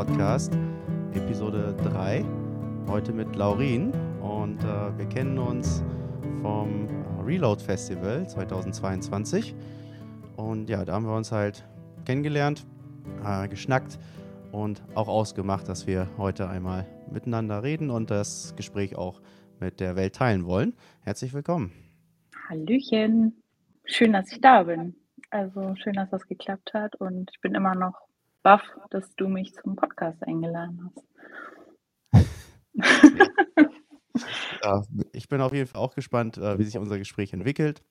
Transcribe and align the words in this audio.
Podcast, 0.00 0.54
Episode 1.12 1.76
3. 1.84 2.24
Heute 2.88 3.12
mit 3.12 3.36
Laurin 3.36 3.92
und 4.22 4.58
äh, 4.64 4.96
wir 4.96 5.06
kennen 5.10 5.38
uns 5.38 5.84
vom 6.40 6.88
Reload 7.22 7.62
Festival 7.62 8.26
2022. 8.26 9.54
Und 10.36 10.70
ja, 10.70 10.86
da 10.86 10.94
haben 10.94 11.04
wir 11.04 11.14
uns 11.14 11.32
halt 11.32 11.68
kennengelernt, 12.06 12.66
äh, 13.26 13.46
geschnackt 13.46 13.98
und 14.52 14.82
auch 14.94 15.08
ausgemacht, 15.08 15.68
dass 15.68 15.86
wir 15.86 16.08
heute 16.16 16.48
einmal 16.48 16.86
miteinander 17.12 17.62
reden 17.62 17.90
und 17.90 18.10
das 18.10 18.54
Gespräch 18.56 18.96
auch 18.96 19.20
mit 19.58 19.80
der 19.80 19.96
Welt 19.96 20.14
teilen 20.14 20.46
wollen. 20.46 20.72
Herzlich 21.02 21.34
willkommen. 21.34 21.72
Hallöchen. 22.48 23.42
Schön, 23.84 24.14
dass 24.14 24.32
ich 24.32 24.40
da 24.40 24.62
bin. 24.62 24.94
Also 25.28 25.74
schön, 25.76 25.92
dass 25.92 26.08
das 26.08 26.26
geklappt 26.26 26.72
hat 26.72 26.96
und 26.96 27.30
ich 27.34 27.40
bin 27.42 27.54
immer 27.54 27.74
noch 27.74 28.09
baff, 28.42 28.62
dass 28.90 29.14
du 29.16 29.28
mich 29.28 29.54
zum 29.54 29.76
Podcast 29.76 30.22
eingeladen 30.22 30.90
hast. 32.12 32.24
ja, 34.62 34.82
ich 35.12 35.28
bin 35.28 35.40
auf 35.40 35.52
jeden 35.52 35.66
Fall 35.66 35.80
auch 35.80 35.94
gespannt, 35.94 36.38
äh, 36.38 36.58
wie 36.58 36.64
sich 36.64 36.78
unser 36.78 36.98
Gespräch 36.98 37.32
entwickelt. 37.32 37.82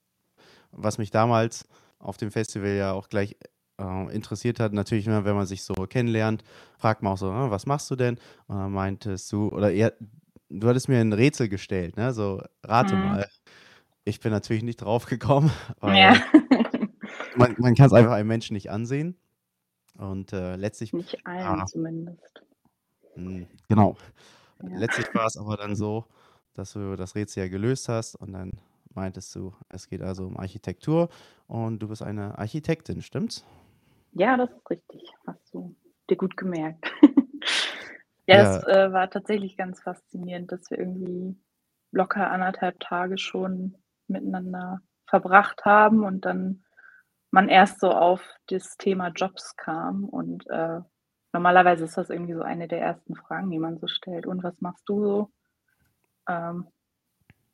Was 0.71 0.97
mich 0.97 1.11
damals 1.11 1.67
auf 1.99 2.17
dem 2.17 2.31
Festival 2.31 2.75
ja 2.75 2.93
auch 2.93 3.09
gleich 3.09 3.37
äh, 3.79 4.13
interessiert 4.13 4.59
hat, 4.59 4.73
natürlich, 4.73 5.07
wenn 5.07 5.23
man 5.23 5.45
sich 5.45 5.63
so 5.63 5.73
kennenlernt, 5.73 6.43
fragt 6.77 7.01
man 7.01 7.13
auch 7.13 7.17
so, 7.17 7.31
ah, 7.31 7.51
was 7.51 7.65
machst 7.65 7.89
du 7.91 7.95
denn? 7.95 8.19
Und 8.47 8.57
dann 8.57 8.71
meintest 8.71 9.31
du, 9.31 9.49
oder 9.49 9.71
eher, 9.71 9.93
du 10.49 10.67
hattest 10.67 10.89
mir 10.89 10.99
ein 10.99 11.13
Rätsel 11.13 11.49
gestellt, 11.49 11.97
ne? 11.97 12.13
So, 12.13 12.41
rate 12.63 12.95
mhm. 12.95 13.03
mal. 13.03 13.27
Ich 14.05 14.19
bin 14.19 14.31
natürlich 14.31 14.63
nicht 14.63 14.77
drauf 14.77 15.05
gekommen. 15.05 15.51
Ja. 15.83 16.15
man, 17.35 17.55
man 17.59 17.75
kann 17.75 17.87
es 17.87 17.93
einfach 17.93 18.13
einem 18.13 18.27
Menschen 18.27 18.53
nicht 18.53 18.71
ansehen. 18.71 19.17
Und 19.99 20.31
äh, 20.31 20.55
letztlich. 20.55 20.93
Nicht 20.93 21.25
allen 21.25 21.61
ah, 21.61 21.65
zumindest. 21.65 22.41
Mh, 23.15 23.23
hm, 23.23 23.47
genau. 23.67 23.97
Ja. 24.63 24.77
Letztlich 24.77 25.13
war 25.13 25.25
es 25.25 25.37
aber 25.37 25.57
dann 25.57 25.75
so, 25.75 26.05
dass 26.53 26.73
du 26.73 26.95
das 26.95 27.15
Rätsel 27.15 27.43
ja 27.43 27.49
gelöst 27.49 27.89
hast 27.89 28.15
und 28.15 28.33
dann 28.33 28.53
meintest 28.93 29.35
du, 29.35 29.53
es 29.69 29.87
geht 29.87 30.01
also 30.01 30.25
um 30.25 30.37
Architektur 30.37 31.09
und 31.47 31.79
du 31.79 31.87
bist 31.87 32.01
eine 32.01 32.37
Architektin, 32.37 33.01
stimmt's? 33.01 33.45
Ja, 34.13 34.37
das 34.37 34.49
ist 34.49 34.69
richtig. 34.69 35.03
Hast 35.27 35.53
du 35.53 35.75
dir 36.09 36.17
gut 36.17 36.35
gemerkt. 36.37 36.91
ja, 38.25 38.37
ja, 38.37 38.57
es 38.57 38.63
äh, 38.67 38.91
war 38.91 39.09
tatsächlich 39.09 39.57
ganz 39.57 39.81
faszinierend, 39.81 40.51
dass 40.51 40.69
wir 40.71 40.79
irgendwie 40.79 41.37
locker 41.91 42.31
anderthalb 42.31 42.79
Tage 42.79 43.17
schon 43.17 43.77
miteinander 44.07 44.81
verbracht 45.07 45.65
haben 45.65 46.03
und 46.03 46.25
dann 46.25 46.63
man 47.31 47.49
erst 47.49 47.79
so 47.79 47.91
auf 47.91 48.21
das 48.47 48.77
Thema 48.77 49.09
Jobs 49.09 49.55
kam. 49.55 50.05
Und 50.05 50.47
äh, 50.49 50.79
normalerweise 51.33 51.85
ist 51.85 51.97
das 51.97 52.09
irgendwie 52.09 52.33
so 52.33 52.41
eine 52.41 52.67
der 52.67 52.81
ersten 52.81 53.15
Fragen, 53.15 53.49
die 53.49 53.59
man 53.59 53.77
so 53.77 53.87
stellt. 53.87 54.25
Und 54.25 54.43
was 54.43 54.59
machst 54.61 54.87
du 54.87 55.03
so? 55.03 55.31
Ähm, 56.27 56.67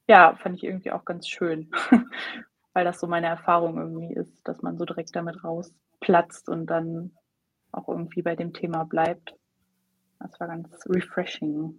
ja, 0.08 0.36
fand 0.36 0.56
ich 0.58 0.64
irgendwie 0.64 0.92
auch 0.92 1.06
ganz 1.06 1.28
schön, 1.28 1.72
weil 2.74 2.86
das 2.86 3.00
so 3.00 3.08
meine 3.08 3.28
Erfahrung 3.28 3.78
irgendwie 3.78 4.14
ist, 4.14 4.48
dass 4.48 4.62
man 4.62 4.78
so 4.78 4.86
direkt 4.86 5.16
damit 5.16 5.44
rausplatzt 5.44 6.48
und 6.50 6.68
dann 6.68 7.12
auch 7.72 7.90
irgendwie 7.90 8.22
bei 8.22 8.36
dem 8.36 8.54
Thema 8.54 8.84
bleibt. 8.84 9.34
Das 10.20 10.40
war 10.40 10.48
ganz 10.48 10.70
refreshing. 10.88 11.74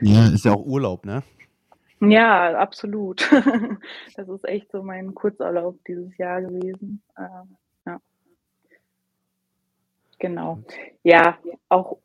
Ja, 0.00 0.26
ist 0.26 0.44
ja 0.44 0.52
auch 0.52 0.64
Urlaub, 0.64 1.04
ne? 1.04 1.22
Ja, 2.00 2.58
absolut. 2.58 3.28
Das 4.16 4.28
ist 4.28 4.44
echt 4.44 4.70
so 4.70 4.82
mein 4.82 5.14
Kurzurlaub 5.14 5.78
dieses 5.86 6.16
Jahr 6.18 6.42
gewesen. 6.42 7.02
Ähm, 7.18 7.56
ja. 7.86 8.00
Genau. 10.18 10.62
Ja, 11.02 11.38
auch 11.68 11.98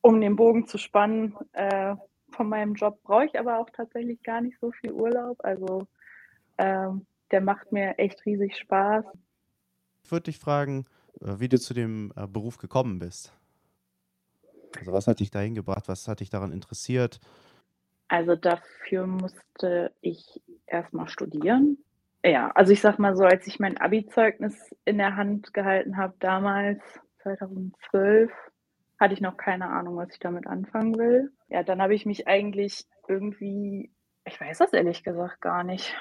um 0.00 0.20
den 0.20 0.36
Bogen 0.36 0.66
zu 0.66 0.78
spannen, 0.78 1.36
äh, 1.52 1.96
von 2.30 2.48
meinem 2.48 2.74
Job 2.74 3.02
brauche 3.02 3.26
ich 3.26 3.38
aber 3.38 3.58
auch 3.58 3.70
tatsächlich 3.70 4.22
gar 4.22 4.40
nicht 4.40 4.58
so 4.60 4.70
viel 4.72 4.92
Urlaub. 4.92 5.38
Also 5.44 5.86
ähm, 6.58 7.06
der 7.30 7.40
macht 7.40 7.72
mir 7.72 7.98
echt 7.98 8.24
riesig 8.24 8.56
Spaß. 8.56 9.04
Ich 10.04 10.10
würde 10.12 10.24
dich 10.24 10.38
fragen, 10.38 10.86
äh, 11.20 11.38
wie 11.38 11.48
du 11.48 11.58
zu 11.58 11.74
dem 11.74 12.12
äh, 12.16 12.26
Beruf 12.26 12.58
gekommen 12.58 12.98
bist. 12.98 13.32
Also 14.78 14.92
was 14.92 15.06
hat 15.06 15.20
dich 15.20 15.30
dahin 15.30 15.54
gebracht? 15.54 15.88
Was 15.88 16.06
hat 16.08 16.20
dich 16.20 16.30
daran 16.30 16.52
interessiert? 16.52 17.20
Also 18.08 18.36
dafür 18.36 19.06
musste 19.06 19.92
ich 20.00 20.40
erstmal 20.66 21.08
studieren. 21.08 21.78
Ja, 22.24 22.50
also 22.54 22.72
ich 22.72 22.80
sag 22.80 22.98
mal 22.98 23.16
so, 23.16 23.24
als 23.24 23.46
ich 23.46 23.58
mein 23.60 23.78
Abi-Zeugnis 23.78 24.74
in 24.84 24.98
der 24.98 25.16
Hand 25.16 25.52
gehalten 25.54 25.96
habe, 25.96 26.14
damals, 26.18 26.80
2012, 27.22 28.30
hatte 28.98 29.14
ich 29.14 29.20
noch 29.20 29.36
keine 29.36 29.68
Ahnung, 29.68 29.96
was 29.96 30.12
ich 30.12 30.18
damit 30.18 30.46
anfangen 30.46 30.96
will. 30.96 31.32
Ja, 31.48 31.62
dann 31.62 31.82
habe 31.82 31.94
ich 31.94 32.06
mich 32.06 32.26
eigentlich 32.26 32.86
irgendwie, 33.08 33.92
ich 34.24 34.40
weiß 34.40 34.58
das 34.58 34.72
ehrlich 34.72 35.04
gesagt 35.04 35.40
gar 35.40 35.64
nicht. 35.64 35.94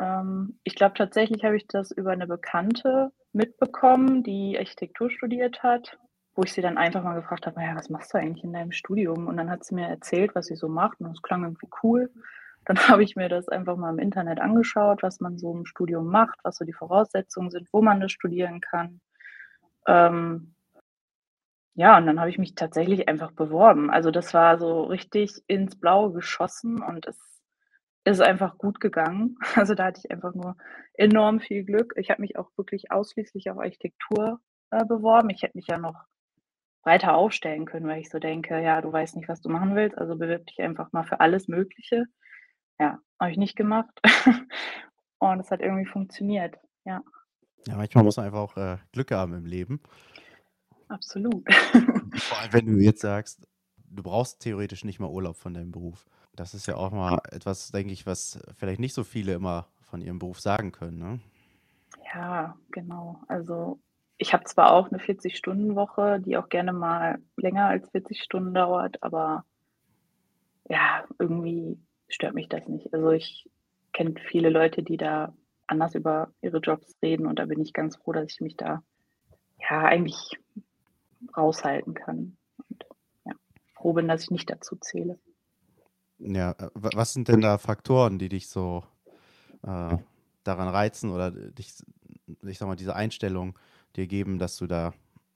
Ähm, 0.00 0.58
ich 0.64 0.74
glaube 0.74 0.94
tatsächlich 0.96 1.44
habe 1.44 1.56
ich 1.56 1.66
das 1.66 1.90
über 1.90 2.10
eine 2.10 2.26
Bekannte 2.26 3.12
mitbekommen, 3.32 4.22
die 4.22 4.56
Architektur 4.58 5.10
studiert 5.10 5.62
hat 5.62 5.98
wo 6.34 6.42
ich 6.42 6.52
sie 6.52 6.62
dann 6.62 6.78
einfach 6.78 7.02
mal 7.02 7.14
gefragt 7.14 7.46
habe, 7.46 7.60
naja, 7.60 7.76
was 7.76 7.90
machst 7.90 8.12
du 8.12 8.18
eigentlich 8.18 8.44
in 8.44 8.52
deinem 8.52 8.72
Studium? 8.72 9.28
Und 9.28 9.36
dann 9.36 9.50
hat 9.50 9.64
sie 9.64 9.74
mir 9.74 9.86
erzählt, 9.88 10.34
was 10.34 10.46
sie 10.46 10.56
so 10.56 10.68
macht 10.68 11.00
und 11.00 11.12
es 11.12 11.22
klang 11.22 11.44
irgendwie 11.44 11.68
cool. 11.82 12.10
Dann 12.64 12.76
habe 12.88 13.02
ich 13.04 13.16
mir 13.16 13.28
das 13.28 13.48
einfach 13.48 13.76
mal 13.76 13.90
im 13.90 13.98
Internet 13.98 14.40
angeschaut, 14.40 15.02
was 15.02 15.20
man 15.20 15.38
so 15.38 15.52
im 15.52 15.66
Studium 15.66 16.06
macht, 16.06 16.38
was 16.42 16.56
so 16.56 16.64
die 16.64 16.72
Voraussetzungen 16.72 17.50
sind, 17.50 17.68
wo 17.72 17.82
man 17.82 18.00
das 18.00 18.12
studieren 18.12 18.60
kann. 18.60 19.00
Ähm, 19.86 20.54
ja, 21.76 21.96
und 21.98 22.06
dann 22.06 22.20
habe 22.20 22.30
ich 22.30 22.38
mich 22.38 22.54
tatsächlich 22.54 23.08
einfach 23.08 23.32
beworben. 23.32 23.90
Also 23.90 24.10
das 24.10 24.32
war 24.32 24.58
so 24.58 24.84
richtig 24.84 25.42
ins 25.48 25.76
Blaue 25.78 26.12
geschossen 26.12 26.82
und 26.82 27.06
es 27.06 27.18
ist 28.04 28.20
einfach 28.20 28.58
gut 28.58 28.80
gegangen. 28.80 29.36
Also 29.56 29.74
da 29.74 29.86
hatte 29.86 30.00
ich 30.04 30.10
einfach 30.10 30.34
nur 30.34 30.56
enorm 30.94 31.40
viel 31.40 31.64
Glück. 31.64 31.94
Ich 31.96 32.10
habe 32.10 32.22
mich 32.22 32.36
auch 32.38 32.50
wirklich 32.56 32.90
ausschließlich 32.92 33.50
auf 33.50 33.58
Architektur 33.58 34.40
äh, 34.70 34.84
beworben. 34.84 35.30
Ich 35.30 35.42
hätte 35.42 35.56
mich 35.56 35.66
ja 35.68 35.78
noch 35.78 36.04
breiter 36.84 37.16
aufstellen 37.16 37.64
können, 37.64 37.86
weil 37.86 38.00
ich 38.00 38.10
so 38.10 38.18
denke, 38.18 38.62
ja, 38.62 38.80
du 38.80 38.92
weißt 38.92 39.16
nicht, 39.16 39.28
was 39.28 39.40
du 39.40 39.48
machen 39.48 39.74
willst, 39.74 39.96
also 39.98 40.16
bewirb 40.16 40.46
dich 40.46 40.60
einfach 40.60 40.92
mal 40.92 41.04
für 41.04 41.20
alles 41.20 41.48
Mögliche. 41.48 42.04
Ja, 42.78 42.98
habe 43.18 43.30
ich 43.32 43.38
nicht 43.38 43.56
gemacht. 43.56 43.90
Und 45.18 45.40
es 45.40 45.50
hat 45.50 45.60
irgendwie 45.60 45.86
funktioniert, 45.86 46.56
ja. 46.84 47.02
Ja, 47.66 47.76
manchmal 47.76 48.04
muss 48.04 48.18
man 48.18 48.26
einfach 48.26 48.40
auch 48.40 48.56
äh, 48.58 48.76
Glück 48.92 49.10
haben 49.10 49.32
im 49.32 49.46
Leben. 49.46 49.80
Absolut. 50.88 51.50
Vor 52.14 52.38
allem, 52.38 52.52
wenn 52.52 52.66
du 52.66 52.76
jetzt 52.76 53.00
sagst, 53.00 53.46
du 53.78 54.02
brauchst 54.02 54.40
theoretisch 54.40 54.84
nicht 54.84 55.00
mal 55.00 55.08
Urlaub 55.08 55.36
von 55.36 55.54
deinem 55.54 55.72
Beruf. 55.72 56.04
Das 56.36 56.52
ist 56.52 56.66
ja 56.66 56.76
auch 56.76 56.92
mal 56.92 57.18
etwas, 57.30 57.70
denke 57.70 57.94
ich, 57.94 58.04
was 58.04 58.38
vielleicht 58.56 58.80
nicht 58.80 58.92
so 58.92 59.04
viele 59.04 59.32
immer 59.32 59.68
von 59.80 60.02
ihrem 60.02 60.18
Beruf 60.18 60.40
sagen 60.40 60.72
können. 60.72 60.98
Ne? 60.98 61.20
Ja, 62.12 62.58
genau. 62.70 63.22
Also 63.28 63.80
ich 64.16 64.32
habe 64.32 64.44
zwar 64.44 64.72
auch 64.72 64.90
eine 64.90 64.98
40-Stunden-Woche, 64.98 66.20
die 66.20 66.36
auch 66.36 66.48
gerne 66.48 66.72
mal 66.72 67.18
länger 67.36 67.66
als 67.66 67.90
40 67.90 68.22
Stunden 68.22 68.54
dauert, 68.54 69.02
aber 69.02 69.44
ja, 70.68 71.04
irgendwie 71.18 71.78
stört 72.08 72.34
mich 72.34 72.48
das 72.48 72.68
nicht. 72.68 72.92
Also 72.94 73.10
ich 73.10 73.48
kenne 73.92 74.14
viele 74.28 74.50
Leute, 74.50 74.82
die 74.82 74.96
da 74.96 75.34
anders 75.66 75.94
über 75.94 76.32
ihre 76.42 76.58
Jobs 76.58 76.96
reden 77.02 77.26
und 77.26 77.38
da 77.38 77.46
bin 77.46 77.60
ich 77.60 77.72
ganz 77.72 77.96
froh, 77.96 78.12
dass 78.12 78.32
ich 78.32 78.40
mich 78.40 78.56
da 78.56 78.82
ja 79.58 79.82
eigentlich 79.82 80.38
raushalten 81.36 81.94
kann. 81.94 82.36
Und 82.68 82.84
ja, 83.24 83.32
froh 83.74 83.94
bin, 83.94 84.08
dass 84.08 84.24
ich 84.24 84.30
nicht 84.30 84.50
dazu 84.50 84.76
zähle. 84.76 85.18
Ja, 86.18 86.52
äh, 86.52 86.70
was 86.74 87.12
sind 87.12 87.28
denn 87.28 87.40
da 87.40 87.58
Faktoren, 87.58 88.18
die 88.18 88.28
dich 88.28 88.48
so 88.48 88.84
äh, 89.62 89.96
daran 90.44 90.68
reizen 90.68 91.10
oder 91.10 91.30
dich, 91.30 91.74
ich 92.42 92.58
sag 92.58 92.68
mal, 92.68 92.76
diese 92.76 92.94
Einstellung 92.94 93.58
dir 93.96 94.06
geben, 94.06 94.38
dass 94.38 94.56
du 94.56 94.66
da 94.66 94.92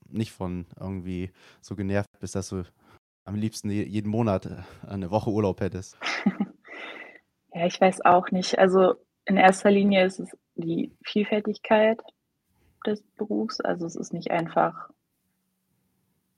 nicht 0.08 0.32
von 0.32 0.66
irgendwie 0.80 1.30
so 1.60 1.76
genervt 1.76 2.08
bist, 2.20 2.34
dass 2.34 2.48
du 2.48 2.64
am 3.24 3.34
liebsten 3.34 3.70
jeden 3.70 4.10
Monat 4.10 4.46
äh, 4.46 4.62
eine 4.86 5.10
Woche 5.10 5.30
Urlaub 5.30 5.60
hättest? 5.60 5.98
Ja, 7.54 7.66
ich 7.66 7.80
weiß 7.80 8.04
auch 8.04 8.30
nicht. 8.30 8.58
Also 8.58 8.94
in 9.24 9.36
erster 9.36 9.70
Linie 9.70 10.04
ist 10.04 10.20
es 10.20 10.36
die 10.54 10.94
Vielfältigkeit 11.02 12.00
des 12.86 13.02
Berufs. 13.16 13.60
Also 13.60 13.86
es 13.86 13.96
ist 13.96 14.12
nicht 14.12 14.30
einfach. 14.30 14.90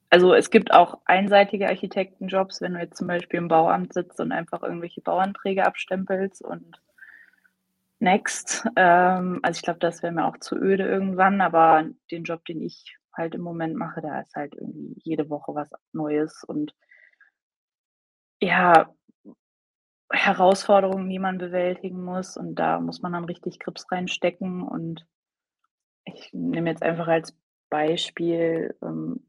Also 0.08 0.32
es 0.32 0.50
gibt 0.50 0.72
auch 0.72 0.98
einseitige 1.04 1.68
Architektenjobs, 1.68 2.62
wenn 2.62 2.72
du 2.72 2.80
jetzt 2.80 2.96
zum 2.96 3.06
Beispiel 3.06 3.38
im 3.38 3.48
Bauamt 3.48 3.92
sitzt 3.92 4.18
und 4.18 4.32
einfach 4.32 4.62
irgendwelche 4.62 5.02
Bauanträge 5.02 5.66
abstempelst 5.66 6.42
und 6.42 6.80
next. 8.00 8.66
Ähm, 8.76 9.40
also 9.42 9.58
ich 9.58 9.62
glaube, 9.62 9.78
das 9.80 10.02
wäre 10.02 10.12
mir 10.12 10.26
auch 10.26 10.38
zu 10.38 10.56
öde 10.56 10.84
irgendwann, 10.84 11.40
aber 11.40 11.84
den 12.10 12.24
Job, 12.24 12.44
den 12.44 12.60
ich 12.62 12.96
halt 13.16 13.34
im 13.34 13.42
Moment 13.42 13.76
mache, 13.76 14.00
da 14.00 14.20
ist 14.20 14.34
halt 14.34 14.54
irgendwie 14.54 14.94
jede 15.02 15.28
Woche 15.30 15.54
was 15.54 15.68
Neues 15.92 16.44
und 16.44 16.74
ja, 18.40 18.94
Herausforderungen, 20.12 21.08
die 21.08 21.18
man 21.18 21.38
bewältigen 21.38 22.02
muss 22.02 22.36
und 22.36 22.56
da 22.56 22.80
muss 22.80 23.00
man 23.00 23.12
dann 23.12 23.26
richtig 23.26 23.60
Grips 23.60 23.86
reinstecken 23.92 24.62
und 24.62 25.06
ich 26.04 26.30
nehme 26.32 26.70
jetzt 26.70 26.82
einfach 26.82 27.06
als 27.06 27.36
Beispiel, 27.68 28.76
ähm, 28.82 29.24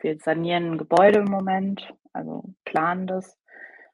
wir 0.00 0.18
sanieren 0.18 0.72
ein 0.72 0.78
Gebäude 0.78 1.20
im 1.20 1.30
Moment, 1.30 1.94
also 2.12 2.54
planen 2.64 3.06
das 3.06 3.38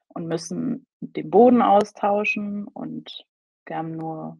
und 0.08 0.26
müssen 0.26 0.86
den 1.00 1.30
Boden 1.30 1.62
austauschen 1.62 2.66
und 2.66 3.24
wir 3.66 3.76
haben 3.76 3.92
nur 3.92 4.38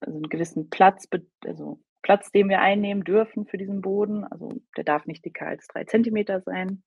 also 0.00 0.16
einen 0.16 0.28
gewissen 0.28 0.70
Platz, 0.70 1.06
also 1.46 1.80
Platz, 2.02 2.32
den 2.32 2.48
wir 2.48 2.60
einnehmen 2.60 3.04
dürfen 3.04 3.46
für 3.46 3.58
diesen 3.58 3.80
Boden. 3.80 4.24
Also 4.24 4.60
der 4.76 4.84
darf 4.84 5.06
nicht 5.06 5.24
dicker 5.24 5.46
als 5.46 5.66
drei 5.68 5.84
Zentimeter 5.84 6.40
sein. 6.40 6.82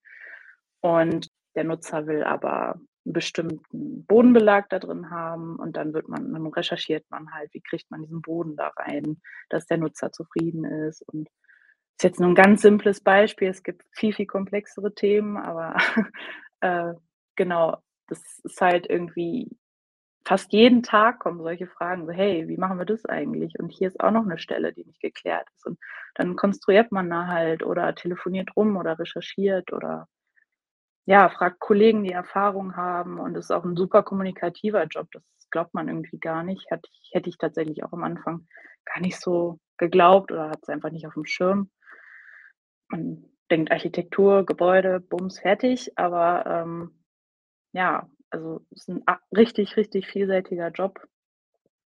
Und 0.81 1.29
der 1.55 1.63
Nutzer 1.63 2.05
will 2.05 2.23
aber 2.23 2.73
einen 2.73 3.13
bestimmten 3.13 4.05
Bodenbelag 4.05 4.67
da 4.69 4.79
drin 4.79 5.09
haben 5.09 5.55
und 5.57 5.77
dann 5.77 5.93
wird 5.93 6.09
man, 6.09 6.33
dann 6.33 6.47
recherchiert 6.47 7.05
man 7.09 7.33
halt, 7.33 7.53
wie 7.53 7.61
kriegt 7.61 7.89
man 7.91 8.01
diesen 8.01 8.21
Boden 8.21 8.55
da 8.55 8.69
rein, 8.75 9.21
dass 9.49 9.67
der 9.67 9.77
Nutzer 9.77 10.11
zufrieden 10.11 10.65
ist. 10.65 11.01
Und 11.01 11.27
das 11.27 11.97
ist 11.99 12.03
jetzt 12.03 12.19
nur 12.19 12.29
ein 12.29 12.35
ganz 12.35 12.61
simples 12.61 13.01
Beispiel. 13.01 13.47
Es 13.47 13.63
gibt 13.63 13.83
viel, 13.91 14.13
viel 14.13 14.25
komplexere 14.25 14.93
Themen, 14.93 15.37
aber 15.37 15.77
äh, 16.59 16.93
genau, 17.35 17.77
das 18.07 18.21
ist 18.43 18.59
halt 18.59 18.87
irgendwie 18.89 19.49
fast 20.25 20.51
jeden 20.53 20.81
Tag 20.83 21.19
kommen 21.19 21.41
solche 21.41 21.67
Fragen, 21.67 22.05
so 22.05 22.11
hey, 22.11 22.47
wie 22.47 22.57
machen 22.57 22.79
wir 22.79 22.85
das 22.85 23.05
eigentlich? 23.05 23.59
Und 23.59 23.69
hier 23.69 23.87
ist 23.87 23.99
auch 23.99 24.11
noch 24.11 24.23
eine 24.23 24.39
Stelle, 24.39 24.73
die 24.73 24.83
nicht 24.83 24.99
geklärt 24.99 25.47
ist. 25.55 25.65
Und 25.65 25.79
dann 26.15 26.35
konstruiert 26.35 26.91
man 26.91 27.09
da 27.09 27.27
halt 27.27 27.63
oder 27.63 27.93
telefoniert 27.93 28.55
rum 28.55 28.75
oder 28.75 28.97
recherchiert 28.97 29.71
oder 29.71 30.07
ja, 31.05 31.29
fragt 31.29 31.59
Kollegen, 31.59 32.03
die 32.03 32.11
Erfahrung 32.11 32.75
haben. 32.75 33.19
Und 33.19 33.37
es 33.37 33.45
ist 33.45 33.51
auch 33.51 33.63
ein 33.63 33.77
super 33.77 34.01
kommunikativer 34.01 34.83
Job. 34.85 35.07
Das 35.11 35.23
glaubt 35.51 35.75
man 35.75 35.87
irgendwie 35.87 36.19
gar 36.19 36.43
nicht. 36.43 36.69
Hätte 36.71 36.89
ich, 36.91 37.11
hätte 37.13 37.29
ich 37.29 37.37
tatsächlich 37.37 37.83
auch 37.83 37.93
am 37.93 38.03
Anfang 38.03 38.47
gar 38.85 39.01
nicht 39.01 39.19
so 39.19 39.59
geglaubt 39.77 40.31
oder 40.31 40.49
hat 40.49 40.59
es 40.63 40.69
einfach 40.69 40.89
nicht 40.89 41.05
auf 41.05 41.13
dem 41.13 41.25
Schirm. 41.25 41.69
Man 42.87 43.25
denkt 43.51 43.71
Architektur, 43.71 44.43
Gebäude, 44.45 44.99
Bums, 44.99 45.39
fertig. 45.39 45.91
Aber 45.97 46.45
ähm, 46.47 47.03
ja, 47.73 48.09
also 48.35 48.61
es 48.71 48.81
ist 48.81 48.89
ein 48.89 49.03
richtig, 49.35 49.77
richtig 49.77 50.07
vielseitiger 50.07 50.69
Job. 50.69 51.07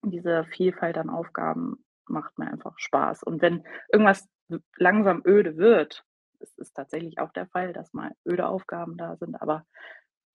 Diese 0.02 0.46
Vielfalt 0.46 0.98
an 0.98 1.10
Aufgaben 1.10 1.84
macht 2.06 2.40
mir 2.40 2.48
einfach 2.48 2.74
Spaß. 2.78 3.24
Und 3.24 3.42
wenn 3.42 3.66
irgendwas 3.92 4.28
langsam 4.78 5.22
öde 5.26 5.58
wird, 5.58 6.06
es 6.40 6.58
ist 6.58 6.74
tatsächlich 6.74 7.20
auch 7.20 7.34
der 7.34 7.48
Fall, 7.48 7.74
dass 7.74 7.94
mal 7.94 8.14
öde 8.26 8.48
Aufgaben 8.48 8.96
da 8.96 9.18
sind, 9.18 9.42
aber 9.42 9.66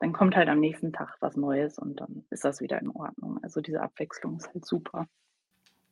dann 0.00 0.12
kommt 0.12 0.37
halt 0.37 0.49
am 0.49 0.61
nächsten 0.61 0.93
Tag 0.93 1.17
was 1.20 1.37
Neues 1.37 1.79
und 1.79 2.00
dann 2.00 2.25
ist 2.29 2.44
das 2.44 2.61
wieder 2.61 2.79
in 2.81 2.91
Ordnung. 2.91 3.38
Also 3.43 3.61
diese 3.61 3.81
Abwechslung 3.81 4.37
ist 4.37 4.53
halt 4.53 4.67
super. 4.67 5.06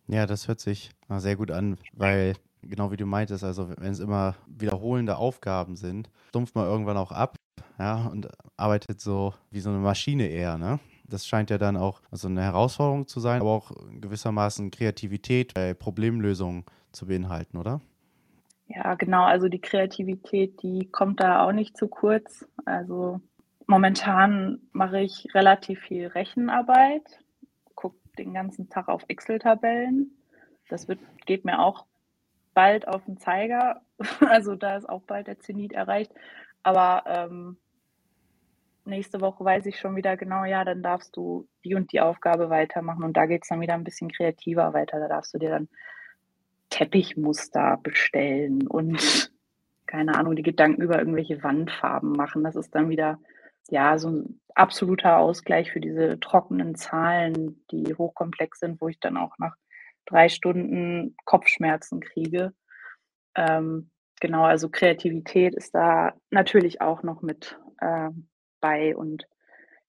Ja, 0.09 0.27
das 0.27 0.49
hört 0.49 0.61
sich 0.61 0.91
sehr 1.09 1.37
gut 1.37 1.51
an, 1.51 1.79
weil 1.93 2.35
genau 2.61 2.91
wie 2.91 2.97
du 2.97 3.07
meintest, 3.07 3.45
also 3.45 3.71
wenn 3.71 3.93
es 3.93 4.01
immer 4.01 4.35
wiederholende 4.49 5.17
Aufgaben 5.17 5.77
sind, 5.77 6.11
stumpft 6.29 6.55
man 6.57 6.67
irgendwann 6.67 6.97
auch 6.99 7.13
ab 7.13 7.37
ja, 7.79 8.07
und 8.07 8.29
arbeitet 8.57 9.01
so 9.01 9.35
wie 9.51 9.61
so 9.61 9.71
eine 9.71 9.79
Maschine 9.79 10.29
eher, 10.29 10.59
ne? 10.59 10.79
Das 11.05 11.27
scheint 11.27 11.51
ja 11.51 11.59
dann 11.59 11.77
auch 11.77 12.03
so 12.13 12.29
eine 12.29 12.43
Herausforderung 12.43 13.09
zu 13.09 13.19
sein, 13.19 13.41
aber 13.41 13.51
auch 13.51 13.73
gewissermaßen 14.01 14.71
Kreativität 14.71 15.55
bei 15.55 15.75
Problemlösungen 15.75 16.65
zu 16.93 17.07
beinhalten, 17.07 17.57
oder? 17.57 17.81
Ja, 18.69 18.95
genau. 18.95 19.25
Also 19.25 19.49
die 19.49 19.61
Kreativität, 19.61 20.63
die 20.63 20.89
kommt 20.91 21.21
da 21.21 21.45
auch 21.45 21.51
nicht 21.53 21.77
zu 21.77 21.89
kurz. 21.89 22.47
Also 22.65 23.21
momentan 23.67 24.61
mache 24.73 25.01
ich 25.01 25.27
relativ 25.35 25.81
viel 25.81 26.07
Rechenarbeit, 26.07 27.03
gucke 27.75 27.99
den 28.17 28.33
ganzen 28.33 28.69
Tag 28.69 28.89
auf 28.89 29.05
Excel-Tabellen. 29.09 30.13
Das 30.69 30.87
wird, 30.87 31.01
geht 31.27 31.45
mir 31.45 31.59
auch 31.59 31.87
bald 32.55 32.87
auf 32.87 33.05
den 33.05 33.19
Zeiger. 33.19 33.83
Also 34.21 34.55
da 34.55 34.77
ist 34.77 34.89
auch 34.89 35.03
bald 35.03 35.27
der 35.27 35.41
Zenit 35.41 35.73
erreicht. 35.73 36.13
Aber 36.63 37.05
ähm, 37.07 37.57
nächste 38.85 39.21
Woche 39.21 39.45
weiß 39.45 39.67
ich 39.67 39.79
schon 39.79 39.97
wieder 39.97 40.17
genau, 40.17 40.45
ja, 40.45 40.65
dann 40.65 40.83
darfst 40.83 41.17
du 41.17 41.49
die 41.65 41.75
und 41.75 41.93
die 41.93 42.01
Aufgabe 42.01 42.51
weitermachen 42.51 43.05
und 43.05 43.17
da 43.17 43.27
geht 43.27 43.43
es 43.43 43.49
dann 43.49 43.61
wieder 43.61 43.75
ein 43.75 43.85
bisschen 43.85 44.11
kreativer 44.11 44.73
weiter. 44.73 44.99
Da 45.01 45.09
darfst 45.09 45.35
du 45.35 45.39
dir 45.39 45.51
dann 45.51 45.69
Teppichmuster 46.71 47.79
bestellen 47.83 48.67
und 48.67 49.31
keine 49.87 50.15
Ahnung, 50.15 50.37
die 50.37 50.43
Gedanken 50.43 50.83
über 50.83 50.99
irgendwelche 50.99 51.43
Wandfarben 51.43 52.13
machen. 52.13 52.45
Das 52.45 52.57
ist 52.57 52.75
dann 52.75 52.91
wieder 52.91 53.19
ja 53.71 53.99
so 53.99 54.11
ein 54.11 54.41
absoluter 54.55 55.19
Ausgleich 55.19 55.73
für 55.73 55.81
diese 55.81 56.19
trockenen 56.21 56.75
Zahlen, 56.75 57.65
die 57.71 57.95
hochkomplex 57.95 58.61
sind, 58.61 58.81
wo 58.81 58.89
ich 58.89 59.01
dann 59.01 59.17
auch 59.17 59.37
nach 59.39 59.57
drei 60.07 60.29
Stunden 60.29 61.17
Kopfschmerzen 61.25 62.01
kriege. 62.01 62.53
Ähm, 63.35 63.91
genau, 64.21 64.45
also 64.45 64.69
Kreativität 64.69 65.55
ist 65.55 65.75
da 65.75 66.15
natürlich 66.31 66.81
auch 66.81 67.03
noch 67.03 67.23
mit 67.23 67.59
äh, 67.81 68.11
bei 68.61 68.97
und 68.97 69.27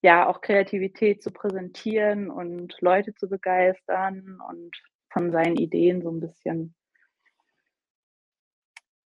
ja, 0.01 0.27
auch 0.27 0.41
Kreativität 0.41 1.21
zu 1.21 1.31
präsentieren 1.31 2.31
und 2.31 2.75
Leute 2.81 3.13
zu 3.13 3.29
begeistern 3.29 4.39
und 4.49 4.75
von 5.11 5.31
seinen 5.31 5.57
Ideen 5.57 6.01
so 6.01 6.09
ein 6.09 6.19
bisschen, 6.19 6.73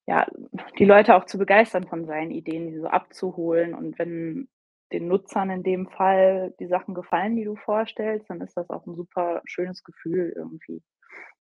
ja, 0.06 0.28
die 0.78 0.86
Leute 0.86 1.16
auch 1.16 1.26
zu 1.26 1.38
begeistern 1.38 1.88
von 1.88 2.06
seinen 2.06 2.32
Ideen, 2.32 2.68
die 2.68 2.78
so 2.78 2.88
abzuholen. 2.88 3.74
Und 3.74 3.98
wenn 3.98 4.50
den 4.92 5.08
Nutzern 5.08 5.50
in 5.50 5.64
dem 5.64 5.88
Fall 5.90 6.54
die 6.60 6.68
Sachen 6.68 6.94
gefallen, 6.94 7.36
die 7.36 7.46
du 7.46 7.56
vorstellst, 7.56 8.30
dann 8.30 8.42
ist 8.42 8.56
das 8.56 8.70
auch 8.70 8.86
ein 8.86 8.96
super 8.96 9.42
schönes 9.46 9.84
Gefühl 9.84 10.32
irgendwie, 10.36 10.84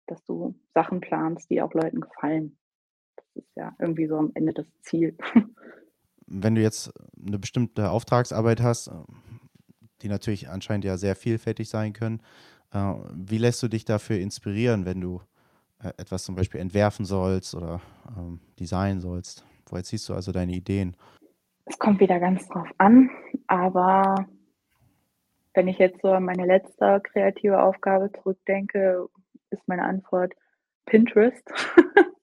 dass 0.07 0.23
du 0.25 0.55
Sachen 0.73 0.99
planst, 0.99 1.49
die 1.49 1.61
auch 1.61 1.73
Leuten 1.73 2.01
gefallen. 2.01 2.57
Das 3.37 3.45
ist 3.45 3.55
ja 3.55 3.75
irgendwie 3.79 4.07
so 4.07 4.17
am 4.17 4.31
Ende 4.33 4.53
das 4.53 4.65
Ziel. 4.81 5.15
wenn 6.27 6.55
du 6.55 6.61
jetzt 6.61 6.91
eine 7.25 7.37
bestimmte 7.37 7.91
Auftragsarbeit 7.91 8.61
hast, 8.61 8.91
die 10.01 10.09
natürlich 10.09 10.49
anscheinend 10.49 10.85
ja 10.85 10.97
sehr 10.97 11.15
vielfältig 11.15 11.69
sein 11.69 11.93
können, 11.93 12.21
äh, 12.73 12.93
wie 13.13 13.37
lässt 13.37 13.61
du 13.61 13.67
dich 13.67 13.85
dafür 13.85 14.17
inspirieren, 14.17 14.85
wenn 14.85 15.01
du 15.01 15.21
äh, 15.83 15.89
etwas 15.97 16.23
zum 16.23 16.35
Beispiel 16.35 16.59
entwerfen 16.59 17.05
sollst 17.05 17.53
oder 17.53 17.79
ähm, 18.17 18.39
designen 18.59 18.99
sollst? 18.99 19.45
Woher 19.69 19.83
ziehst 19.83 20.09
du 20.09 20.13
also 20.13 20.31
deine 20.31 20.53
Ideen? 20.53 20.95
Es 21.65 21.77
kommt 21.77 21.99
wieder 21.99 22.19
ganz 22.19 22.47
drauf 22.47 22.67
an, 22.77 23.09
aber 23.47 24.27
wenn 25.53 25.67
ich 25.67 25.77
jetzt 25.77 26.01
so 26.01 26.11
an 26.11 26.23
meine 26.23 26.45
letzte 26.45 27.01
kreative 27.01 27.61
Aufgabe 27.61 28.11
zurückdenke, 28.11 29.07
ist 29.49 29.67
meine 29.67 29.83
Antwort 29.83 30.33
Pinterest. 30.85 31.43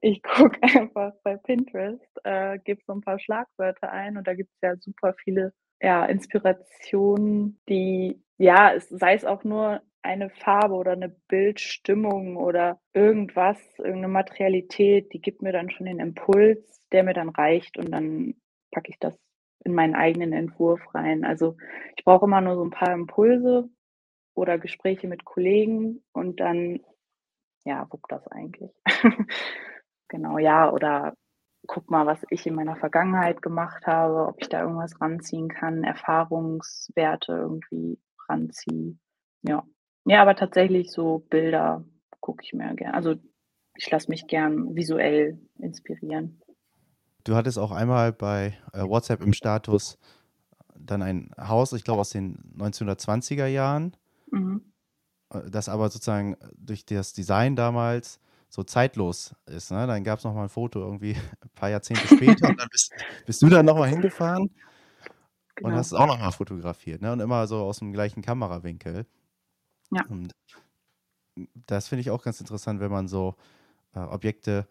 ich 0.00 0.22
gucke 0.22 0.58
einfach 0.62 1.12
bei 1.22 1.36
Pinterest, 1.36 2.20
äh, 2.24 2.58
gebe 2.58 2.82
so 2.86 2.92
ein 2.92 3.00
paar 3.00 3.18
Schlagwörter 3.18 3.90
ein 3.90 4.16
und 4.16 4.26
da 4.26 4.34
gibt 4.34 4.50
es 4.54 4.60
ja 4.62 4.76
super 4.76 5.14
viele 5.14 5.52
ja, 5.82 6.04
Inspirationen, 6.06 7.60
die, 7.68 8.22
ja, 8.38 8.72
es, 8.72 8.88
sei 8.88 9.14
es 9.14 9.24
auch 9.24 9.42
nur 9.42 9.82
eine 10.02 10.30
Farbe 10.30 10.74
oder 10.74 10.92
eine 10.92 11.08
Bildstimmung 11.28 12.36
oder 12.36 12.80
irgendwas, 12.92 13.58
irgendeine 13.78 14.08
Materialität, 14.08 15.12
die 15.12 15.20
gibt 15.20 15.42
mir 15.42 15.52
dann 15.52 15.70
schon 15.70 15.86
den 15.86 16.00
Impuls, 16.00 16.80
der 16.92 17.02
mir 17.02 17.14
dann 17.14 17.30
reicht 17.30 17.78
und 17.78 17.90
dann 17.90 18.34
packe 18.70 18.90
ich 18.90 18.98
das 18.98 19.16
in 19.64 19.74
meinen 19.74 19.94
eigenen 19.94 20.32
Entwurf 20.32 20.80
rein. 20.94 21.24
Also 21.24 21.56
ich 21.96 22.04
brauche 22.04 22.26
immer 22.26 22.40
nur 22.40 22.56
so 22.56 22.64
ein 22.64 22.70
paar 22.70 22.92
Impulse 22.92 23.68
oder 24.34 24.58
Gespräche 24.58 25.08
mit 25.08 25.24
Kollegen 25.24 26.02
und 26.12 26.40
dann, 26.40 26.80
ja, 27.64 27.86
wuppt 27.90 28.10
das 28.10 28.26
eigentlich. 28.28 28.70
Genau, 30.12 30.36
ja, 30.36 30.70
oder 30.70 31.14
guck 31.66 31.90
mal, 31.90 32.04
was 32.04 32.18
ich 32.28 32.46
in 32.46 32.54
meiner 32.54 32.76
Vergangenheit 32.76 33.40
gemacht 33.40 33.86
habe, 33.86 34.26
ob 34.26 34.42
ich 34.42 34.50
da 34.50 34.60
irgendwas 34.60 35.00
ranziehen 35.00 35.48
kann, 35.48 35.84
Erfahrungswerte 35.84 37.32
irgendwie 37.32 37.98
ranziehe. 38.28 38.98
Ja. 39.40 39.64
Ja, 40.04 40.20
aber 40.20 40.36
tatsächlich 40.36 40.92
so 40.92 41.20
Bilder 41.30 41.82
gucke 42.20 42.44
ich 42.44 42.52
mir 42.52 42.74
gerne. 42.74 42.92
Also 42.92 43.14
ich 43.74 43.90
lasse 43.90 44.10
mich 44.10 44.26
gern 44.26 44.76
visuell 44.76 45.38
inspirieren. 45.58 46.42
Du 47.24 47.34
hattest 47.34 47.58
auch 47.58 47.70
einmal 47.72 48.12
bei 48.12 48.58
äh, 48.74 48.82
WhatsApp 48.82 49.22
im 49.22 49.32
Status 49.32 49.98
dann 50.76 51.00
ein 51.00 51.30
Haus, 51.38 51.72
ich 51.72 51.84
glaube 51.84 52.02
aus 52.02 52.10
den 52.10 52.36
1920er 52.58 53.46
Jahren, 53.46 53.96
mhm. 54.30 54.74
Äh, 55.32 55.48
das 55.50 55.70
aber 55.70 55.88
sozusagen 55.88 56.36
durch 56.54 56.84
das 56.84 57.14
Design 57.14 57.56
damals 57.56 58.20
so 58.52 58.62
zeitlos 58.62 59.34
ist. 59.46 59.70
Ne? 59.70 59.86
Dann 59.86 60.04
gab 60.04 60.18
es 60.18 60.24
noch 60.24 60.34
mal 60.34 60.42
ein 60.42 60.48
Foto 60.50 60.80
irgendwie 60.80 61.14
ein 61.14 61.50
paar 61.54 61.70
Jahrzehnte 61.70 62.06
später 62.06 62.50
und 62.50 62.56
dann 62.60 62.68
bist, 62.70 62.92
bist 63.26 63.40
du 63.40 63.48
dann 63.48 63.64
noch 63.64 63.78
mal 63.78 63.88
hingefahren 63.88 64.50
genau. 65.54 65.70
und 65.70 65.74
hast 65.74 65.86
es 65.86 65.94
auch 65.94 66.06
noch 66.06 66.18
mal 66.18 66.30
fotografiert. 66.30 67.00
Ne? 67.00 67.12
Und 67.12 67.20
immer 67.20 67.46
so 67.46 67.62
aus 67.62 67.78
dem 67.78 67.92
gleichen 67.92 68.20
Kamerawinkel. 68.20 69.06
Ja. 69.90 70.04
Und 70.06 70.32
das 71.66 71.88
finde 71.88 72.02
ich 72.02 72.10
auch 72.10 72.22
ganz 72.22 72.40
interessant, 72.40 72.80
wenn 72.80 72.90
man 72.90 73.08
so 73.08 73.36
äh, 73.94 74.00
Objekte 74.00 74.66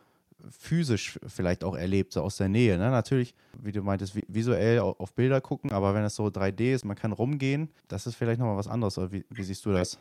physisch 0.49 1.19
vielleicht 1.25 1.63
auch 1.63 1.75
erlebt, 1.75 2.13
so 2.13 2.21
aus 2.21 2.37
der 2.37 2.49
Nähe. 2.49 2.77
Ne? 2.77 2.91
Natürlich, 2.91 3.33
wie 3.59 3.71
du 3.71 3.81
meintest, 3.81 4.15
visuell 4.27 4.79
auf 4.79 5.13
Bilder 5.13 5.41
gucken, 5.41 5.71
aber 5.71 5.95
wenn 5.95 6.03
es 6.03 6.15
so 6.15 6.27
3D 6.27 6.73
ist, 6.73 6.85
man 6.85 6.95
kann 6.95 7.13
rumgehen, 7.13 7.69
das 7.87 8.05
ist 8.05 8.15
vielleicht 8.15 8.39
nochmal 8.39 8.57
was 8.57 8.67
anderes. 8.67 8.97
Wie, 9.11 9.25
wie 9.29 9.43
siehst 9.43 9.65
du 9.65 9.71
das? 9.71 9.99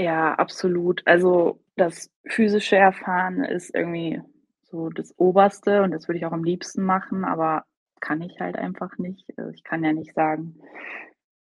Ja, 0.00 0.34
absolut. 0.34 1.02
Also 1.06 1.60
das 1.76 2.10
physische 2.26 2.76
Erfahren 2.76 3.44
ist 3.44 3.74
irgendwie 3.74 4.22
so 4.62 4.88
das 4.88 5.12
Oberste 5.18 5.82
und 5.82 5.90
das 5.90 6.08
würde 6.08 6.16
ich 6.18 6.24
auch 6.26 6.32
am 6.32 6.42
liebsten 6.44 6.82
machen, 6.84 7.22
aber 7.26 7.64
kann 8.00 8.22
ich 8.22 8.40
halt 8.40 8.56
einfach 8.56 8.96
nicht. 8.96 9.26
Also, 9.36 9.50
ich 9.50 9.62
kann 9.62 9.84
ja 9.84 9.92
nicht 9.92 10.14
sagen: 10.14 10.54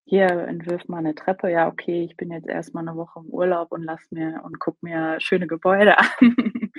„Hier, 0.06 0.28
entwirf 0.48 0.88
mal 0.88 1.02
'ne 1.02 1.14
Treppe.“ 1.14 1.50
Ja, 1.50 1.68
okay, 1.68 2.04
ich 2.04 2.16
bin 2.16 2.32
jetzt 2.32 2.48
erst 2.48 2.74
mal 2.74 2.82
'ne 2.82 2.96
Woche 2.96 3.20
im 3.20 3.26
Urlaub 3.30 3.72
und 3.72 3.84
lasse 3.84 4.08
mir 4.14 4.42
und 4.44 4.58
gucke 4.60 4.78
mir 4.82 5.20
schöne 5.20 5.46
Gebäude 5.46 5.96
an. 6.00 6.72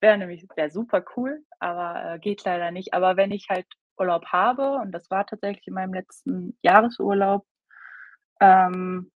Wäre 0.00 0.18
nämlich 0.18 0.46
wäre 0.56 0.70
super 0.70 1.04
cool, 1.16 1.44
aber, 1.60 2.14
äh, 2.16 2.18
geht 2.20 2.44
leider 2.44 2.70
nicht. 2.72 2.94
Aber 2.94 3.16
wenn 3.18 3.32
ich 3.32 3.48
halt 3.50 3.66
Urlaub 3.98 4.26
habe 4.28 4.76
und 4.82 4.92
das 4.92 5.10
war 5.10 5.26
tatsächlich 5.26 5.66
in 5.68 5.74
meinem 5.74 5.94
letzten 5.94 6.56
Jahresurlaub, 6.62 7.46
ähm, 8.40 9.12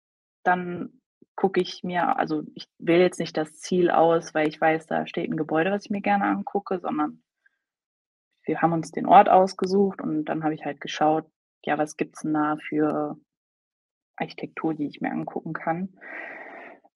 dann 0.45 1.00
gucke 1.41 1.59
ich 1.61 1.83
mir 1.83 2.17
also, 2.19 2.43
ich 2.55 2.67
wähle 2.79 3.03
jetzt 3.03 3.19
nicht 3.19 3.35
das 3.37 3.53
Ziel 3.59 3.89
aus, 3.91 4.33
weil 4.35 4.47
ich 4.47 4.61
weiß, 4.61 4.85
da 4.87 5.07
steht 5.07 5.29
'n 5.31 5.37
Gebäude, 5.37 5.71
was 5.71 5.85
ich 5.85 5.91
mir 5.91 6.01
gerne 6.01 6.25
angucke, 6.25 6.79
sondern 6.79 7.21
wir 8.45 8.61
haben 8.61 8.73
uns 8.73 8.91
den 8.91 9.05
Ort 9.05 9.29
ausgesucht 9.29 10.01
und 10.01 10.25
dann 10.25 10.43
habe 10.43 10.53
ich 10.55 10.65
halt 10.65 10.81
geschaut, 10.81 11.25
ja, 11.63 11.77
was 11.77 11.95
gibt's 11.97 12.23
'n 12.25 12.33
da 12.33 12.57
für 12.57 13.17
Architektur, 14.17 14.73
die 14.75 14.87
ich 14.87 15.01
mir 15.01 15.11
angucken 15.11 15.53
kann. 15.53 15.89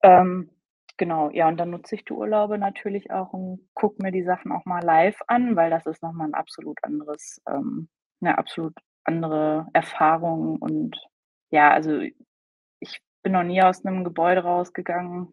Ähm, 0.03 0.49
genau, 0.97 1.29
ja, 1.31 1.47
und 1.47 1.57
dann 1.57 1.71
nutze 1.71 1.95
ich 1.95 2.05
die 2.05 2.13
Urlaube 2.13 2.57
natürlich 2.57 3.11
auch 3.11 3.33
und 3.33 3.67
gucke 3.73 4.01
mir 4.03 4.11
die 4.11 4.23
Sachen 4.23 4.51
auch 4.51 4.65
mal 4.65 4.83
live 4.83 5.19
an, 5.27 5.55
weil 5.55 5.69
das 5.69 5.85
ist 5.85 6.03
noch 6.03 6.13
mal 6.13 6.25
'n 6.27 6.33
absolut 6.35 6.77
anderes 6.83 7.41
ähm, 7.49 7.89
'ne 8.21 8.37
absolut 8.37 8.73
andere 9.03 9.67
Erfahrung 9.73 10.57
und 10.61 10.97
ja, 11.51 11.71
also, 11.71 12.01
bin 13.25 13.33
noch 13.33 13.43
nie 13.43 13.63
aus 13.63 13.83
'nem 13.83 14.03
Gebäude 14.05 14.43
rausgegangen, 14.43 15.29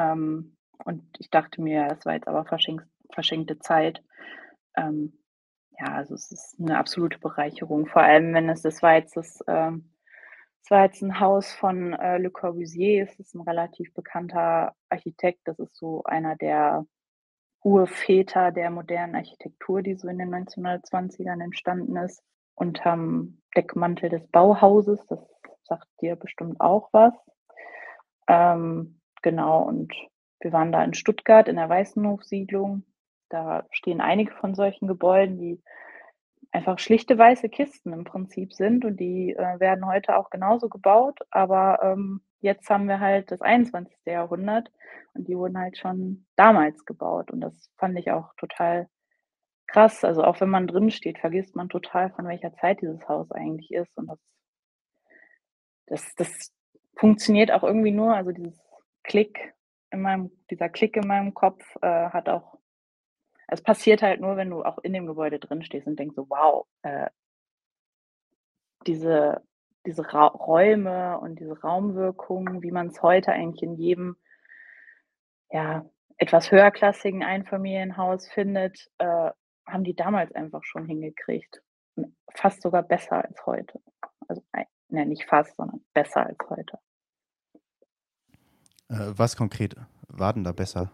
ähm, 0.00 0.56
und 0.84 1.04
ich 1.20 1.30
dachte 1.30 1.62
mir, 1.62 1.88
es 1.92 2.06
war 2.06 2.14
jetzt 2.14 2.28
aber 2.28 2.44
verschenks 2.46 2.84
verschenkte 3.12 3.58
Zeit. 3.60 4.02
Ähm, 4.76 5.14
ja, 5.80 5.86
also, 5.94 6.14
es 6.14 6.32
ist 6.32 6.60
'ne 6.60 6.78
absolute 6.78 7.18
Bereicherung, 7.20 7.86
vor 7.88 8.02
allem, 8.02 8.34
wenn 8.34 8.48
es 8.50 8.62
das 8.62 8.82
war 8.82 8.94
jetzt 8.96 9.16
das 9.16 9.44
ähm, 9.48 9.90
es 10.64 10.70
war 10.72 10.84
jetzt 10.84 11.02
'n 11.02 11.20
Haus 11.20 11.52
von, 11.54 11.94
äh, 11.94 12.18
Le 12.18 12.30
Corbusier. 12.30 13.04
Es 13.04 13.18
ist 13.20 13.34
'n 13.36 13.42
relativ 13.42 13.94
bekannter 13.94 14.74
Architekt. 14.90 15.40
Das 15.46 15.58
ist 15.60 15.76
so 15.78 16.04
einer 16.04 16.36
der 16.36 16.86
Urväter 17.64 18.52
der 18.52 18.70
modernen 18.70 19.16
Architektur, 19.16 19.82
die 19.82 19.96
so 19.96 20.08
in 20.08 20.18
den 25.68 25.68
1920ern 25.68 25.68
entstanden 25.68 25.68
ist, 25.68 25.68
unterm 25.68 25.68
Deckmantel 25.68 25.68
des 25.68 25.68
Bauhauses. 25.68 25.68
Das 25.68 25.78
sagt 25.78 25.88
dir 26.00 26.16
bestimmt 26.16 26.60
auch 26.60 26.88
was. 26.92 27.14
Ähm, 28.28 29.00
genau, 29.22 29.62
und 29.62 29.92
wir 30.40 30.52
waren 30.52 30.72
da 30.72 30.82
in 30.84 30.94
Stuttgart 30.94 31.48
in 31.48 31.56
der 31.56 31.68
Weißenhofsiedlung. 31.68 32.84
Da 33.28 33.64
stehen 33.70 34.00
einige 34.00 34.32
von 34.32 34.54
solchen 34.54 34.88
Gebäuden, 34.88 35.38
die 35.38 35.62
einfach 36.52 36.78
schlichte 36.78 37.16
weiße 37.16 37.48
Kisten 37.48 37.92
im 37.92 38.04
Prinzip 38.04 38.52
sind 38.52 38.84
und 38.84 38.98
die, 38.98 39.32
äh, 39.34 39.60
werden 39.60 39.86
heute 39.86 40.16
auch 40.16 40.30
genauso 40.30 40.68
gebaut, 40.68 41.20
aber, 41.30 41.80
ähm, 41.82 42.22
jetzt 42.40 42.68
haben 42.70 42.88
wir 42.88 43.00
halt 43.00 43.30
das 43.30 43.42
21. 43.42 44.10
Jahrhundert 44.10 44.70
und 45.14 45.28
die 45.28 45.36
wurden 45.36 45.58
halt 45.58 45.78
schon 45.78 46.26
damals 46.36 46.84
gebaut 46.86 47.30
und 47.30 47.40
das 47.40 47.70
fand 47.78 47.98
ich 47.98 48.10
auch 48.10 48.34
total 48.36 48.88
krass. 49.68 50.04
Also, 50.04 50.24
auch 50.24 50.40
wenn 50.40 50.50
man 50.50 50.66
drin 50.66 50.90
steht, 50.90 51.18
vergisst 51.18 51.56
man 51.56 51.68
total, 51.68 52.10
von 52.10 52.26
welcher 52.26 52.52
Zeit 52.54 52.80
dieses 52.82 53.08
Haus 53.08 53.30
eigentlich 53.32 53.70
ist 53.72 53.96
und 53.96 54.08
das 54.08 54.18
das 55.90 56.14
das 56.16 56.52
funktioniert 56.96 57.50
auch 57.52 57.62
irgendwie 57.64 57.90
nur 57.92 58.14
also, 58.14 58.32
dieses 58.32 58.58
Klick 59.04 59.54
in 59.92 60.02
meinem 60.02 60.30
dieser 60.50 60.68
Klick 60.70 60.96
in 60.96 61.06
meinem 61.08 61.34
Kopf, 61.34 61.62
äh, 61.82 62.10
hat 62.10 62.28
auch 62.30 62.58
es 63.48 63.62
passiert 63.62 64.02
halt 64.02 64.20
nur, 64.20 64.36
wenn 64.36 64.50
du 64.50 64.64
auch 64.64 64.78
in 64.78 64.92
dem 64.94 65.06
Gebäude 65.06 65.38
drin 65.40 65.64
stehst 65.64 65.86
und 65.88 65.98
denkst 65.98 66.16
so: 66.16 66.26
„Wow, 66.30 66.66
äh“ 66.82 67.08
diese 68.86 69.42
diese 69.86 70.02
Ra 70.12 70.26
Räume 70.26 71.18
und 71.20 71.38
diese 71.40 71.58
Raumwirkung, 71.60 72.62
wie 72.62 72.70
man's 72.70 73.00
heute 73.02 73.32
eigentlich 73.32 73.62
in 73.62 73.76
jedem 73.76 74.16
ja, 75.52 75.84
etwas 76.18 76.50
höherklassigen 76.50 77.22
Einfamilienhaus 77.22 78.28
findet, 78.28 78.88
äh, 78.98 79.30
haben 79.66 79.84
die 79.84 79.94
damals 79.94 80.32
einfach 80.34 80.62
schon 80.64 80.86
hingekriegt. 80.86 81.60
Fast 82.34 82.62
sogar 82.62 82.82
besser 82.82 83.24
als 83.24 83.44
heute. 83.46 83.80
Also, 84.28 84.42
ne, 84.92 85.06
nicht 85.06 85.24
fast, 85.24 85.56
sondern 85.56 85.80
besser 85.94 86.26
als 86.26 86.38
heute. 86.48 86.78
Äh, 88.88 89.12
was 89.16 89.36
konkret 89.36 89.76
war 90.08 90.32
denn 90.32 90.44
da 90.44 90.52
besser? 90.52 90.90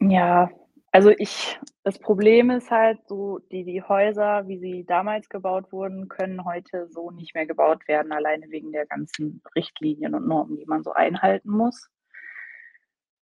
Ja, 0.00 0.50
also, 0.92 1.10
ich 1.18 1.58
das 1.84 1.98
Problem 1.98 2.50
ist 2.50 2.70
halt 2.70 2.98
so, 3.06 3.38
die 3.52 3.64
die 3.64 3.82
Häuser, 3.82 4.48
wie 4.48 4.58
sie 4.58 4.84
damals 4.86 5.28
gebaut 5.28 5.70
wurden, 5.70 6.08
können 6.08 6.44
heute 6.44 6.88
so 6.88 7.10
nicht 7.10 7.34
mehr 7.34 7.46
gebaut 7.46 7.86
werden, 7.86 8.12
alleine 8.12 8.50
wegen 8.50 8.72
der 8.72 8.86
ganzen 8.86 9.42
Richtlinien 9.54 10.14
und 10.14 10.26
Normen, 10.26 10.56
die 10.56 10.64
man 10.64 10.82
so 10.82 10.92
einhalten 10.92 11.50
muss. 11.50 11.88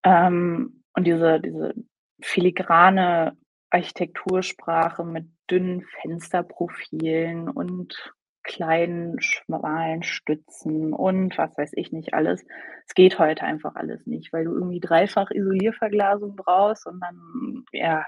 Ähm, 0.04 0.84
und 0.94 1.08
diese 1.08 1.40
diese 1.40 1.74
filigrane 2.22 3.38
Architektursprache 3.70 5.06
mit 5.06 5.28
dünnen 5.50 5.82
Fensterprofilen 6.02 7.50
und 7.50 8.14
kleinen, 8.44 9.22
schmalen 9.22 10.04
Stützen 10.04 10.94
und 10.94 11.38
was 11.38 11.58
weiß 11.58 11.72
ich 11.76 11.92
nicht 11.92 12.14
alles. 12.14 12.46
Es 12.88 12.96
geht 12.96 13.20
heute 13.20 13.44
einfach 13.44 13.76
alles 13.76 14.06
nicht, 14.08 14.34
weil 14.34 14.46
du 14.46 14.54
irgendwie 14.54 14.80
dreifach 14.82 15.32
Isolierverglasung 15.32 16.36
brauchst 16.36 16.88
und 16.88 17.00
dann, 17.02 17.66
ja, 17.74 18.06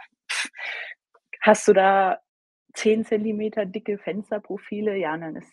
hast 1.41 1.67
du 1.67 1.73
da 1.73 2.19
10 2.75 3.05
Zentimeter 3.05 3.65
dicke 3.65 3.97
Fensterprofile, 3.99 4.97
ja, 4.97 5.17
dann 5.17 5.35
ist 5.37 5.51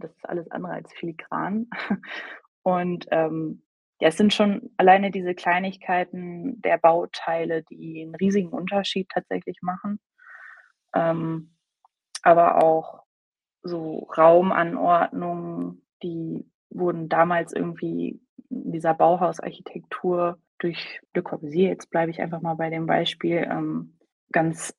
das 0.00 0.12
ist 0.12 0.28
alles 0.28 0.50
andere 0.50 0.74
als 0.74 0.92
filigran. 0.94 1.68
Und, 2.64 3.06
ähm, 3.12 3.62
ja, 4.00 4.08
es 4.08 4.16
sind 4.18 4.34
schon 4.34 4.70
alleine 4.78 5.10
diese 5.10 5.34
Kleinigkeiten 5.34 6.60
der 6.62 6.78
Bauteile, 6.78 7.62
die 7.64 8.02
'n 8.02 8.14
riesigen 8.16 8.50
Unterschied 8.50 9.08
tatsächlich 9.10 9.58
machen. 9.62 10.00
Ähm, 10.94 11.54
aber 12.22 12.62
auch 12.64 13.04
so 13.62 14.08
Raumanordnungen, 14.16 15.82
die 16.02 16.46
wurden 16.70 17.08
damals 17.08 17.52
irgendwie 17.52 18.20
in 18.50 18.72
dieser 18.72 18.94
Bauhausarchitektur 18.94 20.38
durch 20.58 21.00
Le 21.14 21.22
Corbusier 21.22 21.68
jetzt 21.68 21.90
bleibe 21.90 22.10
ich 22.10 22.20
einfach 22.20 22.40
mal 22.40 22.54
bei 22.54 22.70
dem 22.70 22.86
Beispiel, 22.86 23.46
ähm, 23.50 23.98
ganz 24.32 24.74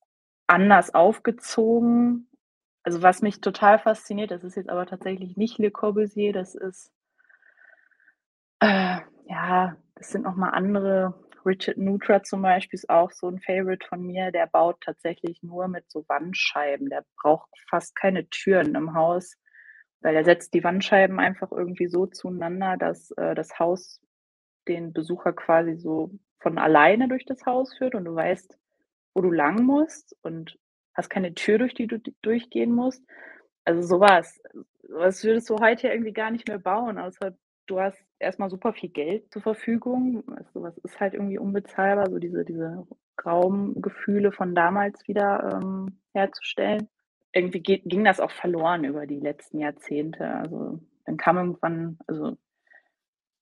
anders 0.48 0.93
aufgezogen. 0.93 2.27
Also, 2.83 3.01
was 3.01 3.21
mich 3.21 3.41
total 3.41 3.79
fasziniert, 3.79 4.31
das 4.31 4.43
ist 4.43 4.55
jetzt 4.55 4.69
aber 4.69 4.86
tatsächlich 4.86 5.38
nicht 5.38 5.57
Le 5.57 5.71
Corbusier, 5.71 6.33
das 6.33 6.55
ist 6.55 6.91
äh, 8.59 9.00
ja, 9.27 9.75
das 9.95 10.12
sind 10.12 10.24
noch 10.24 10.36
mal 10.36 10.50
andere. 10.50 11.13
Richard 11.50 11.77
Neutra 11.77 12.24
zum 12.24 12.44
Beispiel 12.44 12.77
ist 12.77 12.89
auch 12.89 13.12
so 13.12 13.27
'n 13.29 13.39
Favorite 13.41 13.86
von 13.88 14.03
mir, 14.06 14.32
der 14.32 14.48
baut 14.48 14.82
tatsächlich 14.82 15.44
nur 15.44 15.68
mit 15.70 15.89
so 15.91 16.06
Wandscheiben. 16.10 16.89
Der 16.89 17.06
braucht 17.22 17.50
fast 17.70 17.96
keine 17.96 18.29
Türen 18.29 18.75
im 18.75 18.94
Haus, 18.96 19.36
weil 20.01 20.15
er 20.15 20.25
setzt 20.25 20.53
die 20.56 20.63
Wandscheiben 20.63 21.20
einfach 21.20 21.51
irgendwie 21.51 21.88
so 21.88 22.08
zueinander, 22.08 22.77
dass, 22.77 23.12
äh, 23.18 23.36
das 23.36 23.60
Haus 23.60 24.01
den 24.68 24.94
Besucher 24.94 25.34
quasi 25.34 25.75
so 25.77 26.12
von 26.41 26.58
alleine 26.60 27.08
durch 27.10 27.25
das 27.25 27.46
Haus 27.46 27.75
führt 27.77 27.96
und 27.96 28.06
du 28.06 28.15
weißt, 28.15 28.58
wo 29.15 29.22
du 29.22 29.32
lang 29.32 29.63
musst 29.63 30.15
und 30.24 30.58
hast 30.96 31.10
keine 31.10 31.34
Tür, 31.36 31.60
durch 31.60 31.74
die 31.75 31.88
du 31.88 32.00
durchgehen 32.24 32.74
musst. 32.74 33.03
Also, 33.65 33.82
so 33.84 34.00
was. 34.01 34.39
So 34.84 34.96
was 35.00 35.24
würdest 35.24 35.50
du 35.50 35.60
heute 35.60 35.89
irgendwie 35.89 36.13
gar 36.13 36.32
nicht 36.32 36.48
mehr 36.48 36.60
bauen, 36.60 36.98
außer 37.00 37.36
du 37.68 37.79
hast 37.82 38.03
erst 38.19 38.39
mal 38.39 38.49
super 38.49 38.73
viel 38.73 38.89
Geld 38.89 39.31
zur 39.31 39.41
Verfügung. 39.41 40.23
Also, 40.35 40.49
so 40.55 40.61
was 40.63 40.77
ist 40.79 40.99
halt 40.99 41.13
irgendwie 41.13 41.39
unbezahlbar, 41.39 42.09
so 42.09 42.19
diese 42.19 42.45
diese 42.45 42.85
Raumgefühle 43.25 44.31
von 44.31 44.55
damals 44.55 45.07
wieder, 45.07 45.59
ähm, 45.61 45.99
herzustellen. 46.13 46.89
Irgendwie 47.33 47.61
geht 47.61 47.83
ging 47.85 48.03
das 48.05 48.19
auch 48.19 48.31
verloren 48.31 48.83
über 48.85 49.05
die 49.07 49.19
letzten 49.19 49.59
Jahrzehnte. 49.59 50.25
Also, 50.35 50.79
dann 51.05 51.17
kam 51.17 51.38
irgendwann 51.38 51.97
also, 52.07 52.38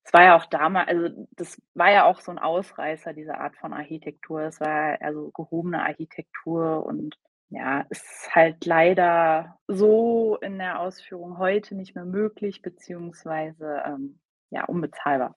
es 0.03 0.13
war 0.13 0.23
ja 0.23 0.35
auch 0.37 0.45
dama 0.45 0.83
also, 0.83 1.27
das 1.35 1.61
war 1.75 1.91
ja 1.91 2.05
auch 2.05 2.21
so 2.21 2.31
'n 2.31 2.39
Ausreißer, 2.39 3.13
diese 3.13 3.37
Art 3.39 3.55
von 3.57 3.73
Architektur. 3.73 4.41
Es 4.43 4.59
war 4.61 5.01
eher 5.01 5.13
so 5.13 5.31
gehobene 5.31 5.83
Architektur 5.83 6.85
und 6.85 7.17
ja, 7.49 7.81
ist 7.89 8.29
halt 8.35 8.65
leider 8.65 9.57
so 9.67 10.37
in 10.41 10.57
der 10.59 10.79
Ausführung 10.81 11.37
heute 11.37 11.75
nicht 11.75 11.95
mehr 11.95 12.05
möglich 12.05 12.61
beziehungsweise, 12.61 13.83
ähm, 13.85 14.19
ja, 14.51 14.65
unbezahlbar. 14.65 15.35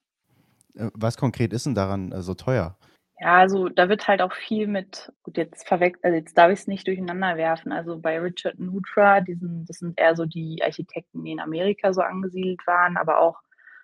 Äh, 0.77 0.91
was 0.95 1.17
konkret 1.17 1.53
ist 1.53 1.67
'n 1.67 1.75
daran, 1.75 2.13
äh, 2.13 2.23
so 2.23 2.35
teuer? 2.35 2.77
Ja, 3.19 3.37
also, 3.37 3.69
da 3.69 3.89
wird 3.91 4.09
halt 4.09 4.23
auch 4.23 4.33
viel 4.33 4.67
mit 4.67 5.13
gut, 5.23 5.37
jetzt 5.37 5.69
verwech 5.69 5.95
also, 6.03 6.17
jetzt 6.17 6.39
darf 6.39 6.51
ich's 6.53 6.67
nicht 6.67 6.87
durcheinander 6.87 7.37
werfen. 7.37 7.71
Also, 7.73 7.99
bei 7.99 8.19
Richard 8.19 8.59
Neutra, 8.59 9.21
diesen 9.21 9.67
das 9.67 9.79
sind 9.79 9.99
eher 10.01 10.17
so 10.17 10.25
die 10.25 10.63
Architekten, 10.63 11.23
die 11.25 11.33
in 11.33 11.41
Amerika 11.41 11.93
so 11.93 12.01
angesiedelt 12.01 12.67
waren, 12.67 12.97
aber 12.97 13.19
auch 13.21 13.39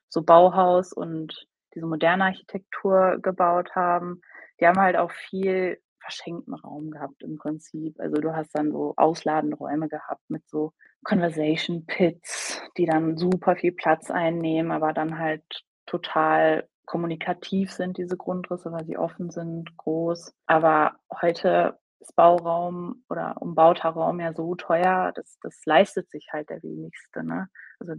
so 0.09 0.23
Bauhaus 0.23 0.92
und 0.92 1.47
diese 1.75 1.87
moderne 1.87 2.25
Architektur 2.25 3.18
gebaut 3.21 3.75
haben. 3.75 4.23
Die 4.61 4.66
haben 4.66 4.78
halt 4.80 4.97
auch 4.97 5.11
viel 5.11 5.78
verschenkten 6.06 6.54
Raum 6.54 6.90
gehabt 6.92 7.22
im 7.22 7.36
Prinzip. 7.36 7.98
Also 7.98 8.20
du 8.20 8.34
hast 8.34 8.54
dann 8.54 8.70
so 8.70 8.94
ausladende 8.96 9.56
Räume 9.56 9.88
gehabt 9.88 10.22
mit 10.28 10.48
so 10.48 10.72
Conversation 11.02 11.84
Pits, 11.86 12.62
die 12.76 12.86
dann 12.86 13.16
super 13.16 13.56
viel 13.56 13.72
Platz 13.72 14.10
einnehmen, 14.10 14.70
aber 14.70 14.92
dann 14.92 15.18
halt 15.18 15.42
total 15.84 16.68
kommunikativ 16.84 17.72
sind, 17.72 17.98
diese 17.98 18.16
Grundrisse, 18.16 18.70
weil 18.70 18.84
sie 18.84 18.96
offen 18.96 19.30
sind, 19.30 19.76
groß. 19.76 20.32
Aber 20.46 20.94
heute 21.20 21.76
ist 21.98 22.14
Bauraum 22.14 23.04
oder 23.08 23.34
umbauter 23.40 23.88
Raum 23.88 24.20
ja 24.20 24.32
so 24.32 24.54
teuer, 24.54 25.12
das, 25.16 25.38
das 25.42 25.60
leistet 25.64 26.08
sich 26.08 26.28
halt 26.32 26.50
der 26.50 26.62
wenigste. 26.62 27.25
Ne? 27.25 27.48
Also 27.80 27.94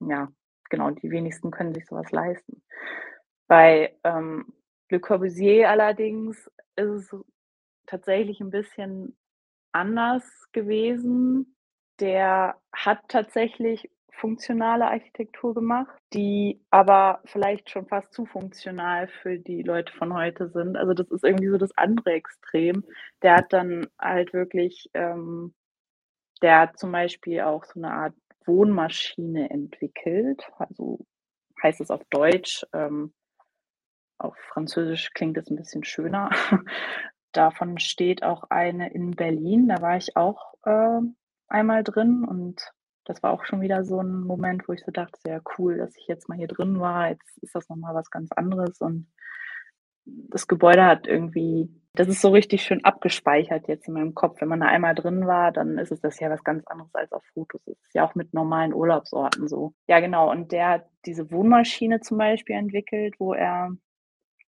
ja, 0.00 0.28
genau, 0.68 0.90
die 0.90 1.10
wenigsten 1.10 1.50
können 1.50 1.72
sich 1.72 1.86
sowas 1.86 2.10
leisten. 2.12 2.62
Bei 3.48 3.96
ähm, 4.04 4.52
Le 4.90 5.00
Corbusier 5.00 5.70
allerdings 5.70 6.50
ist 6.80 7.12
es 7.12 7.24
tatsächlich 7.86 8.40
ein 8.40 8.50
bisschen 8.50 9.16
anders 9.72 10.24
gewesen. 10.52 11.56
Der 12.00 12.56
hat 12.72 13.00
tatsächlich 13.08 13.90
funktionale 14.12 14.86
Architektur 14.86 15.54
gemacht, 15.54 15.96
die 16.12 16.60
aber 16.70 17.20
vielleicht 17.24 17.70
schon 17.70 17.86
fast 17.86 18.12
zu 18.12 18.26
funktional 18.26 19.08
für 19.08 19.38
die 19.38 19.62
Leute 19.62 19.92
von 19.94 20.14
heute 20.14 20.50
sind. 20.50 20.76
Also 20.76 20.92
das 20.92 21.10
ist 21.10 21.24
irgendwie 21.24 21.48
so 21.48 21.56
das 21.56 21.76
andere 21.76 22.12
Extrem. 22.12 22.84
Der 23.22 23.36
hat 23.36 23.52
dann 23.52 23.86
halt 23.98 24.32
wirklich, 24.32 24.90
ähm, 24.94 25.54
der 26.42 26.60
hat 26.60 26.78
zum 26.78 26.92
Beispiel 26.92 27.40
auch 27.40 27.64
so 27.64 27.80
eine 27.80 27.92
Art 27.92 28.14
Wohnmaschine 28.44 29.50
entwickelt. 29.50 30.42
Also 30.58 30.98
heißt 31.62 31.80
es 31.80 31.90
auf 31.90 32.02
Deutsch. 32.10 32.64
Ähm, 32.72 33.12
auf 34.20 34.36
Französisch 34.52 35.12
klingt 35.14 35.36
es 35.38 35.50
ein 35.50 35.56
bisschen 35.56 35.84
schöner. 35.84 36.30
Davon 37.32 37.78
steht 37.78 38.22
auch 38.22 38.44
eine 38.50 38.92
in 38.92 39.12
Berlin. 39.12 39.68
Da 39.68 39.80
war 39.80 39.96
ich 39.96 40.16
auch 40.16 40.54
äh, 40.64 41.00
einmal 41.48 41.84
drin 41.84 42.24
und 42.24 42.72
das 43.04 43.22
war 43.22 43.32
auch 43.32 43.44
schon 43.44 43.60
wieder 43.60 43.84
so 43.84 44.00
ein 44.00 44.22
Moment, 44.22 44.68
wo 44.68 44.72
ich 44.72 44.84
so 44.84 44.92
dachte, 44.92 45.18
sehr 45.24 45.42
cool, 45.58 45.78
dass 45.78 45.96
ich 45.96 46.06
jetzt 46.06 46.28
mal 46.28 46.38
hier 46.38 46.48
drin 46.48 46.80
war. 46.80 47.08
Jetzt 47.08 47.38
ist 47.38 47.54
das 47.54 47.68
nochmal 47.68 47.94
was 47.94 48.10
ganz 48.10 48.30
anderes 48.32 48.80
und 48.80 49.06
das 50.04 50.46
Gebäude 50.46 50.84
hat 50.84 51.06
irgendwie, 51.06 51.68
das 51.94 52.08
ist 52.08 52.20
so 52.20 52.30
richtig 52.30 52.62
schön 52.62 52.84
abgespeichert 52.84 53.68
jetzt 53.68 53.88
in 53.88 53.94
meinem 53.94 54.14
Kopf. 54.14 54.40
Wenn 54.40 54.48
man 54.48 54.60
da 54.60 54.66
einmal 54.66 54.94
drin 54.94 55.26
war, 55.26 55.52
dann 55.52 55.78
ist 55.78 55.92
es 55.92 56.00
das 56.00 56.18
ja 56.20 56.30
was 56.30 56.44
ganz 56.44 56.66
anderes 56.66 56.94
als 56.94 57.12
auf 57.12 57.24
Fotos. 57.34 57.60
Das 57.64 57.76
ist 57.76 57.94
ja 57.94 58.06
auch 58.06 58.14
mit 58.14 58.32
normalen 58.32 58.72
Urlaubsorten 58.72 59.48
so. 59.48 59.74
Ja, 59.88 60.00
genau. 60.00 60.30
Und 60.30 60.52
der 60.52 60.68
hat 60.68 60.86
diese 61.06 61.30
Wohnmaschine 61.30 62.00
zum 62.00 62.18
Beispiel 62.18 62.56
entwickelt, 62.56 63.14
wo 63.18 63.34
er 63.34 63.72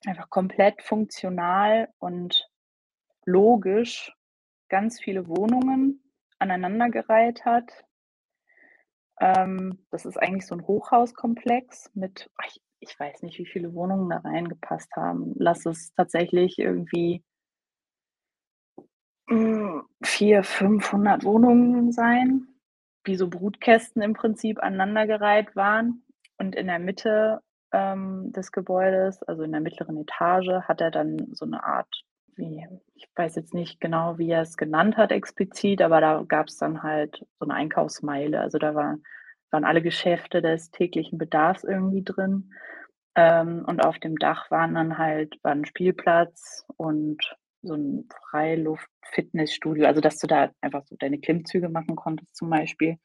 einfach 0.06 0.30
komplett 0.30 0.82
funktional 0.82 1.88
und 1.98 2.48
logisch 3.24 4.12
ganz 4.68 5.00
viele 5.00 5.28
Wohnungen 5.28 6.02
aneinandergereiht 6.38 7.44
hat 7.44 7.84
ähm, 9.20 9.78
das 9.90 10.04
ist 10.04 10.16
eigentlich 10.16 10.46
so 10.46 10.54
ein 10.54 10.66
Hochhauskomplex 10.66 11.90
mit, 11.94 12.30
ich, 12.46 12.60
ich 12.80 12.98
weiß 12.98 13.22
nicht, 13.22 13.38
wie 13.38 13.46
viele 13.46 13.74
Wohnungen 13.74 14.10
da 14.10 14.18
reingepasst 14.18 14.94
haben. 14.96 15.34
Lass 15.36 15.66
es 15.66 15.92
tatsächlich 15.94 16.58
irgendwie 16.58 17.24
400, 19.28 20.46
500 20.46 21.24
Wohnungen 21.24 21.92
sein, 21.92 22.48
wie 23.04 23.16
so 23.16 23.28
Brutkästen 23.28 24.02
im 24.02 24.14
Prinzip 24.14 24.62
aneinandergereiht 24.62 25.56
waren. 25.56 26.04
Und 26.38 26.54
in 26.54 26.68
der 26.68 26.78
Mitte 26.78 27.40
ähm, 27.72 28.32
des 28.32 28.52
Gebäudes, 28.52 29.22
also 29.22 29.42
in 29.42 29.52
der 29.52 29.60
mittleren 29.60 29.96
Etage, 29.98 30.62
hat 30.62 30.80
er 30.80 30.90
dann 30.90 31.28
so 31.32 31.44
eine 31.44 31.64
Art, 31.64 32.04
wie, 32.36 32.66
ich 32.94 33.08
weiß 33.14 33.36
jetzt 33.36 33.54
nicht 33.54 33.80
genau, 33.80 34.18
wie 34.18 34.30
er 34.30 34.42
es 34.42 34.56
genannt 34.56 34.96
hat 34.96 35.12
explizit, 35.12 35.82
aber 35.82 36.00
da 36.00 36.24
gab 36.26 36.48
es 36.48 36.56
dann 36.56 36.82
halt 36.82 37.26
so 37.38 37.46
eine 37.46 37.54
Einkaufsmeile. 37.54 38.40
Also 38.40 38.58
da 38.58 38.74
war, 38.74 38.98
waren 39.50 39.64
alle 39.64 39.82
Geschäfte 39.82 40.42
des 40.42 40.70
täglichen 40.70 41.18
Bedarfs 41.18 41.64
irgendwie 41.64 42.04
drin. 42.04 42.52
Ähm, 43.14 43.64
und 43.66 43.84
auf 43.84 43.98
dem 43.98 44.16
Dach 44.16 44.50
waren 44.50 44.74
dann 44.74 44.98
halt 44.98 45.38
war 45.42 45.52
ein 45.52 45.64
Spielplatz 45.64 46.64
und 46.76 47.18
so 47.62 47.74
ein 47.74 48.08
Freiluft-Fitnessstudio, 48.30 49.86
also 49.86 50.00
dass 50.00 50.18
du 50.18 50.26
da 50.28 50.50
einfach 50.60 50.84
so 50.86 50.96
deine 50.96 51.18
Klimmzüge 51.18 51.68
machen 51.68 51.96
konntest 51.96 52.36
zum 52.36 52.50
Beispiel 52.50 52.98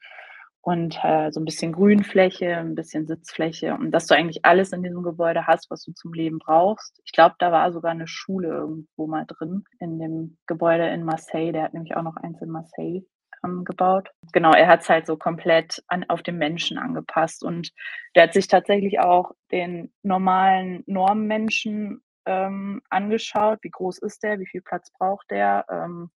und 0.64 0.98
äh, 1.02 1.30
so 1.30 1.40
ein 1.40 1.44
bisschen 1.44 1.72
Grünfläche, 1.72 2.56
ein 2.56 2.74
bisschen 2.74 3.06
Sitzfläche 3.06 3.74
und 3.74 3.90
dass 3.90 4.06
du 4.06 4.14
eigentlich 4.14 4.46
alles 4.46 4.72
in 4.72 4.82
diesem 4.82 5.02
Gebäude 5.02 5.46
hast, 5.46 5.70
was 5.70 5.82
du 5.84 5.92
zum 5.92 6.14
Leben 6.14 6.38
brauchst. 6.38 7.02
Ich 7.04 7.12
glaube, 7.12 7.34
da 7.38 7.52
war 7.52 7.70
sogar 7.70 7.90
eine 7.90 8.08
Schule 8.08 8.48
irgendwo 8.48 9.06
mal 9.06 9.26
drin 9.26 9.64
in 9.78 9.98
dem 9.98 10.38
Gebäude 10.46 10.88
in 10.88 11.04
Marseille. 11.04 11.52
Der 11.52 11.64
hat 11.64 11.74
nämlich 11.74 11.94
auch 11.96 12.02
noch 12.02 12.16
eins 12.16 12.40
in 12.40 12.48
Marseille 12.48 13.02
ähm, 13.44 13.64
gebaut. 13.64 14.08
Genau, 14.32 14.52
er 14.52 14.66
hat 14.66 14.80
es 14.80 14.88
halt 14.88 15.04
so 15.04 15.18
komplett 15.18 15.84
an, 15.88 16.06
auf 16.08 16.22
den 16.22 16.38
Menschen 16.38 16.78
angepasst 16.78 17.44
und 17.44 17.70
der 18.16 18.22
hat 18.22 18.32
sich 18.32 18.48
tatsächlich 18.48 19.00
auch 19.00 19.32
den 19.52 19.92
normalen 20.02 20.82
Normmenschen 20.86 22.02
ähm, 22.24 22.80
angeschaut. 22.88 23.58
Wie 23.60 23.70
groß 23.70 23.98
ist 23.98 24.22
der? 24.22 24.40
Wie 24.40 24.46
viel 24.46 24.62
Platz 24.62 24.90
braucht 24.98 25.30
der? 25.30 25.66
Ähm, 25.70 26.08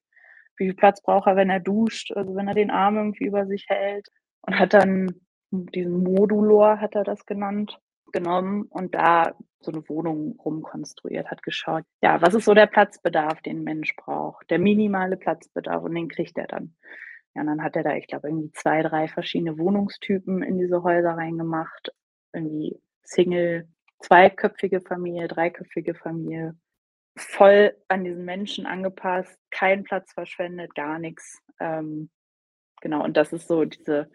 wie 0.56 0.64
viel 0.64 0.74
Platz 0.74 1.02
braucht 1.02 1.26
er, 1.26 1.36
wenn 1.36 1.50
er 1.50 1.60
duscht, 1.60 2.12
also 2.16 2.34
wenn 2.34 2.48
er 2.48 2.54
den 2.54 2.70
Arm 2.70 2.96
irgendwie 2.96 3.26
über 3.26 3.46
sich 3.46 3.66
hält 3.68 4.08
und 4.42 4.58
hat 4.58 4.74
dann 4.74 5.14
diesen 5.50 6.02
Modulor, 6.02 6.80
hat 6.80 6.94
er 6.94 7.04
das 7.04 7.24
genannt, 7.26 7.78
genommen 8.12 8.64
und 8.70 8.94
da 8.94 9.34
so 9.60 9.72
eine 9.72 9.88
Wohnung 9.88 10.38
rumkonstruiert, 10.44 11.30
hat 11.30 11.42
geschaut, 11.42 11.84
ja, 12.02 12.20
was 12.22 12.34
ist 12.34 12.44
so 12.44 12.54
der 12.54 12.66
Platzbedarf, 12.66 13.42
den 13.42 13.58
ein 13.58 13.64
Mensch 13.64 13.94
braucht, 13.96 14.50
der 14.50 14.58
minimale 14.58 15.16
Platzbedarf 15.16 15.82
und 15.82 15.94
den 15.94 16.08
kriegt 16.08 16.38
er 16.38 16.46
dann. 16.46 16.74
Ja, 17.34 17.42
und 17.42 17.48
dann 17.48 17.62
hat 17.62 17.76
er 17.76 17.82
da, 17.82 17.94
ich 17.94 18.06
glaube, 18.06 18.28
irgendwie 18.28 18.52
zwei, 18.52 18.82
drei 18.82 19.08
verschiedene 19.08 19.58
Wohnungstypen 19.58 20.42
in 20.42 20.58
diese 20.58 20.82
Häuser 20.82 21.12
reingemacht. 21.12 21.92
Irgendwie 22.32 22.80
Single, 23.02 23.68
zweiköpfige 24.00 24.80
Familie, 24.80 25.28
dreiköpfige 25.28 25.94
Familie. 25.94 26.56
Voll 27.16 27.76
an 27.88 28.04
diesen 28.04 28.24
Menschen 28.24 28.66
angepasst, 28.66 29.36
kein 29.50 29.82
Platz 29.82 30.12
verschwendet, 30.12 30.74
gar 30.74 30.98
nichts. 30.98 31.40
Ähm, 31.60 32.10
genau, 32.80 33.02
und 33.04 33.16
das 33.16 33.32
ist 33.32 33.48
so 33.48 33.64
diese 33.64 34.08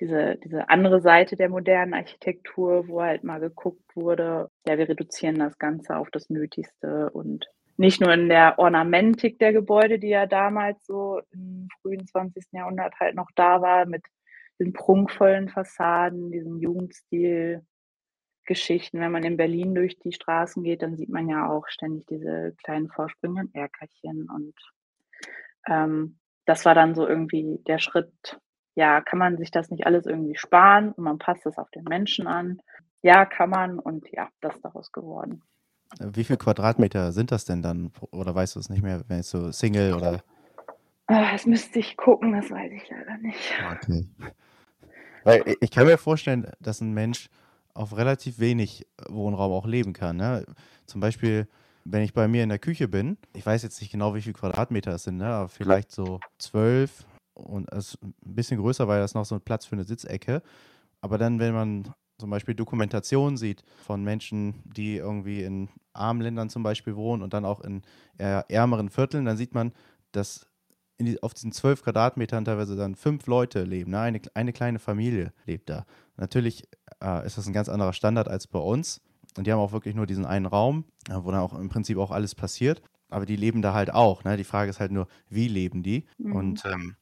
diese, 0.00 0.36
diese 0.36 0.68
andere 0.68 1.00
Seite 1.00 1.36
der 1.36 1.48
modernen 1.48 1.94
Architektur, 1.94 2.88
wo 2.88 3.02
halt 3.02 3.24
mal 3.24 3.40
geguckt 3.40 3.96
wurde, 3.96 4.48
ja, 4.66 4.78
wir 4.78 4.88
reduzieren 4.88 5.38
das 5.38 5.58
Ganze 5.58 5.96
auf 5.96 6.10
das 6.10 6.30
Nötigste 6.30 7.10
und 7.10 7.46
nicht 7.76 8.00
nur 8.00 8.12
in 8.12 8.28
der 8.28 8.58
Ornamentik 8.58 9.38
der 9.38 9.52
Gebäude, 9.52 9.98
die 9.98 10.08
ja 10.08 10.26
damals 10.26 10.84
so 10.84 11.20
im 11.32 11.68
frühen 11.80 12.06
20. 12.06 12.46
Jahrhundert 12.52 12.94
halt 12.98 13.14
noch 13.14 13.30
da 13.34 13.62
war, 13.62 13.86
mit 13.86 14.04
den 14.58 14.72
prunkvollen 14.72 15.48
Fassaden, 15.48 16.32
diesem 16.32 16.58
Jugendstil, 16.58 17.62
Geschichten. 18.44 18.98
Wenn 18.98 19.12
man 19.12 19.22
in 19.22 19.36
Berlin 19.36 19.74
durch 19.74 19.98
die 19.98 20.12
Straßen 20.12 20.64
geht, 20.64 20.82
dann 20.82 20.96
sieht 20.96 21.10
man 21.10 21.28
ja 21.28 21.48
auch 21.48 21.68
ständig 21.68 22.06
diese 22.06 22.54
kleinen 22.64 22.88
vorspringenden 22.88 23.54
Erkerchen 23.54 24.28
und 24.28 24.54
ähm, 25.68 26.18
das 26.46 26.64
war 26.64 26.74
dann 26.74 26.94
so 26.94 27.06
irgendwie 27.06 27.60
der 27.66 27.78
Schritt 27.78 28.40
ja, 28.78 29.00
kann 29.00 29.18
man 29.18 29.36
sich 29.36 29.50
das 29.50 29.70
nicht 29.70 29.86
alles 29.86 30.06
irgendwie 30.06 30.36
sparen 30.36 30.92
und 30.92 31.02
man 31.02 31.18
passt 31.18 31.44
es 31.46 31.58
auf 31.58 31.68
den 31.72 31.82
Menschen 31.82 32.28
an? 32.28 32.62
Ja, 33.02 33.26
kann 33.26 33.50
man 33.50 33.80
und 33.80 34.08
ja, 34.12 34.28
das 34.40 34.54
ist 34.54 34.64
daraus 34.64 34.92
geworden. 34.92 35.42
Wie 35.98 36.22
viele 36.22 36.36
Quadratmeter 36.36 37.10
sind 37.10 37.32
das 37.32 37.44
denn 37.44 37.60
dann? 37.60 37.90
Oder 38.12 38.36
weißt 38.36 38.54
du 38.54 38.60
es 38.60 38.70
nicht 38.70 38.84
mehr, 38.84 39.02
wenn 39.08 39.18
es 39.18 39.30
so 39.30 39.50
Single 39.50 39.94
oder? 39.94 40.22
Ah, 41.08 41.32
das 41.32 41.44
müsste 41.44 41.80
ich 41.80 41.96
gucken, 41.96 42.32
das 42.34 42.52
weiß 42.52 42.70
ich 42.70 42.88
leider 42.88 43.16
nicht. 43.18 43.52
Okay. 43.82 44.06
Weil 45.24 45.56
ich 45.60 45.72
kann 45.72 45.86
mir 45.86 45.98
vorstellen, 45.98 46.46
dass 46.60 46.80
ein 46.80 46.94
Mensch 46.94 47.30
auf 47.74 47.96
relativ 47.96 48.38
wenig 48.38 48.86
Wohnraum 49.08 49.50
auch 49.50 49.66
leben 49.66 49.92
kann. 49.92 50.18
Ne? 50.18 50.44
Zum 50.86 51.00
Beispiel, 51.00 51.48
wenn 51.84 52.02
ich 52.02 52.14
bei 52.14 52.28
mir 52.28 52.44
in 52.44 52.48
der 52.48 52.60
Küche 52.60 52.86
bin, 52.86 53.18
ich 53.34 53.44
weiß 53.44 53.64
jetzt 53.64 53.80
nicht 53.80 53.90
genau, 53.90 54.14
wie 54.14 54.22
viele 54.22 54.34
Quadratmeter 54.34 54.92
es 54.92 55.02
sind, 55.02 55.16
ne? 55.16 55.26
aber 55.26 55.48
vielleicht 55.48 55.90
so 55.90 56.20
zwölf, 56.38 57.06
und 57.38 57.72
es 57.72 57.94
ist 57.94 58.02
ein 58.02 58.14
bisschen 58.20 58.60
größer, 58.60 58.88
weil 58.88 59.00
das 59.00 59.14
noch 59.14 59.24
so 59.24 59.36
ein 59.36 59.40
Platz 59.40 59.66
für 59.66 59.76
eine 59.76 59.84
Sitzecke. 59.84 60.42
Aber 61.00 61.18
dann, 61.18 61.38
wenn 61.38 61.54
man 61.54 61.94
zum 62.18 62.30
Beispiel 62.30 62.54
Dokumentationen 62.54 63.36
sieht 63.36 63.64
von 63.86 64.02
Menschen, 64.02 64.62
die 64.64 64.96
irgendwie 64.96 65.42
in 65.42 65.68
armen 65.92 66.20
Ländern 66.20 66.50
zum 66.50 66.62
Beispiel 66.62 66.96
wohnen 66.96 67.22
und 67.22 67.32
dann 67.32 67.44
auch 67.44 67.60
in 67.60 67.82
ärmeren 68.16 68.90
Vierteln, 68.90 69.24
dann 69.24 69.36
sieht 69.36 69.54
man, 69.54 69.72
dass 70.12 70.46
die, 71.00 71.22
auf 71.22 71.34
diesen 71.34 71.52
zwölf 71.52 71.82
Quadratmetern 71.82 72.44
teilweise 72.44 72.76
dann 72.76 72.96
fünf 72.96 73.26
Leute 73.26 73.62
leben. 73.62 73.92
Ne? 73.92 74.00
Eine, 74.00 74.20
eine 74.34 74.52
kleine 74.52 74.78
Familie 74.78 75.32
lebt 75.46 75.70
da. 75.70 75.86
Natürlich 76.16 76.64
äh, 77.02 77.24
ist 77.24 77.38
das 77.38 77.46
ein 77.46 77.52
ganz 77.52 77.68
anderer 77.68 77.92
Standard 77.92 78.28
als 78.28 78.46
bei 78.46 78.58
uns. 78.58 79.00
Und 79.36 79.46
die 79.46 79.52
haben 79.52 79.60
auch 79.60 79.72
wirklich 79.72 79.94
nur 79.94 80.06
diesen 80.06 80.26
einen 80.26 80.46
Raum, 80.46 80.84
wo 81.08 81.30
dann 81.30 81.40
auch 81.40 81.54
im 81.54 81.68
Prinzip 81.68 81.98
auch 81.98 82.10
alles 82.10 82.34
passiert. 82.34 82.82
Aber 83.08 83.24
die 83.24 83.36
leben 83.36 83.62
da 83.62 83.72
halt 83.72 83.92
auch. 83.92 84.24
Ne? 84.24 84.36
Die 84.36 84.44
Frage 84.44 84.70
ist 84.70 84.80
halt 84.80 84.90
nur, 84.90 85.06
wie 85.28 85.48
leben 85.48 85.82
die? 85.82 86.06
Mhm. 86.18 86.32
Und 86.32 86.64
ähm, 86.64 86.96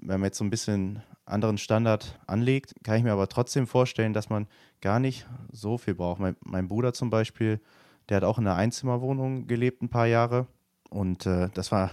wenn 0.00 0.20
man 0.20 0.28
jetzt 0.28 0.38
so 0.38 0.44
ein 0.44 0.50
bisschen 0.50 1.02
anderen 1.24 1.58
Standard 1.58 2.18
anlegt, 2.26 2.74
kann 2.82 2.96
ich 2.96 3.04
mir 3.04 3.12
aber 3.12 3.28
trotzdem 3.28 3.66
vorstellen, 3.66 4.12
dass 4.12 4.30
man 4.30 4.46
gar 4.80 4.98
nicht 5.00 5.26
so 5.52 5.78
viel 5.78 5.94
braucht. 5.94 6.20
Mein, 6.20 6.36
mein 6.44 6.68
Bruder 6.68 6.92
zum 6.92 7.10
Beispiel, 7.10 7.60
der 8.08 8.18
hat 8.18 8.24
auch 8.24 8.38
in 8.38 8.46
einer 8.46 8.56
Einzimmerwohnung 8.56 9.46
gelebt 9.46 9.82
ein 9.82 9.90
paar 9.90 10.06
Jahre 10.06 10.46
Und 10.88 11.26
äh, 11.26 11.48
das 11.52 11.70
war 11.72 11.90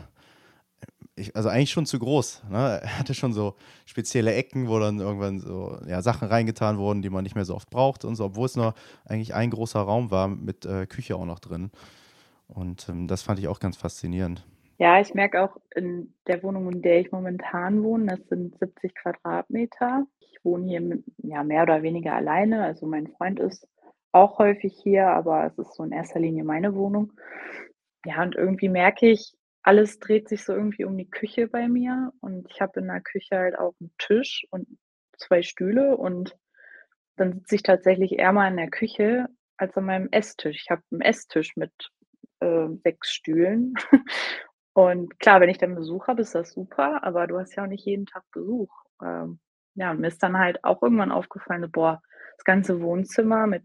ich, 1.18 1.36
also 1.36 1.50
eigentlich 1.50 1.72
schon 1.72 1.86
zu 1.86 1.98
groß. 2.00 2.44
Ne? 2.50 2.82
Er 2.84 3.00
hatte 3.00 3.13
schon 3.13 3.34
so 3.34 3.56
spezielle 3.86 4.34
Ecken, 4.34 4.68
wo 4.68 4.80
dann 4.80 5.00
irgendwann 5.00 5.39
so 5.39 5.78
ja, 5.88 6.02
Sachen 6.02 6.28
reingetan 6.28 6.78
wurden, 6.78 7.02
die 7.02 7.10
man 7.10 7.24
nicht 7.24 7.36
mehr 7.36 7.46
so 7.46 7.56
oft 7.56 7.70
braucht 7.70 8.06
und 8.06 8.15
so, 8.15 8.26
obwohl 8.26 8.46
es 8.46 8.56
nur 8.56 8.74
eigentlich 9.06 9.34
ein 9.34 9.50
großer 9.50 9.80
Raum 9.80 10.12
war 10.12 10.28
mit 10.28 10.65
äh, 10.65 10.86
Küche 10.86 11.15
auch 11.15 11.26
noch 11.26 11.39
drin. 11.39 11.72
Und 12.48 12.89
ähm, 12.89 13.08
das 13.08 13.22
fand 13.22 13.39
ich 13.39 13.48
auch 13.48 13.60
ganz 13.60 13.78
faszinierend. 13.78 14.46
Ja, 14.78 15.00
ich 15.00 15.14
merke 15.14 15.42
auch 15.42 15.58
in 15.74 16.14
der 16.28 16.44
Wohnung, 16.44 16.70
in 16.72 16.82
der 16.82 17.00
ich 17.00 17.12
momentan 17.12 17.82
wohne, 17.84 18.18
das 18.18 18.28
sind 18.28 18.58
70 18.60 18.94
Quadratmeter. 18.96 20.06
Ich 20.20 20.44
wohne 20.44 20.68
hier 20.68 21.00
ja, 21.20 21.44
mehr 21.44 21.64
oder 21.64 21.82
weniger 21.82 22.14
alleine. 22.14 22.64
Also 22.64 22.86
mein 22.86 23.08
Freund 23.08 23.40
ist 23.40 23.68
auch 24.12 24.38
häufig 24.38 24.78
hier, 24.82 25.08
aber 25.08 25.46
es 25.46 25.58
ist 25.58 25.76
so 25.76 25.84
in 25.84 25.92
erster 25.92 26.20
Linie 26.20 26.44
meine 26.44 26.76
Wohnung. 26.76 27.14
Ja, 28.06 28.22
und 28.22 28.36
irgendwie 28.36 28.70
merke 28.70 29.08
ich, 29.08 29.34
alles 29.64 30.00
dreht 30.00 30.28
sich 30.30 30.44
so 30.44 30.54
irgendwie 30.54 30.86
um 30.86 30.98
die 30.98 31.10
Küche 31.10 31.48
bei 31.48 31.68
mir. 31.70 32.12
Und 32.20 32.48
ich 32.52 32.60
habe 32.62 32.82
in 32.82 32.88
der 32.88 33.02
Küche 33.02 33.38
halt 33.38 33.58
auch 33.58 33.74
einen 33.80 33.92
Tisch 33.98 34.46
und 34.52 34.68
zwei 35.18 35.42
Stühle. 35.42 35.96
Und 35.96 36.36
dann 37.16 37.34
sitze 37.34 37.56
ich 37.56 37.64
tatsächlich 37.64 38.20
eher 38.20 38.34
mal 38.34 38.50
in 38.50 38.58
der 38.58 38.70
Küche 38.70 39.28
als 39.58 39.76
an 39.78 39.86
meinem 39.86 40.10
Esstisch. 40.12 40.64
Ich 40.64 40.70
habe 40.70 40.84
einen 40.92 41.02
Esstisch 41.02 41.56
mit 41.56 41.72
äh, 42.42 42.68
sechs 42.84 43.12
Stühlen. 43.12 43.74
Und 44.76 45.22
klar, 45.22 45.40
wenn 45.40 45.50
ich 45.50 45.58
dann 45.58 45.74
Besuch 45.74 46.08
habe, 46.08 46.22
ist 46.22 46.36
das 46.36 46.52
super, 46.52 47.02
aber 47.02 47.28
du 47.28 47.40
hast 47.40 47.56
ja 47.56 47.64
auch 47.64 47.68
nicht 47.68 47.86
jeden 47.86 48.06
Tag 48.06 48.24
Besuch. 48.34 48.70
Ähm, 49.02 49.40
ja, 49.76 49.94
mir 49.94 50.08
ist 50.08 50.22
dann 50.22 50.38
halt 50.38 50.66
auch 50.66 50.84
irgendwann 50.84 51.14
aufgefallen, 51.14 51.72
boah, 51.72 52.02
das 52.36 52.44
ganze 52.44 52.82
Wohnzimmer 52.82 53.48
mit 53.48 53.64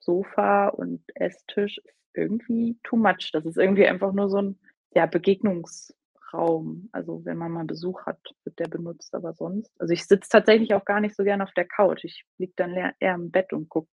Sofa 0.00 0.68
und 0.70 1.04
Esstisch 1.14 1.78
ist 1.78 2.10
irgendwie 2.14 2.76
too 2.82 2.96
much. 2.96 3.30
Das 3.32 3.46
ist 3.46 3.56
irgendwie 3.56 3.86
einfach 3.86 4.12
nur 4.12 4.28
so 4.28 4.38
ein 4.38 4.58
ja, 4.92 5.06
Begegnungsraum. 5.06 6.88
Also 6.90 7.24
wenn 7.24 7.38
man 7.38 7.52
mal 7.52 7.64
Besuch 7.64 8.04
hat, 8.04 8.18
wird 8.42 8.58
der 8.58 8.68
benutzt, 8.68 9.14
aber 9.14 9.34
sonst. 9.34 9.70
Also 9.80 9.94
ich 9.94 10.04
sitze 10.04 10.30
tatsächlich 10.30 10.74
auch 10.74 10.84
gar 10.84 10.98
nicht 10.98 11.14
so 11.14 11.22
gern 11.22 11.42
auf 11.42 11.52
der 11.52 11.68
Couch. 11.68 12.02
Ich 12.02 12.24
liege 12.38 12.54
dann 12.56 12.74
eher 12.74 13.14
im 13.14 13.30
Bett 13.30 13.52
und 13.52 13.68
gucke 13.68 13.88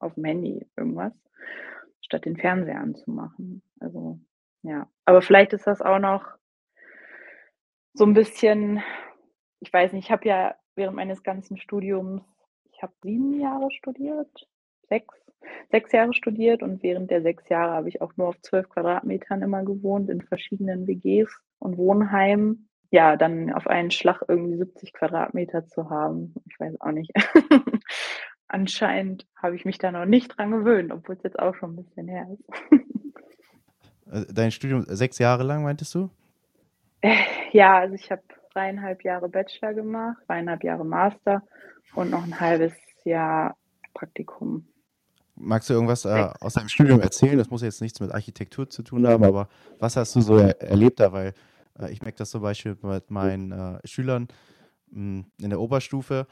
auf 0.00 0.14
dem 0.14 0.24
Handy 0.24 0.66
irgendwas, 0.78 1.12
statt 2.00 2.24
den 2.24 2.38
Fernseher 2.38 2.80
anzumachen. 2.80 3.60
Also 3.80 4.18
ja, 4.62 4.88
aber 5.04 5.22
vielleicht 5.22 5.52
ist 5.52 5.66
das 5.66 5.82
auch 5.82 5.98
noch 5.98 6.24
so 7.94 8.04
ein 8.04 8.14
bisschen 8.14 8.82
ich 9.60 9.72
weiß 9.72 9.92
nicht, 9.92 10.06
ich 10.06 10.10
habe 10.10 10.28
ja 10.28 10.54
während 10.76 10.96
meines 10.96 11.22
ganzen 11.22 11.56
Studiums 11.56 12.22
ich 12.72 12.82
habe 12.82 12.92
sieben 13.02 13.40
Jahre 13.40 13.70
studiert, 13.72 14.48
sechs, 14.88 15.14
sechs 15.70 15.90
Jahre 15.90 16.14
studiert 16.14 16.62
und 16.62 16.82
während 16.82 17.10
der 17.10 17.22
sechs 17.22 17.48
Jahre 17.48 17.72
habe 17.72 17.88
ich 17.88 18.00
auch 18.00 18.16
nur 18.16 18.28
auf 18.28 18.40
zwölf 18.40 18.68
Quadratmetern 18.68 19.42
immer 19.42 19.64
gewohnt 19.64 20.08
in 20.10 20.22
verschiedenen 20.22 20.86
WGs 20.86 21.28
und 21.58 21.76
Wohnheimen. 21.76 22.68
Ja, 22.90 23.16
dann 23.16 23.52
auf 23.52 23.66
einen 23.66 23.90
Schlag 23.90 24.22
irgendwie 24.28 24.56
70 24.58 24.92
Quadratmeter 24.92 25.66
zu 25.66 25.90
haben, 25.90 26.34
ich 26.46 26.58
weiß 26.58 26.80
auch 26.80 26.92
nicht. 26.92 27.10
Anscheinend 28.48 29.26
habe 29.36 29.56
ich 29.56 29.64
mich 29.64 29.78
da 29.78 29.90
noch 29.90 30.06
nicht 30.06 30.38
dran 30.38 30.52
gewöhnt, 30.52 30.92
obwohl 30.92 31.16
es 31.16 31.22
jetzt 31.24 31.38
auch 31.38 31.54
schon 31.56 31.72
ein 31.72 31.84
bisschen 31.84 32.06
her 32.06 32.28
ist. 32.32 32.44
Äh, 34.10 34.24
dein 34.32 34.50
Studium 34.50 34.84
sechs 34.88 35.18
Jahre 35.18 35.42
lang, 35.42 35.62
meintest 35.62 35.94
du? 35.94 36.10
Ja, 37.52 37.78
also 37.78 37.94
ich 37.94 38.10
habe 38.10 38.20
dreieinhalb 38.52 39.02
Jahre 39.04 39.26
Bachelor 39.26 39.72
gemacht, 39.72 40.18
dreieinhalb 40.26 40.62
Jahre 40.62 40.84
Master 40.84 41.42
und 41.94 42.10
noch 42.10 42.22
ein 42.22 42.38
halbes 42.38 42.74
Jahr 43.04 43.56
Praktikum. 43.94 44.66
Magst 45.34 45.70
du 45.70 45.74
irgendwas 45.74 46.04
äh, 46.04 46.28
aus 46.40 46.54
deinem 46.54 46.68
Studium 46.68 47.00
erzählen? 47.00 47.38
Das 47.38 47.48
muss 47.48 47.62
jetzt 47.62 47.80
nichts 47.80 48.00
mit 48.00 48.12
Architektur 48.12 48.68
zu 48.68 48.82
tun 48.82 49.06
haben, 49.06 49.24
aber 49.24 49.48
was 49.78 49.96
hast 49.96 50.14
du 50.14 50.20
so 50.20 50.36
er 50.36 50.60
erlebt 50.60 51.00
da? 51.00 51.12
Weil 51.12 51.32
äh, 51.78 51.90
ich 51.90 52.02
merke 52.02 52.18
das 52.18 52.30
zum 52.30 52.42
Beispiel 52.42 52.76
mit 52.82 53.10
meinen 53.10 53.52
äh, 53.52 53.78
Schülern 53.84 54.28
mh, 54.90 54.96
hm, 55.22 55.24
in 55.40 55.50
der 55.50 55.60
Oberstufe. 55.60 56.26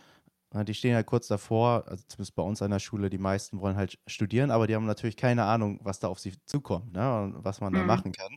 Äh, 0.53 0.65
die 0.65 0.75
stehen 0.75 0.95
halt 0.95 1.07
kurz 1.07 1.29
davor, 1.29 1.85
also 1.87 2.05
zumindest 2.09 2.35
bei 2.35 2.43
uns 2.43 2.63
an 2.63 2.71
der 2.71 2.79
Schule, 2.79 3.11
die 3.11 3.19
meisten 3.19 3.61
wollen 3.61 3.77
halt 3.77 3.99
studieren, 4.07 4.51
aber 4.51 4.67
die 4.67 4.75
haben 4.75 4.87
natürlich 4.87 5.17
keine 5.17 5.45
Ahnung, 5.45 5.81
was 5.83 6.01
da 6.01 6.09
auf 6.09 6.19
sie 6.19 6.35
zukommt 6.45 6.93
ne? 6.93 7.23
und 7.23 7.45
was 7.45 7.61
man 7.61 7.73
mhm. 7.73 7.79
da 7.79 7.85
machen 7.85 8.13
kann. 8.13 8.37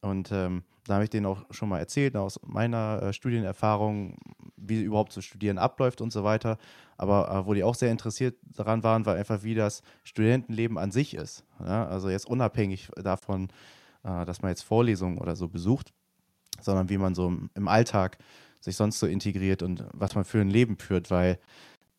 Und 0.00 0.30
ähm, 0.30 0.62
da 0.86 0.94
habe 0.94 1.04
ich 1.04 1.10
denen 1.10 1.26
auch 1.26 1.44
schon 1.50 1.68
mal 1.68 1.80
erzählt, 1.80 2.16
aus 2.16 2.40
meiner 2.46 3.02
äh, 3.02 3.12
Studienerfahrung, 3.12 4.16
wie 4.56 4.80
überhaupt 4.82 5.12
zu 5.12 5.20
studieren 5.20 5.58
abläuft 5.58 6.00
und 6.00 6.12
so 6.12 6.24
weiter. 6.24 6.56
Aber 6.96 7.30
äh, 7.30 7.46
wo 7.46 7.54
die 7.54 7.64
auch 7.64 7.74
sehr 7.74 7.90
interessiert 7.90 8.36
daran 8.42 8.82
waren, 8.84 9.06
war 9.06 9.16
einfach, 9.16 9.42
wie 9.42 9.54
das 9.54 9.82
Studentenleben 10.04 10.78
an 10.78 10.92
sich 10.92 11.14
ist. 11.14 11.44
Ja? 11.60 11.86
Also 11.86 12.10
jetzt 12.10 12.26
unabhängig 12.26 12.90
davon, 12.96 13.48
äh, 14.04 14.24
dass 14.24 14.40
man 14.40 14.50
jetzt 14.50 14.62
Vorlesungen 14.62 15.18
oder 15.18 15.34
so 15.34 15.48
besucht, 15.48 15.92
sondern 16.60 16.88
wie 16.88 16.98
man 16.98 17.14
so 17.14 17.36
im 17.54 17.68
Alltag 17.68 18.18
sich 18.60 18.76
sonst 18.76 18.98
so 18.98 19.06
integriert 19.06 19.62
und 19.62 19.84
was 19.92 20.14
man 20.14 20.24
für 20.24 20.40
ein 20.40 20.50
Leben 20.50 20.76
führt, 20.78 21.10
weil 21.10 21.38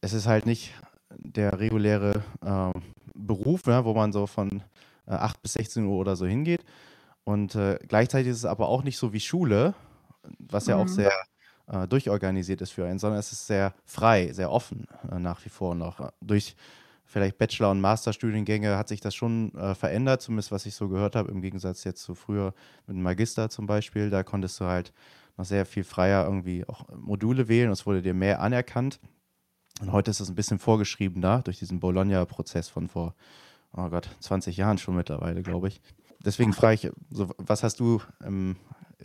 es 0.01 0.13
ist 0.13 0.27
halt 0.27 0.45
nicht 0.45 0.73
der 1.17 1.59
reguläre 1.59 2.23
äh, 2.41 2.79
Beruf, 3.15 3.65
ja, 3.67 3.85
wo 3.85 3.93
man 3.93 4.11
so 4.11 4.27
von 4.27 4.63
äh, 5.07 5.13
8 5.13 5.41
bis 5.41 5.53
16 5.53 5.85
Uhr 5.85 5.97
oder 5.97 6.15
so 6.15 6.25
hingeht. 6.25 6.63
Und 7.23 7.55
äh, 7.55 7.77
gleichzeitig 7.87 8.31
ist 8.31 8.37
es 8.37 8.45
aber 8.45 8.69
auch 8.69 8.83
nicht 8.83 8.97
so 8.97 9.13
wie 9.13 9.19
Schule, 9.19 9.73
was 10.39 10.67
ja 10.67 10.77
mhm. 10.77 10.83
auch 10.83 10.87
sehr 10.87 11.11
äh, 11.67 11.87
durchorganisiert 11.87 12.61
ist 12.61 12.71
für 12.71 12.85
einen, 12.85 12.99
sondern 12.99 13.19
es 13.19 13.31
ist 13.31 13.47
sehr 13.47 13.73
frei, 13.85 14.31
sehr 14.33 14.51
offen 14.51 14.87
äh, 15.11 15.19
nach 15.19 15.43
wie 15.45 15.49
vor 15.49 15.75
noch. 15.75 16.11
Durch 16.21 16.55
vielleicht 17.05 17.37
Bachelor- 17.37 17.71
und 17.71 17.81
Masterstudiengänge 17.81 18.77
hat 18.77 18.87
sich 18.87 19.01
das 19.01 19.15
schon 19.15 19.53
äh, 19.55 19.73
verändert, 19.75 20.21
zumindest 20.21 20.51
was 20.51 20.65
ich 20.65 20.75
so 20.75 20.87
gehört 20.89 21.15
habe, 21.15 21.31
im 21.31 21.41
Gegensatz 21.41 21.83
jetzt 21.83 22.03
zu 22.03 22.15
früher 22.15 22.53
mit 22.87 22.95
dem 22.95 23.03
Magister 23.03 23.49
zum 23.49 23.65
Beispiel. 23.65 24.09
Da 24.09 24.23
konntest 24.23 24.59
du 24.59 24.65
halt 24.65 24.93
noch 25.39 25.45
sehr 25.45 25.65
viel 25.65 25.83
freier 25.83 26.25
irgendwie 26.25 26.65
auch 26.67 26.85
Module 26.95 27.47
wählen. 27.47 27.71
Es 27.71 27.85
wurde 27.85 28.01
dir 28.01 28.13
mehr 28.13 28.41
anerkannt. 28.41 28.99
Und 29.81 29.91
heute 29.91 30.11
ist 30.11 30.19
es 30.19 30.29
ein 30.29 30.35
bisschen 30.35 30.59
vorgeschriebener 30.59 31.41
durch 31.43 31.57
diesen 31.57 31.79
Bologna-Prozess 31.79 32.67
von 32.67 32.89
vor, 32.89 33.15
oh 33.71 33.89
Gott, 33.89 34.09
20 34.19 34.57
Jahren 34.57 34.77
schon 34.77 34.95
mittlerweile, 34.95 35.41
glaube 35.41 35.69
ich. 35.69 35.81
Deswegen 36.25 36.51
frage 36.51 36.73
ich, 36.75 36.91
so, 37.09 37.29
was 37.37 37.63
hast 37.63 37.79
du 37.79 38.01
im 38.23 38.57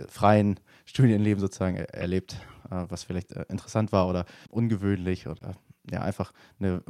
freien 0.08 0.58
Studienleben 0.84 1.40
sozusagen 1.40 1.76
erlebt, 1.76 2.36
äh, 2.68 2.84
was 2.88 3.04
vielleicht 3.04 3.30
äh, 3.30 3.44
interessant 3.48 3.92
war 3.92 4.08
oder 4.08 4.26
ungewöhnlich 4.50 5.28
oder 5.28 5.54
ja, 5.88 6.02
einfach 6.02 6.32
eine 6.58 6.82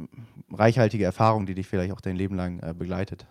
reichhaltige 0.51 1.05
Erfahrung, 1.05 1.45
die 1.45 1.53
dich 1.53 1.67
vielleicht 1.67 1.93
auch 1.93 2.01
dein 2.01 2.15
Leben 2.15 2.35
lang 2.35 2.59
äh, 2.63 2.73
begleitet? 2.73 3.27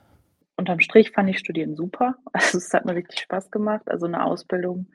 Unterm 0.56 0.78
Strich 0.78 1.10
fand 1.10 1.28
ich 1.28 1.40
Studieren 1.40 1.74
super. 1.74 2.14
Also 2.32 2.58
es 2.58 2.72
hat 2.72 2.84
mir 2.84 2.94
richtig 2.94 3.18
Spaß 3.18 3.50
gemacht. 3.50 3.90
Also 3.90 4.06
eine 4.06 4.24
Ausbildung 4.24 4.86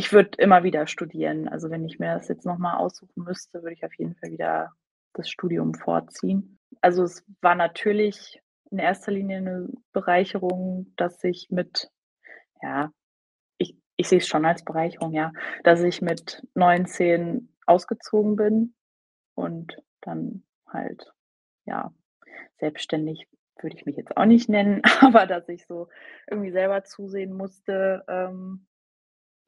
ich 0.00 0.14
würde 0.14 0.30
immer 0.38 0.64
wieder 0.64 0.86
studieren. 0.86 1.46
Also 1.46 1.68
wenn 1.68 1.84
ich 1.84 1.98
mir 1.98 2.14
das 2.14 2.28
jetzt 2.28 2.46
nochmal 2.46 2.78
aussuchen 2.78 3.22
müsste, 3.22 3.62
würde 3.62 3.74
ich 3.74 3.84
auf 3.84 3.92
jeden 3.98 4.14
Fall 4.14 4.30
wieder 4.30 4.72
das 5.12 5.28
Studium 5.28 5.74
vorziehen. 5.74 6.58
Also 6.80 7.02
es 7.02 7.22
war 7.42 7.54
natürlich 7.54 8.40
in 8.70 8.78
erster 8.78 9.12
Linie 9.12 9.36
eine 9.36 9.68
Bereicherung, 9.92 10.94
dass 10.96 11.22
ich 11.22 11.48
mit, 11.50 11.90
ja, 12.62 12.90
ich, 13.58 13.76
ich 13.96 14.08
sehe 14.08 14.20
es 14.20 14.26
schon 14.26 14.46
als 14.46 14.64
Bereicherung, 14.64 15.12
ja, 15.12 15.32
dass 15.64 15.82
ich 15.82 16.00
mit 16.00 16.46
19 16.54 17.54
ausgezogen 17.66 18.36
bin 18.36 18.74
und 19.34 19.76
dann 20.00 20.44
halt, 20.66 21.12
ja, 21.66 21.92
selbstständig 22.58 23.28
würde 23.60 23.76
ich 23.76 23.84
mich 23.84 23.98
jetzt 23.98 24.16
auch 24.16 24.24
nicht 24.24 24.48
nennen, 24.48 24.80
aber 25.02 25.26
dass 25.26 25.46
ich 25.50 25.66
so 25.66 25.88
irgendwie 26.26 26.52
selber 26.52 26.84
zusehen 26.84 27.34
musste, 27.34 28.02
ähm, 28.08 28.66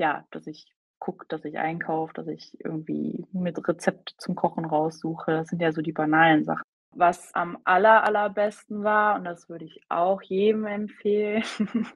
ja, 0.02 0.26
dass 0.32 0.48
ich 0.48 0.66
gucke, 0.98 1.26
dass 1.28 1.44
ich 1.44 1.58
einkaufe, 1.58 2.12
dass 2.12 2.26
ich 2.26 2.58
irgendwie 2.64 3.24
mit 3.32 3.56
Rezepte 3.68 4.14
zum 4.18 4.34
Kochen 4.34 4.64
raussuche. 4.64 5.30
Das 5.30 5.48
sind 5.48 5.62
ja 5.62 5.70
so 5.72 5.80
die 5.80 5.92
banalen 5.92 6.44
Sachen. 6.44 6.64
Was 6.90 7.32
am 7.34 7.56
aller, 7.64 8.02
allerbesten 8.02 8.82
war, 8.82 9.14
und 9.16 9.24
das 9.24 9.48
würde 9.48 9.64
ich 9.64 9.80
auch 9.88 10.20
jedem 10.22 10.66
empfehlen, 10.66 11.44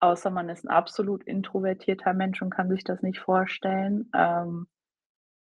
außer 0.00 0.30
man 0.30 0.50
ist 0.50 0.64
ein 0.64 0.68
absolut 0.68 1.24
introvertierter 1.24 2.12
Mensch 2.12 2.42
und 2.42 2.50
kann 2.50 2.68
sich 2.68 2.84
das 2.84 3.00
nicht 3.02 3.18
vorstellen, 3.18 4.10
ähm, 4.14 4.68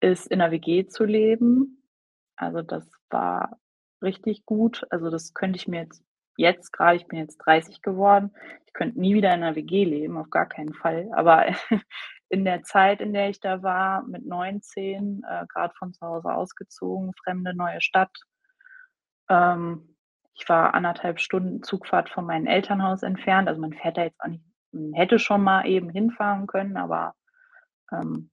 ist 0.01 0.29
in 0.29 0.41
einer 0.41 0.53
WG 0.53 0.87
zu 0.87 1.05
leben. 1.05 1.83
Also 2.37 2.63
das 2.63 2.89
war 3.11 3.59
richtig 4.01 4.47
gut. 4.47 4.87
Also 4.91 5.11
das 5.11 5.35
könnte 5.35 5.57
ich 5.59 5.67
mir 5.67 5.83
jetzt 5.83 6.05
jetzt 6.37 6.73
gerade, 6.73 6.97
ich 6.97 7.07
bin 7.07 7.19
jetzt 7.19 7.39
30 7.39 7.83
geworden, 7.83 8.35
ich 8.67 8.73
könnte 8.73 9.01
nie 9.01 9.15
wieder 9.15 9.35
in 9.35 9.43
einer 9.43 9.57
WG 9.57 9.85
leben, 9.85 10.17
auf 10.17 10.31
gar 10.31 10.47
keinen 10.47 10.75
Fall. 10.75 11.09
Aber 11.13 11.47
in 12.29 12.45
der 12.45 12.63
Zeit, 12.63 13.01
in 13.01 13.13
der 13.13 13.29
ich 13.29 13.41
da 13.41 13.63
war, 13.63 14.03
mit 14.05 14.25
19, 14.25 15.23
äh, 15.29 15.47
gerade 15.49 15.75
von 15.75 15.93
zu 15.93 16.07
Hause 16.07 16.33
ausgezogen, 16.33 17.13
fremde 17.25 17.55
neue 17.55 17.81
Stadt. 17.81 18.17
Ähm, 19.29 19.97
ich 20.35 20.49
war 20.49 20.75
anderthalb 20.75 21.21
Stunden 21.21 21.63
Zugfahrt 21.63 22.09
von 22.09 22.25
meinem 22.25 22.47
Elternhaus 22.47 23.03
entfernt. 23.03 23.49
Also 23.49 23.61
man 23.61 23.73
fährt 23.73 23.99
da 23.99 24.05
jetzt 24.05 24.21
auch 24.21 24.29
nicht, 24.29 24.45
man 24.73 24.93
hätte 24.95 25.19
schon 25.19 25.43
mal 25.43 25.67
eben 25.67 25.91
hinfahren 25.91 26.47
können, 26.47 26.77
aber 26.77 27.15
ähm, 27.93 28.31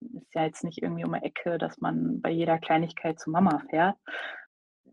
ist 0.00 0.34
ja 0.34 0.44
jetzt 0.44 0.64
nicht 0.64 0.82
irgendwie 0.82 1.04
um 1.04 1.12
die 1.12 1.22
Ecke, 1.22 1.58
dass 1.58 1.78
man 1.78 2.20
bei 2.20 2.30
jeder 2.30 2.58
Kleinigkeit 2.58 3.20
zu 3.20 3.30
Mama 3.30 3.62
fährt 3.70 3.96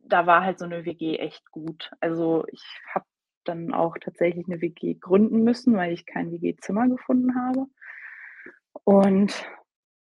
da 0.07 0.25
war 0.25 0.43
halt 0.43 0.59
so 0.59 0.65
eine 0.65 0.85
WG 0.85 1.17
echt 1.17 1.49
gut. 1.51 1.91
Also, 1.99 2.45
ich 2.51 2.63
habe 2.93 3.05
dann 3.45 3.73
auch 3.73 3.97
tatsächlich 3.99 4.45
eine 4.47 4.61
WG 4.61 4.95
gründen 4.95 5.43
müssen, 5.43 5.75
weil 5.75 5.93
ich 5.93 6.05
kein 6.05 6.31
WG-Zimmer 6.31 6.87
gefunden 6.89 7.35
habe. 7.35 7.67
Und 8.83 9.45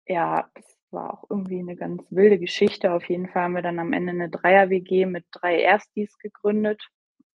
ja, 0.07 0.49
das 0.55 0.79
war 0.91 1.15
auch 1.15 1.31
irgendwie 1.31 1.59
eine 1.59 1.77
ganz 1.77 2.07
wilde 2.11 2.39
Geschichte. 2.39 2.93
Auf 2.93 3.09
jeden 3.09 3.29
Fall 3.29 3.45
haben 3.45 3.55
wir 3.55 3.63
dann 3.63 3.79
am 3.79 3.93
Ende 3.93 4.13
eine 4.13 4.31
Dreier-WG 4.31 5.07
mit 5.07 5.27
drei 5.31 5.61
Erstis 5.61 6.19
gegründet 6.19 6.89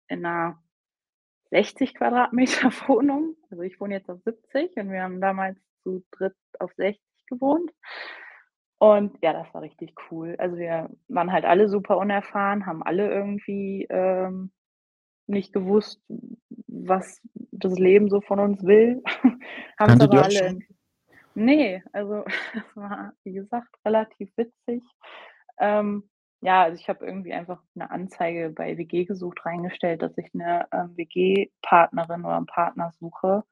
in 0.08 0.25
einer 0.25 0.62
60 1.51 1.95
Quadratmeter 1.95 2.71
Wohnung. 2.88 3.36
Also 3.49 3.63
ich 3.63 3.79
wohne 3.79 3.95
jetzt 3.95 4.10
auf 4.10 4.21
70 4.23 4.77
und 4.77 4.91
wir 4.91 5.03
haben 5.03 5.21
damals 5.21 5.60
zu 5.84 6.03
dritt 6.12 6.36
auf 6.60 6.73
60 6.75 7.01
gewohnt. 7.27 7.71
Und 8.79 9.17
ja, 9.21 9.33
das 9.33 9.53
war 9.53 9.61
richtig 9.61 9.93
cool. 10.09 10.35
Also 10.39 10.57
wir 10.57 10.89
waren 11.09 11.31
halt 11.31 11.45
alle 11.45 11.67
super 11.67 11.97
unerfahren, 11.97 12.65
haben 12.65 12.81
alle 12.81 13.11
irgendwie 13.11 13.85
ähm, 13.89 14.51
nicht 15.27 15.51
gewusst, 15.51 16.01
was 16.67 17.21
das 17.51 17.77
Leben 17.77 18.09
so 18.09 18.21
von 18.21 18.39
uns 18.39 18.63
will. 18.63 19.03
haben 19.79 19.93
es 19.93 20.01
aber 20.01 20.23
alle. 20.23 20.31
Schon? 20.31 20.63
Nee, 21.35 21.83
also 21.91 22.23
es 22.53 22.75
war, 22.75 23.13
wie 23.23 23.33
gesagt, 23.33 23.69
relativ 23.85 24.31
witzig. 24.37 24.81
Ähm, 25.59 26.09
ja, 26.41 26.63
also 26.63 26.79
ich 26.79 26.87
habe 26.87 27.05
irgendwie 27.05 27.33
einfach 27.33 27.61
eine 27.75 27.91
Anzeige 27.91 28.49
bei 28.49 28.77
WG 28.77 29.03
gesucht 29.03 29.45
reingestellt, 29.45 30.01
dass 30.01 30.17
ich 30.17 30.29
eine 30.33 30.67
ähm, 30.71 30.95
WG-Partnerin 30.95 32.23
oder 32.23 32.37
einen 32.37 32.45
Partner 32.45 32.91
suche. 32.97 33.43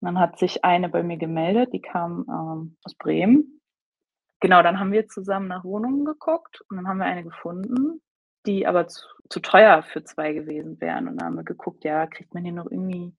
Und 0.00 0.06
dann 0.06 0.18
hat 0.18 0.38
sich 0.38 0.64
eine 0.64 0.88
bei 0.88 1.04
mir 1.04 1.18
gemeldet, 1.18 1.72
die 1.72 1.80
kam 1.80 2.26
ähm, 2.28 2.76
aus 2.82 2.96
Bremen. 2.96 3.59
Genau, 4.40 4.62
dann 4.62 4.80
haben 4.80 4.92
wir 4.92 5.06
zusammen 5.08 5.48
nach 5.48 5.64
Wohnungen 5.64 6.04
geguckt 6.04 6.62
und 6.68 6.76
dann 6.76 6.88
haben 6.88 6.98
wir 6.98 7.04
eine 7.04 7.24
gefunden, 7.24 8.00
die 8.46 8.66
aber 8.66 8.88
zu, 8.88 9.06
zu 9.28 9.40
teuer 9.40 9.82
für 9.82 10.02
zwei 10.02 10.32
gewesen 10.32 10.80
wären. 10.80 11.08
Und 11.08 11.18
dann 11.18 11.26
haben 11.26 11.36
wir 11.36 11.44
geguckt, 11.44 11.84
ja, 11.84 12.06
kriegt 12.06 12.32
man 12.32 12.44
hier 12.44 12.54
noch 12.54 12.70
irgendwie 12.70 13.14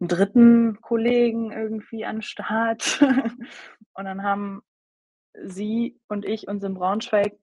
einen 0.00 0.08
dritten 0.08 0.80
Kollegen 0.80 1.52
irgendwie 1.52 2.04
an 2.04 2.22
Start? 2.22 3.00
und 3.94 4.04
dann 4.04 4.24
haben 4.24 4.62
sie 5.44 6.00
und 6.08 6.24
ich 6.24 6.48
uns 6.48 6.64
in 6.64 6.74
Braunschweig 6.74 7.38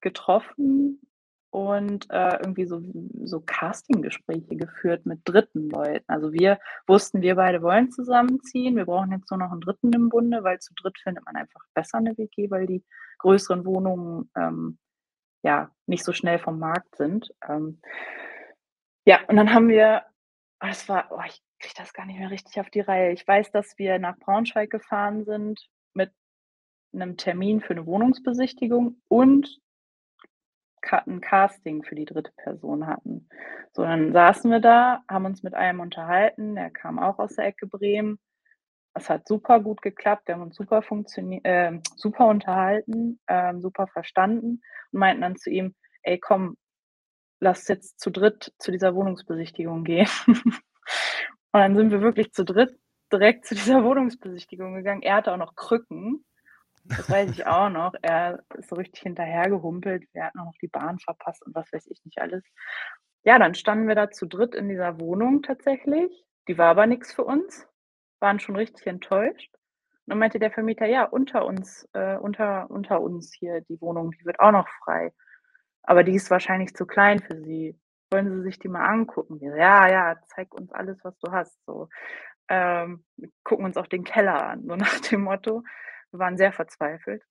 getroffen 0.00 1.00
und 1.56 2.10
äh, 2.10 2.36
irgendwie 2.36 2.66
so, 2.66 2.82
so 3.24 3.40
Castinggespräche 3.40 4.56
geführt 4.56 5.06
mit 5.06 5.20
dritten 5.24 5.70
Leuten. 5.70 6.04
Also 6.06 6.30
wir 6.34 6.58
wussten, 6.86 7.22
wir 7.22 7.36
beide 7.36 7.62
wollen 7.62 7.90
zusammenziehen. 7.90 8.76
Wir 8.76 8.84
brauchen 8.84 9.10
jetzt 9.12 9.30
nur 9.30 9.40
noch 9.40 9.52
einen 9.52 9.62
dritten 9.62 9.90
im 9.94 10.10
Bunde, 10.10 10.44
weil 10.44 10.58
zu 10.58 10.74
dritt 10.74 10.98
findet 10.98 11.24
man 11.24 11.34
einfach 11.34 11.62
besser 11.72 11.96
eine 11.96 12.14
WG, 12.18 12.50
weil 12.50 12.66
die 12.66 12.84
größeren 13.20 13.64
Wohnungen 13.64 14.30
ähm, 14.36 14.76
ja 15.42 15.70
nicht 15.86 16.04
so 16.04 16.12
schnell 16.12 16.38
vom 16.38 16.58
Markt 16.58 16.94
sind. 16.94 17.32
Ähm, 17.48 17.80
ja, 19.06 19.20
und 19.26 19.36
dann 19.36 19.54
haben 19.54 19.70
wir, 19.70 20.02
oh, 20.62 20.66
das 20.66 20.90
war, 20.90 21.06
oh, 21.10 21.22
ich 21.26 21.40
kriege 21.58 21.74
das 21.78 21.94
gar 21.94 22.04
nicht 22.04 22.18
mehr 22.18 22.30
richtig 22.30 22.60
auf 22.60 22.68
die 22.68 22.80
Reihe. 22.80 23.12
Ich 23.12 23.26
weiß, 23.26 23.50
dass 23.50 23.78
wir 23.78 23.98
nach 23.98 24.18
Braunschweig 24.18 24.68
gefahren 24.68 25.24
sind 25.24 25.66
mit 25.94 26.12
einem 26.92 27.16
Termin 27.16 27.62
für 27.62 27.72
eine 27.72 27.86
Wohnungsbesichtigung 27.86 29.00
und 29.08 29.58
ein 31.06 31.20
Casting 31.20 31.82
für 31.82 31.94
die 31.94 32.04
dritte 32.04 32.32
Person 32.36 32.86
hatten. 32.86 33.28
So, 33.72 33.82
dann 33.82 34.12
saßen 34.12 34.50
wir 34.50 34.60
da, 34.60 35.02
haben 35.08 35.26
uns 35.26 35.42
mit 35.42 35.54
einem 35.54 35.80
unterhalten, 35.80 36.54
der 36.54 36.70
kam 36.70 36.98
auch 36.98 37.18
aus 37.18 37.36
der 37.36 37.46
Ecke 37.46 37.66
Bremen. 37.66 38.18
Es 38.94 39.10
hat 39.10 39.28
super 39.28 39.60
gut 39.60 39.82
geklappt, 39.82 40.26
wir 40.26 40.34
haben 40.34 40.42
uns 40.42 40.56
super, 40.56 40.82
äh, 41.42 41.78
super 41.96 42.26
unterhalten, 42.28 43.20
äh, 43.26 43.54
super 43.58 43.86
verstanden 43.88 44.62
und 44.92 45.00
meinten 45.00 45.22
dann 45.22 45.36
zu 45.36 45.50
ihm, 45.50 45.74
ey 46.02 46.18
komm, 46.18 46.56
lass 47.40 47.68
jetzt 47.68 48.00
zu 48.00 48.10
dritt 48.10 48.52
zu 48.58 48.70
dieser 48.70 48.94
Wohnungsbesichtigung 48.94 49.84
gehen. 49.84 50.08
und 50.26 50.60
dann 51.52 51.76
sind 51.76 51.90
wir 51.90 52.00
wirklich 52.00 52.32
zu 52.32 52.44
dritt 52.44 52.78
direkt 53.12 53.46
zu 53.46 53.54
dieser 53.54 53.84
Wohnungsbesichtigung 53.84 54.74
gegangen. 54.74 55.02
Er 55.02 55.16
hatte 55.16 55.32
auch 55.32 55.36
noch 55.36 55.54
Krücken. 55.54 56.24
Das 56.88 57.10
weiß 57.10 57.30
ich 57.30 57.46
auch 57.46 57.68
noch. 57.68 57.94
Er 58.02 58.42
ist 58.56 58.68
so 58.68 58.76
richtig 58.76 59.02
hinterhergehumpelt. 59.02 60.04
Wir 60.12 60.24
hatten 60.24 60.38
auch 60.38 60.46
noch 60.46 60.58
die 60.60 60.68
Bahn 60.68 60.98
verpasst 60.98 61.44
und 61.44 61.54
was 61.54 61.72
weiß 61.72 61.86
ich 61.88 62.04
nicht 62.04 62.18
alles. 62.20 62.44
Ja, 63.24 63.38
dann 63.38 63.54
standen 63.54 63.88
wir 63.88 63.94
da 63.94 64.10
zu 64.10 64.26
dritt 64.26 64.54
in 64.54 64.68
dieser 64.68 65.00
Wohnung 65.00 65.42
tatsächlich. 65.42 66.24
Die 66.48 66.58
war 66.58 66.68
aber 66.68 66.86
nichts 66.86 67.12
für 67.12 67.24
uns. 67.24 67.66
Waren 68.20 68.40
schon 68.40 68.56
richtig 68.56 68.86
enttäuscht. 68.86 69.52
Und 69.54 70.10
dann 70.12 70.18
meinte 70.18 70.38
der 70.38 70.52
Vermieter, 70.52 70.86
ja, 70.86 71.04
unter 71.04 71.44
uns, 71.44 71.88
äh, 71.92 72.16
unter, 72.16 72.70
unter 72.70 73.00
uns 73.00 73.34
hier 73.34 73.62
die 73.62 73.80
Wohnung, 73.80 74.12
die 74.12 74.24
wird 74.24 74.38
auch 74.38 74.52
noch 74.52 74.68
frei. 74.84 75.12
Aber 75.82 76.04
die 76.04 76.14
ist 76.14 76.30
wahrscheinlich 76.30 76.74
zu 76.74 76.86
klein 76.86 77.20
für 77.20 77.36
Sie. 77.42 77.76
Wollen 78.12 78.30
Sie 78.30 78.42
sich 78.42 78.60
die 78.60 78.68
mal 78.68 78.86
angucken? 78.86 79.40
Ja, 79.40 79.88
ja, 79.88 80.16
zeig 80.26 80.54
uns 80.54 80.72
alles, 80.72 80.98
was 81.02 81.18
du 81.18 81.32
hast. 81.32 81.58
So, 81.66 81.88
ähm, 82.48 83.04
gucken 83.42 83.64
uns 83.64 83.76
auch 83.76 83.88
den 83.88 84.04
Keller 84.04 84.48
an, 84.48 84.64
so 84.66 84.76
nach 84.76 85.00
dem 85.00 85.22
Motto. 85.22 85.64
Wir 86.10 86.18
waren 86.18 86.36
sehr 86.36 86.52
verzweifelt. 86.52 87.22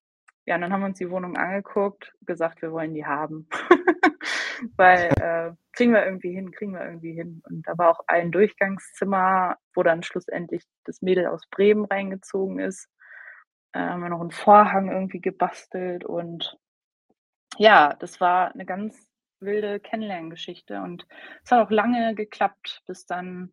Ja, 0.46 0.54
und 0.54 0.60
dann 0.60 0.72
haben 0.72 0.80
wir 0.80 0.86
uns 0.86 0.98
die 0.98 1.10
Wohnung 1.10 1.36
angeguckt, 1.36 2.12
gesagt, 2.22 2.62
wir 2.62 2.72
wollen 2.72 2.94
die 2.94 3.04
haben. 3.04 3.48
Weil 4.76 5.10
äh, 5.20 5.52
kriegen 5.72 5.92
wir 5.92 6.04
irgendwie 6.04 6.32
hin, 6.32 6.52
kriegen 6.52 6.72
wir 6.72 6.84
irgendwie 6.84 7.12
hin. 7.12 7.42
Und 7.48 7.66
da 7.66 7.76
war 7.76 7.90
auch 7.90 8.00
ein 8.06 8.30
Durchgangszimmer, 8.30 9.56
wo 9.74 9.82
dann 9.82 10.02
schlussendlich 10.02 10.64
das 10.84 11.02
Mädel 11.02 11.26
aus 11.26 11.42
Bremen 11.50 11.84
reingezogen 11.84 12.60
ist. 12.60 12.88
Äh, 13.72 13.80
haben 13.80 14.02
wir 14.02 14.08
noch 14.08 14.20
einen 14.20 14.30
Vorhang 14.30 14.90
irgendwie 14.90 15.20
gebastelt 15.20 16.04
und 16.04 16.56
ja, 17.58 17.94
das 17.94 18.20
war 18.20 18.52
eine 18.52 18.66
ganz 18.66 19.08
wilde 19.40 19.80
Kennenlerngeschichte 19.80 20.80
und 20.80 21.06
es 21.44 21.50
hat 21.50 21.66
auch 21.66 21.70
lange 21.70 22.14
geklappt, 22.14 22.82
bis 22.86 23.06
dann 23.06 23.52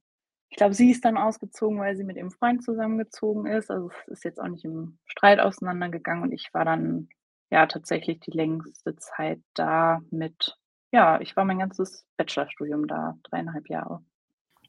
ich 0.54 0.58
glaube, 0.58 0.76
sie 0.76 0.92
ist 0.92 1.04
dann 1.04 1.18
ausgezogen, 1.18 1.80
weil 1.80 1.96
sie 1.96 2.04
mit 2.04 2.16
ihrem 2.16 2.30
Freund 2.30 2.63
zusammengezogen 2.63 3.48
ist. 3.48 3.72
Also 3.72 3.89
es 4.06 4.20
ist 4.20 4.24
jetzt 4.24 4.39
auch 4.39 4.48
nicht 4.48 4.63
im 4.63 5.00
Streit 5.08 5.39
auseinandergegangen 5.39 6.22
und 6.22 6.32
ich 6.32 6.54
war 6.54 6.63
dann 6.63 7.10
ja 7.50 7.66
tatsächlich 7.66 8.20
die 8.20 8.38
längste 8.38 8.96
Zeit 8.98 9.42
da 9.56 10.04
mit, 10.12 10.56
ja, 10.92 11.20
ich 11.22 11.36
war 11.36 11.44
mein 11.44 11.58
ganzes 11.58 12.06
Bachelorstudium 12.18 12.86
da, 12.86 13.18
dreieinhalb 13.24 13.68
Jahre. 13.68 14.04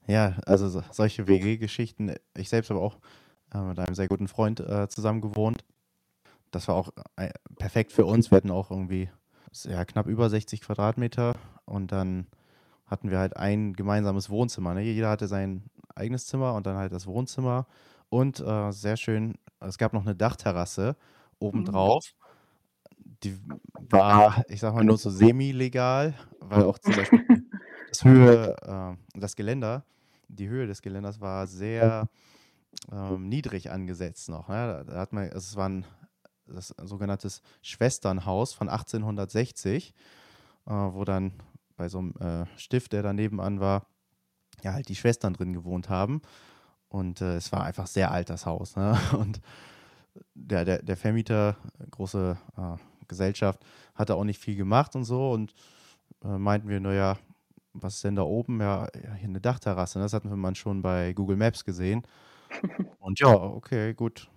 Ja, 0.07 0.39
also 0.47 0.71
so, 0.71 0.83
solche 0.91 1.29
WG-Geschichten. 1.29 2.15
Ich 2.35 2.49
selbst 2.49 2.71
habe 2.71 2.81
auch 2.81 2.97
äh, 3.53 3.61
mit 3.61 3.79
einem 3.79 3.95
sehr 3.95 4.09
guten 4.09 4.29
Freund 4.29 4.61
äh, 4.61 4.89
zusammen 4.89 5.21
gewohnt. 5.21 5.67
Das 6.51 6.67
war 6.67 6.77
auch 6.77 6.95
äh, 7.17 7.29
perfekt 7.59 7.93
für 7.93 8.07
uns. 8.07 8.31
Wir 8.31 8.37
hatten 8.37 8.51
auch 8.51 8.71
irgendwie 8.71 9.11
ja, 9.65 9.85
knapp 9.85 10.07
über 10.07 10.31
60 10.31 10.63
Quadratmeter 10.63 11.35
und 11.67 11.93
dann 11.93 12.27
hatten 12.87 13.11
wir 13.11 13.19
halt 13.19 13.37
ein 13.37 13.75
gemeinsames 13.75 14.31
Wohnzimmer. 14.31 14.75
Ne? 14.75 14.83
Jeder 14.83 15.11
hatte 15.11 15.27
sein 15.27 15.65
eigenes 15.95 16.27
Zimmer 16.27 16.55
und 16.55 16.67
dann 16.67 16.77
halt 16.77 16.93
das 16.93 17.07
Wohnzimmer. 17.07 17.67
Und 18.09 18.41
äh, 18.41 18.71
sehr 18.71 18.97
schön, 18.97 19.35
es 19.61 19.79
gab 19.79 19.93
noch 19.93 20.03
eine 20.03 20.15
Dachterrasse 20.15 20.97
obendrauf. 21.39 22.05
Mhm. 22.05 23.17
Die 23.23 23.39
war, 23.91 24.45
ich 24.49 24.61
sag 24.61 24.75
mal, 24.75 24.85
nur 24.85 24.99
so 24.99 25.11
semi-legal, 25.11 26.15
weil 26.41 26.65
auch 26.65 26.79
zum 26.79 26.95
Beispiel 26.95 27.25
das 27.89 28.05
Höhe, 28.05 28.57
äh, 28.63 29.19
das 29.19 29.35
Geländer, 29.37 29.85
die 30.29 30.49
Höhe 30.49 30.67
des 30.67 30.83
Geländers 30.83 31.21
war 31.21 31.47
sehr 31.47 32.09
ähm, 32.93 33.29
niedrig 33.29 33.71
angesetzt 33.71 34.29
noch. 34.29 34.49
Ne? 34.49 34.85
Da 34.87 34.97
hat 34.97 35.13
man, 35.13 35.25
es 35.25 35.57
war 35.57 35.69
ein 35.69 35.85
das 36.47 36.75
sogenanntes 36.83 37.41
Schwesternhaus 37.63 38.53
von 38.53 38.69
1860, 38.69 39.95
äh, 40.67 40.71
wo 40.71 41.05
dann 41.05 41.33
bei 41.77 41.89
so 41.89 41.99
einem 41.99 42.15
äh, 42.21 42.47
Stift, 42.59 42.93
der 42.93 43.03
daneben 43.03 43.41
an 43.41 43.61
war, 43.61 43.87
ja, 44.63 44.73
halt 44.73 44.89
die 44.89 44.97
Schwestern 44.97 45.35
drin 45.35 45.53
gewohnt 45.53 45.89
haben. 45.89 46.23
Und 46.89 47.21
äh, 47.21 47.37
es 47.37 47.51
war 47.53 47.65
einfach 47.65 47.87
sehr 47.87 48.11
alt, 48.11 48.31
das 48.31 48.47
Haus. 48.47 48.77
Ne? 48.77 48.99
Und 49.19 49.41
der, 50.35 50.65
der, 50.65 50.83
der 50.83 50.97
Vermieter, 50.97 51.57
große 51.91 52.37
äh, 52.57 52.77
Gesellschaft, 53.09 53.65
hatte 53.95 54.15
auch 54.15 54.25
nicht 54.25 54.41
viel 54.41 54.57
gemacht 54.57 54.95
und 54.95 55.05
so. 55.05 55.33
Und 55.33 55.55
äh, 56.25 56.39
meinten 56.39 56.69
wir, 56.69 56.81
naja, 56.81 57.17
was 57.73 57.97
ist 57.97 58.05
denn 58.05 58.15
da 58.17 58.23
oben? 58.23 58.61
Ja, 58.61 58.87
ja, 58.95 59.15
hier 59.15 59.29
eine 59.29 59.41
Dachterrasse. 59.41 59.99
Ne? 59.99 60.05
Das 60.05 60.13
hatten 60.13 60.31
wir 60.31 60.37
mal 60.37 60.55
schon 60.55 60.83
bei 60.83 61.13
Google 61.13 61.37
Maps 61.37 61.65
gesehen. 61.65 62.03
Und 63.01 63.19
ja, 63.21 63.35
okay, 63.35 63.95
gut. 63.95 64.31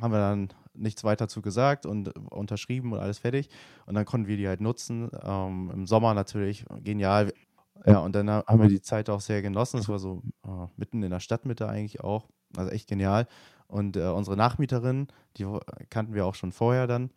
Haben 0.00 0.12
wir 0.12 0.18
dann 0.18 0.48
nichts 0.74 1.02
weiter 1.02 1.28
zu 1.28 1.42
gesagt 1.42 1.86
und 1.86 2.08
unterschrieben 2.30 2.92
und 2.92 3.00
alles 3.00 3.18
fertig. 3.18 3.48
Und 3.86 3.94
dann 3.94 4.04
konnten 4.04 4.28
wir 4.28 4.36
die 4.36 4.46
halt 4.46 4.60
nutzen. 4.60 5.10
Ähm, 5.22 5.70
Im 5.72 5.86
Sommer 5.86 6.14
natürlich 6.14 6.64
genial. 6.84 7.32
Ja, 7.86 7.98
und 8.00 8.14
dann 8.14 8.28
haben 8.30 8.60
wir 8.60 8.68
die 8.68 8.82
Zeit 8.82 9.08
auch 9.08 9.20
sehr 9.20 9.42
genossen. 9.42 9.78
Es 9.78 9.88
war 9.88 9.98
so 9.98 10.22
äh, 10.44 10.66
mitten 10.76 11.02
in 11.02 11.10
der 11.10 11.20
Stadtmitte 11.20 11.68
eigentlich 11.68 12.00
auch. 12.00 12.28
Also 12.56 12.70
echt 12.70 12.88
genial. 12.88 13.26
Und 13.66 13.96
äh, 13.96 14.06
unsere 14.08 14.36
Nachmieterin, 14.36 15.08
die 15.36 15.46
kannten 15.90 16.14
wir 16.14 16.26
auch 16.26 16.34
schon 16.34 16.52
vorher 16.52 16.86
dann 16.86 17.10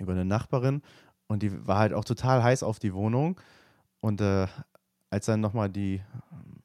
über 0.00 0.12
eine 0.12 0.24
Nachbarin. 0.24 0.82
Und 1.26 1.42
die 1.42 1.66
war 1.66 1.78
halt 1.78 1.92
auch 1.92 2.04
total 2.04 2.42
heiß 2.42 2.62
auf 2.62 2.78
die 2.78 2.94
Wohnung. 2.94 3.40
Und 4.00 4.20
äh, 4.20 4.46
als 5.10 5.26
dann 5.26 5.40
nochmal 5.40 5.70
die 5.70 6.02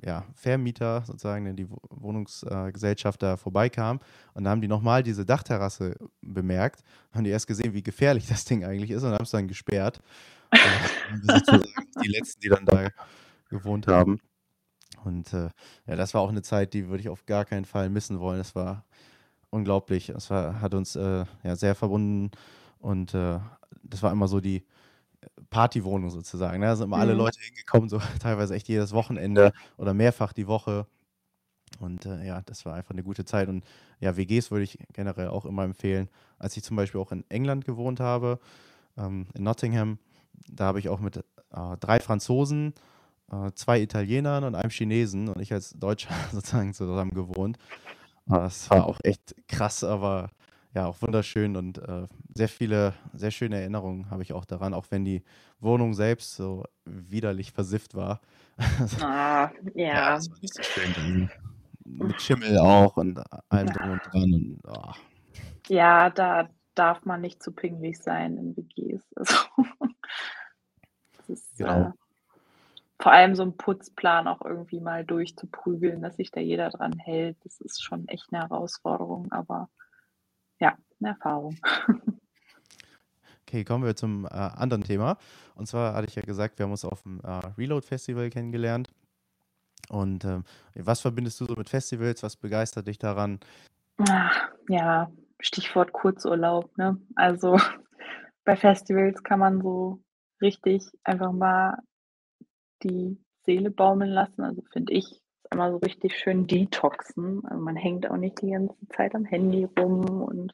ja, 0.03 0.25
Vermieter, 0.33 1.03
sozusagen 1.05 1.55
die 1.55 1.67
Wohnungsgesellschaft 1.69 3.21
da 3.21 3.37
vorbeikam 3.37 3.99
und 4.33 4.45
da 4.45 4.49
haben 4.49 4.61
die 4.61 4.67
nochmal 4.67 5.03
diese 5.03 5.25
Dachterrasse 5.25 5.95
bemerkt, 6.21 6.83
haben 7.11 7.25
die 7.25 7.29
erst 7.29 7.47
gesehen, 7.47 7.73
wie 7.73 7.83
gefährlich 7.83 8.27
das 8.27 8.45
Ding 8.45 8.63
eigentlich 8.63 8.91
ist 8.91 9.03
und 9.03 9.11
haben 9.11 9.23
es 9.23 9.31
dann 9.31 9.47
gesperrt. 9.47 10.01
Die 10.53 12.07
letzten, 12.07 12.39
die 12.41 12.49
dann 12.49 12.65
da 12.65 12.89
gewohnt 13.49 13.88
haben. 13.88 14.19
Und 15.03 15.33
äh, 15.33 15.49
ja, 15.88 15.95
das 15.95 16.13
war 16.13 16.21
auch 16.21 16.29
eine 16.29 16.41
Zeit, 16.41 16.73
die 16.73 16.88
würde 16.89 17.01
ich 17.01 17.09
auf 17.09 17.25
gar 17.25 17.45
keinen 17.45 17.65
Fall 17.65 17.89
missen 17.89 18.19
wollen. 18.19 18.39
Das 18.39 18.55
war 18.55 18.85
unglaublich. 19.49 20.07
Das 20.07 20.29
war, 20.29 20.62
hat 20.62 20.73
uns 20.73 20.95
äh, 20.95 21.25
ja 21.43 21.55
sehr 21.55 21.75
verbunden 21.75 22.31
und 22.79 23.13
äh, 23.13 23.39
das 23.83 24.03
war 24.03 24.12
immer 24.12 24.27
so 24.27 24.39
die 24.39 24.65
Partywohnung 25.49 26.09
sozusagen. 26.09 26.59
Ne? 26.59 26.67
Da 26.67 26.75
sind 26.75 26.85
immer 26.85 26.97
mhm. 26.97 27.01
alle 27.01 27.13
Leute 27.13 27.39
hingekommen, 27.41 27.89
so 27.89 27.99
teilweise 28.19 28.55
echt 28.55 28.67
jedes 28.67 28.93
Wochenende 28.93 29.53
oder 29.77 29.93
mehrfach 29.93 30.33
die 30.33 30.47
Woche. 30.47 30.85
Und 31.79 32.05
äh, 32.05 32.25
ja, 32.25 32.41
das 32.45 32.65
war 32.65 32.73
einfach 32.73 32.91
eine 32.91 33.03
gute 33.03 33.25
Zeit. 33.25 33.47
Und 33.47 33.63
ja, 33.99 34.17
WGs 34.17 34.51
würde 34.51 34.63
ich 34.63 34.79
generell 34.93 35.27
auch 35.27 35.45
immer 35.45 35.63
empfehlen. 35.63 36.09
Als 36.38 36.57
ich 36.57 36.63
zum 36.63 36.75
Beispiel 36.75 36.99
auch 36.99 37.12
in 37.12 37.23
England 37.29 37.65
gewohnt 37.65 37.99
habe, 37.99 38.39
ähm, 38.97 39.27
in 39.33 39.43
Nottingham, 39.43 39.99
da 40.47 40.65
habe 40.65 40.80
ich 40.80 40.89
auch 40.89 40.99
mit 40.99 41.17
äh, 41.17 41.21
drei 41.80 41.99
Franzosen, 41.99 42.73
äh, 43.32 43.52
zwei 43.54 43.82
Italienern 43.82 44.43
und 44.43 44.56
einem 44.56 44.69
Chinesen 44.69 45.28
und 45.30 45.41
ich 45.41 45.54
als 45.54 45.71
Deutscher 45.71 46.13
sozusagen 46.32 46.73
zusammen 46.73 47.12
gewohnt. 47.12 47.58
Das 48.25 48.69
war 48.69 48.86
auch 48.86 48.99
echt 49.04 49.36
krass, 49.47 49.84
aber 49.84 50.30
ja, 50.75 50.86
auch 50.86 51.02
wunderschön 51.02 51.56
und 51.56 51.80
äh, 51.80 52.08
sehr 52.34 52.47
viele, 52.47 52.93
sehr 53.13 53.32
schöne 53.32 53.60
Erinnerungen 53.60 54.12
habe 54.12 54.21
ich 54.21 54.34
auch 54.34 54.45
daran, 54.45 54.75
auch 54.75 54.86
wenn 54.91 55.04
die 55.04 55.23
Wohnung 55.60 55.95
selbst 55.95 56.36
so 56.36 56.63
widerlich 56.86 57.52
versifft 57.52 57.95
war. 57.95 58.21
Ah, 59.02 59.52
ja. 59.73 59.86
ja 59.86 60.15
das 60.15 60.30
war 60.30 60.38
nicht 60.41 60.54
so 60.54 60.62
schön. 60.62 61.30
Mit 61.86 62.21
Schimmel 62.21 62.58
auch 62.60 62.97
und 62.97 63.19
allem 63.49 63.73
drum 63.73 63.91
und 63.91 64.02
dran. 64.06 64.34
Und, 64.34 64.60
oh. 64.67 64.93
Ja, 65.69 66.10
da 66.10 66.49
darf 66.79 67.05
man 67.05 67.21
nicht 67.21 67.43
zu 67.43 67.51
pingelig 67.51 67.99
sein 67.99 68.37
in 68.37 68.55
WGs. 68.55 69.03
Also, 71.25 71.33
ist, 71.33 71.57
genau. 71.57 71.89
äh, 71.89 71.91
vor 72.99 73.11
allem 73.11 73.35
so 73.35 73.43
ein 73.43 73.55
Putzplan 73.55 74.27
auch 74.27 74.41
irgendwie 74.41 74.79
mal 74.79 75.05
durchzuprügeln, 75.05 76.01
dass 76.01 76.15
sich 76.15 76.31
da 76.31 76.41
jeder 76.41 76.71
dran 76.71 76.97
hält. 76.97 77.37
Das 77.43 77.61
ist 77.61 77.83
schon 77.83 78.07
echt 78.07 78.27
eine 78.31 78.41
Herausforderung, 78.41 79.31
aber 79.31 79.69
ja, 80.59 80.75
eine 80.99 81.09
Erfahrung. 81.09 81.57
Okay, 83.47 83.63
kommen 83.63 83.83
wir 83.83 83.95
zum 83.95 84.25
äh, 84.25 84.29
anderen 84.29 84.83
Thema. 84.83 85.17
Und 85.55 85.65
zwar 85.65 85.95
hatte 85.95 86.07
ich 86.07 86.13
ja 86.13 86.21
gesagt, 86.21 86.59
wir 86.59 86.65
haben 86.65 86.71
uns 86.71 86.85
auf 86.85 87.01
dem 87.01 87.19
äh, 87.21 87.39
Reload 87.57 87.83
Festival 87.83 88.29
kennengelernt. 88.29 88.91
Und 89.89 90.23
ähm, 90.23 90.43
was 90.75 91.01
verbindest 91.01 91.41
du 91.41 91.45
so 91.45 91.55
mit 91.55 91.67
Festivals? 91.67 92.21
Was 92.21 92.35
begeistert 92.35 92.85
dich 92.85 92.99
daran? 92.99 93.39
Ach, 94.07 94.49
ja, 94.67 95.11
Stichwort 95.39 95.93
Kurzurlaub. 95.93 96.78
Ne? 96.78 96.99
Also 97.15 97.58
bei 98.45 98.56
Festivals 98.56 99.23
kann 99.23 99.39
man 99.39 99.62
so 99.62 100.02
richtig 100.41 100.84
einfach 101.04 101.32
mal 101.32 101.78
die 102.84 103.17
Seele 103.45 103.71
baumeln 103.71 104.12
lassen. 104.12 104.43
Also 104.43 104.62
finde 104.71 104.93
ich, 104.93 105.21
einmal 105.49 105.71
so 105.71 105.78
richtig 105.78 106.17
schön 106.17 106.47
detoxen. 106.47 107.43
Also 107.45 107.62
man 107.62 107.75
hängt 107.75 108.10
auch 108.10 108.17
nicht 108.17 108.41
die 108.41 108.52
ganze 108.52 108.75
Zeit 108.89 109.15
am 109.15 109.25
Handy 109.25 109.65
rum 109.78 110.21
und 110.21 110.54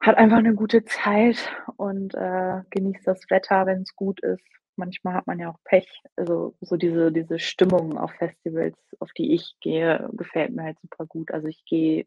hat 0.00 0.16
einfach 0.16 0.38
eine 0.38 0.54
gute 0.54 0.84
Zeit 0.84 1.50
und 1.76 2.14
äh, 2.14 2.62
genießt 2.70 3.06
das 3.06 3.28
Wetter, 3.30 3.66
wenn 3.66 3.82
es 3.82 3.94
gut 3.94 4.20
ist. 4.20 4.44
Manchmal 4.76 5.14
hat 5.14 5.26
man 5.26 5.40
ja 5.40 5.50
auch 5.50 5.58
Pech. 5.64 6.02
Also 6.16 6.54
so 6.60 6.76
diese, 6.76 7.10
diese 7.10 7.38
Stimmung 7.40 7.98
auf 7.98 8.12
Festivals, 8.12 8.76
auf 9.00 9.10
die 9.12 9.34
ich 9.34 9.56
gehe, 9.60 10.08
gefällt 10.12 10.54
mir 10.54 10.62
halt 10.62 10.78
super 10.80 11.04
gut. 11.06 11.32
Also 11.32 11.48
ich 11.48 11.64
gehe 11.64 12.06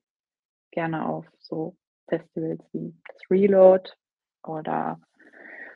gerne 0.71 1.07
auf 1.07 1.25
so 1.39 1.75
Festivals 2.07 2.63
wie 2.73 2.93
das 3.07 3.21
Reload 3.29 3.91
oder 4.43 4.99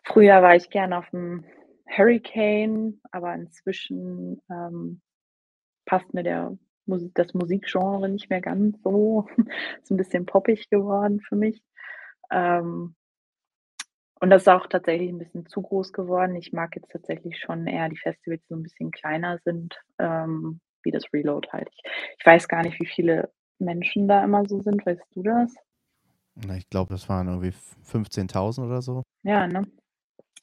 früher 0.04 0.42
war 0.42 0.56
ich 0.56 0.70
gerne 0.70 0.98
auf 0.98 1.10
dem 1.12 1.46
Hurricane, 1.88 3.00
aber 3.12 3.34
inzwischen 3.36 4.42
ähm, 4.50 5.02
passt 5.86 6.14
mir 6.14 6.24
der 6.24 6.58
Musik, 6.86 7.12
das 7.16 7.34
Musikgenre 7.34 8.10
nicht 8.10 8.30
mehr 8.30 8.42
ganz 8.42 8.82
so. 8.84 9.28
ist 9.82 9.92
ein 9.92 9.98
bisschen 9.98 10.26
poppig 10.26 10.70
geworden 10.70 11.22
für 11.22 11.36
mich. 11.36 11.62
Ähm, 12.32 12.96
und 14.20 14.30
das 14.30 14.44
ist 14.44 14.48
auch 14.48 14.68
tatsächlich 14.68 15.10
ein 15.10 15.20
bisschen 15.20 15.46
zu 15.46 15.62
groß 15.62 15.94
geworden. 15.94 16.36
Ich 16.36 16.54
mag 16.54 16.76
jetzt 16.76 16.92
tatsächlich 16.92 17.40
schon 17.40 17.68
eher 17.68 17.90
die 17.90 17.98
Festivals, 17.98 18.42
die 18.44 18.48
so 18.48 18.56
ein 18.56 18.64
bisschen 18.64 18.92
kleiner 18.92 19.40
sind, 19.44 19.76
ähm, 20.00 20.62
wie 20.84 20.92
das 20.92 21.12
Reload 21.14 21.48
halt. 21.52 21.70
Ich, 21.72 21.82
ich, 22.20 22.26
weiß 22.26 22.48
gar 22.48 22.64
nicht, 22.64 22.80
wie 22.80 22.88
viele 22.88 23.32
Menschen 23.60 24.08
da 24.08 24.24
immer 24.24 24.46
so 24.48 24.62
sind. 24.62 24.86
Weißt 24.86 25.04
du 25.14 25.24
das? 25.24 25.56
Ich 26.58 26.70
glaube, 26.70 26.94
das 26.94 27.08
waren 27.08 27.28
irgendwie 27.28 27.54
15.000 27.86 28.66
oder 28.66 28.82
so. 28.82 29.04
Ja, 29.24 29.48
ne? 29.48 29.64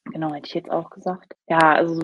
Genau, 0.04 0.32
hätte 0.32 0.46
ich 0.46 0.54
jetzt 0.54 0.70
auch 0.70 0.90
gesagt. 0.90 1.36
Ja, 1.48 1.74
also 1.74 2.00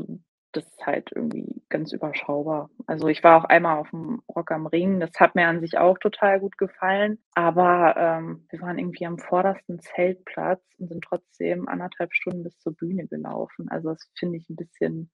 das 0.53 0.65
ist 0.65 0.87
halt 0.87 1.11
irgendwie 1.15 1.63
ganz 1.69 1.93
überschaubar. 1.93 2.71
Also 2.87 3.09
ich 3.09 3.23
war 3.23 3.39
auch 3.39 3.45
einmal 3.45 3.79
auf 3.79 3.91
dem 3.91 4.23
Rock 4.35 4.51
am 4.51 4.67
Ring, 4.67 5.01
das 5.01 5.11
hat 5.19 5.35
mir 5.35 5.47
an 5.47 5.61
sich 5.61 5.79
auch 5.79 5.99
total 5.99 6.41
gut 6.41 6.57
gefallen, 6.57 7.19
aber 7.35 7.97
ähm, 7.97 8.47
wir 8.51 8.61
waren 8.61 8.79
irgendwie 8.79 9.07
am 9.07 9.19
vordersten 9.19 9.79
Zeltplatz 9.81 10.63
und 10.79 10.89
sind 10.89 11.05
trotzdem 11.05 11.69
anderthalb 11.69 12.15
Stunden 12.15 12.45
bis 12.45 12.59
zur 12.59 12.75
Bühne 12.75 13.07
gelaufen. 13.07 13.69
Also 13.69 13.91
das 13.91 14.11
finde 14.19 14.39
ich 14.39 14.49
ein 14.49 14.57
bisschen 14.57 15.11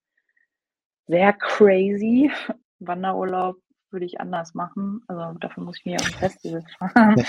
sehr 1.07 1.33
crazy. 1.33 2.31
Wanderurlaub 2.79 3.57
würde 3.95 4.05
ich 4.05 4.21
anders 4.21 4.53
machen. 4.53 5.03
Also 5.09 5.39
dafür 5.39 5.63
muss 5.63 5.79
ich 5.79 5.87
mir 5.87 5.99
ein 5.99 6.13
Festival 6.13 6.63
fahren. 6.79 7.25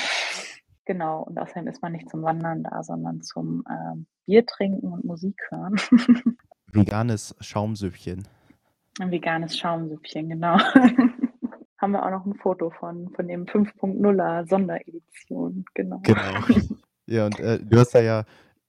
Genau, 0.86 1.24
und 1.24 1.40
außerdem 1.40 1.68
ist 1.68 1.82
man 1.82 1.94
nicht 1.94 2.10
zum 2.10 2.22
Wandern 2.22 2.64
da, 2.64 2.84
sondern 2.84 3.22
zum 3.22 3.64
ähm, 3.70 4.06
Bier 4.26 4.46
trinken 4.46 4.92
und 4.92 5.06
Musik 5.06 5.40
hören. 5.50 5.78
Veganes 6.74 7.36
Schaumsüppchen. 7.40 8.28
Ein 9.00 9.12
veganes 9.12 9.58
Schaumsüppchen, 9.58 10.30
genau. 10.30 10.58
Haben 11.78 11.92
wir 11.92 12.06
auch 12.06 12.12
noch 12.12 12.26
ein 12.26 12.36
Foto 12.36 12.70
von, 12.70 13.10
von 13.10 13.28
dem 13.28 13.46
5.0er 13.46 14.48
Sonderedition, 14.48 15.66
genau. 15.74 16.00
Genau. 16.04 16.22
Ja, 17.08 17.26
und 17.26 17.40
äh, 17.40 17.60
du 17.60 17.80
hast 17.80 17.94
da 17.94 18.02
ja 18.02 18.24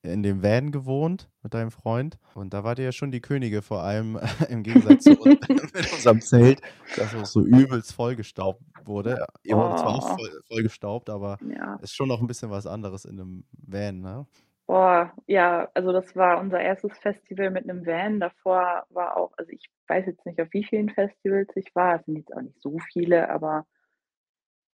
in 0.06 0.22
dem 0.22 0.42
Van 0.42 0.72
gewohnt 0.72 1.28
mit 1.42 1.54
deinem 1.54 1.70
Freund 1.70 2.18
und 2.34 2.54
da 2.54 2.64
wart 2.64 2.78
ihr 2.78 2.86
ja 2.86 2.92
schon 2.92 3.10
die 3.10 3.20
Könige, 3.20 3.62
vor 3.62 3.82
allem 3.82 4.18
im 4.48 4.62
Gegensatz 4.62 5.04
zu 5.04 5.18
uns 5.20 5.40
mit 5.48 5.92
unserem 5.92 6.20
Zelt, 6.20 6.60
das 6.96 7.14
auch 7.14 7.26
so 7.26 7.42
übelst 7.44 7.92
vollgestaubt 7.92 8.62
wurde. 8.84 9.26
Ihr 9.42 9.56
wurde 9.56 9.76
zwar 9.76 9.96
auch 9.96 10.16
voll, 10.16 10.40
vollgestaubt, 10.48 11.10
aber 11.10 11.38
ja. 11.48 11.76
ist 11.82 11.94
schon 11.94 12.08
noch 12.08 12.20
ein 12.20 12.26
bisschen 12.26 12.50
was 12.50 12.66
anderes 12.66 13.04
in 13.04 13.20
einem 13.20 13.44
Van, 13.52 14.00
ne? 14.00 14.26
Boah, 14.66 15.12
ja, 15.28 15.68
also 15.74 15.92
das 15.92 16.16
war 16.16 16.40
unser 16.40 16.60
erstes 16.60 16.98
Festival 16.98 17.50
mit 17.50 17.70
einem 17.70 17.86
Van. 17.86 18.18
Davor 18.18 18.84
war 18.90 19.16
auch, 19.16 19.32
also 19.36 19.52
ich 19.52 19.70
weiß 19.86 20.06
jetzt 20.06 20.26
nicht, 20.26 20.40
auf 20.40 20.48
wie 20.50 20.64
vielen 20.64 20.90
Festivals 20.90 21.54
ich 21.54 21.72
war. 21.74 21.96
Es 21.96 22.06
sind 22.06 22.16
jetzt 22.16 22.34
auch 22.34 22.40
nicht 22.40 22.60
so 22.60 22.76
viele, 22.92 23.30
aber 23.30 23.64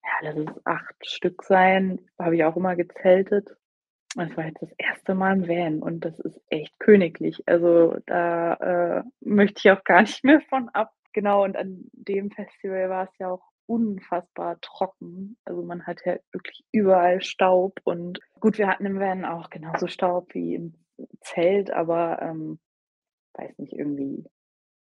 ja, 0.02 0.10
lass 0.30 0.36
es 0.36 0.66
acht 0.66 1.06
Stück 1.06 1.42
sein. 1.42 2.00
Habe 2.18 2.36
ich 2.36 2.44
auch 2.44 2.56
immer 2.56 2.74
gezeltet. 2.74 3.54
Das 4.14 4.36
war 4.36 4.46
jetzt 4.46 4.62
das 4.62 4.72
erste 4.76 5.14
Mal 5.14 5.36
im 5.36 5.48
Van 5.48 5.82
und 5.82 6.04
das 6.04 6.18
ist 6.20 6.40
echt 6.50 6.78
königlich. 6.78 7.42
Also 7.46 7.96
da 8.06 8.54
äh, 8.54 9.02
möchte 9.20 9.60
ich 9.64 9.70
auch 9.70 9.84
gar 9.84 10.02
nicht 10.02 10.22
mehr 10.24 10.40
von 10.42 10.68
ab. 10.70 10.92
Genau, 11.14 11.44
und 11.44 11.56
an 11.56 11.90
dem 11.92 12.30
Festival 12.30 12.88
war 12.90 13.04
es 13.04 13.18
ja 13.18 13.30
auch 13.30 13.52
unfassbar 13.66 14.60
trocken. 14.60 15.36
Also 15.44 15.62
man 15.62 15.86
hat 15.86 16.00
ja 16.04 16.16
wirklich 16.32 16.64
überall 16.72 17.22
Staub 17.22 17.80
und 17.84 18.20
gut, 18.40 18.58
wir 18.58 18.66
hatten 18.68 18.86
im 18.86 18.98
Van 18.98 19.24
auch 19.24 19.50
genauso 19.50 19.86
Staub 19.86 20.34
wie 20.34 20.54
im 20.56 20.74
Zelt, 21.20 21.70
aber 21.70 22.20
ähm, 22.20 22.58
weiß 23.34 23.58
nicht, 23.58 23.72
irgendwie 23.72 24.24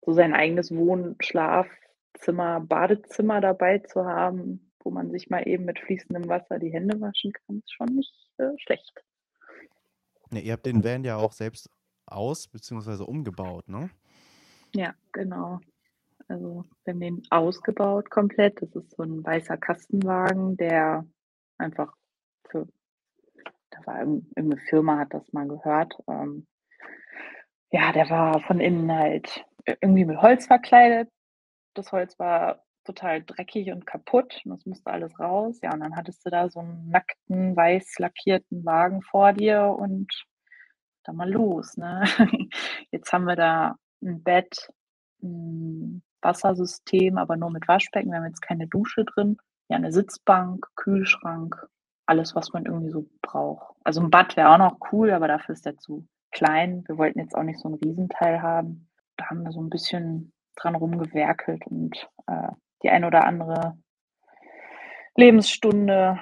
so 0.02 0.12
sein 0.12 0.34
eigenes 0.34 0.74
Wohn-, 0.74 1.16
Schlafzimmer, 1.20 2.60
Badezimmer 2.60 3.40
dabei 3.40 3.78
zu 3.78 4.04
haben, 4.04 4.72
wo 4.82 4.90
man 4.90 5.10
sich 5.10 5.30
mal 5.30 5.46
eben 5.46 5.64
mit 5.66 5.78
fließendem 5.78 6.28
Wasser 6.28 6.58
die 6.58 6.72
Hände 6.72 7.00
waschen 7.00 7.32
kann, 7.32 7.58
ist 7.58 7.72
schon 7.72 7.94
nicht 7.94 8.14
äh, 8.38 8.50
schlecht. 8.58 8.92
Ja, 10.33 10.40
ihr 10.40 10.52
habt 10.52 10.66
den 10.66 10.85
Van 10.85 11.04
ja 11.04 11.16
auch 11.16 11.33
selbst 11.33 11.68
aus- 12.06 12.48
bzw. 12.48 13.02
umgebaut, 13.04 13.68
ne? 13.68 13.90
Ja, 14.74 14.94
genau. 15.12 15.60
Also 16.28 16.64
wir 16.85 16.92
haben 16.92 17.00
den 17.00 17.22
ausgebaut 17.31 18.10
komplett. 18.10 18.62
Das 18.62 18.70
ist 18.76 18.90
so 18.92 19.02
ein 19.02 19.24
weißer 19.24 19.56
Kastenwagen, 19.56 20.56
der 20.56 21.04
einfach 21.58 21.92
für, 22.48 22.68
da 23.70 23.87
war 23.87 23.98
irgendeine 24.00 24.56
Firma, 24.68 24.98
hat 24.98 25.12
das 25.12 25.33
mal 25.33 25.48
gehört. 25.48 25.94
Ähm, 26.06 26.46
ja, 27.72 27.92
der 27.92 28.08
war 28.10 28.40
von 28.42 28.60
innen 28.60 28.90
halt 28.92 29.44
irgendwie 29.81 30.04
mit 30.04 30.20
Holz 30.22 30.46
verkleidet. 30.46 31.08
Das 31.74 31.90
Holz 31.92 32.18
war 32.18 32.64
total 32.85 33.22
dreckig 33.22 33.70
und 33.72 33.87
kaputt 33.87 34.40
und 34.44 34.52
das 34.52 34.66
musste 34.66 34.90
alles 34.90 35.18
raus. 35.18 35.58
Ja, 35.62 35.72
und 35.72 35.81
dann 35.81 35.96
hattest 35.96 36.24
du 36.24 36.31
da 36.31 36.48
so 36.48 36.60
einen 36.60 36.90
nackten, 36.90 37.56
weiß 37.56 37.98
lackierten 37.98 38.64
Wagen 38.64 39.02
vor 39.02 39.33
dir 39.33 39.76
und 39.78 40.12
dann 41.04 41.16
mal 41.16 41.31
los. 41.31 41.76
Ne? 41.76 42.04
Jetzt 42.90 43.12
haben 43.12 43.24
wir 43.24 43.37
da 43.37 43.76
ein 44.02 44.22
Bett, 44.22 44.70
ein 45.22 46.02
Wassersystem, 46.22 47.18
aber 47.18 47.37
nur 47.37 47.50
mit 47.50 47.68
Waschbecken. 47.68 48.10
Wir 48.10 48.18
haben 48.18 48.26
jetzt 48.26 48.42
keine 48.42 48.66
Dusche 48.66 49.04
drin. 49.04 49.37
Ja, 49.68 49.76
eine 49.76 49.92
Sitzbank, 49.92 50.66
Kühlschrank, 50.76 51.66
alles, 52.06 52.35
was 52.35 52.52
man 52.52 52.66
irgendwie 52.66 52.90
so 52.90 53.06
braucht. 53.22 53.74
Also 53.85 54.00
ein 54.00 54.10
Bad 54.10 54.37
wäre 54.37 54.50
auch 54.50 54.58
noch 54.58 54.78
cool, 54.92 55.10
aber 55.12 55.28
dafür 55.28 55.54
ist 55.54 55.66
der 55.66 55.76
zu 55.76 56.06
klein. 56.33 56.85
Wir 56.87 56.98
wollten 56.98 57.18
jetzt 57.18 57.35
auch 57.35 57.42
nicht 57.42 57.60
so 57.60 57.68
ein 57.68 57.74
Riesenteil 57.74 58.42
haben. 58.42 58.88
Da 59.16 59.26
haben 59.26 59.42
wir 59.44 59.52
so 59.52 59.60
ein 59.60 59.70
bisschen 59.70 60.33
dran 60.56 60.74
rumgewerkelt 60.74 61.66
und 61.66 62.08
äh, 62.26 62.48
die 62.83 62.90
ein 62.90 63.04
oder 63.04 63.24
andere 63.24 63.76
Lebensstunde 65.16 66.18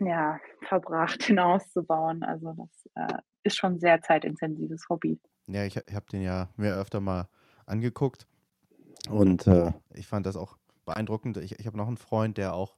ja, 0.00 0.40
verbracht, 0.62 1.28
den 1.28 1.38
auszubauen. 1.38 2.22
Also 2.22 2.54
das 2.54 2.90
äh, 2.94 3.18
ist 3.42 3.56
schon 3.56 3.74
ein 3.74 3.80
sehr 3.80 4.00
zeitintensives 4.02 4.88
Hobby. 4.88 5.18
Ja, 5.46 5.64
ich, 5.64 5.76
ich 5.76 5.94
habe 5.94 6.06
den 6.10 6.22
ja 6.22 6.48
mir 6.56 6.74
öfter 6.74 7.00
mal 7.00 7.28
angeguckt 7.66 8.26
und 9.08 9.46
äh, 9.46 9.72
ich 9.94 10.06
fand 10.06 10.26
das 10.26 10.36
auch 10.36 10.56
beeindruckend. 10.84 11.36
Ich, 11.38 11.58
ich 11.58 11.66
habe 11.66 11.76
noch 11.76 11.88
einen 11.88 11.96
Freund, 11.96 12.36
der 12.36 12.54
auch 12.54 12.76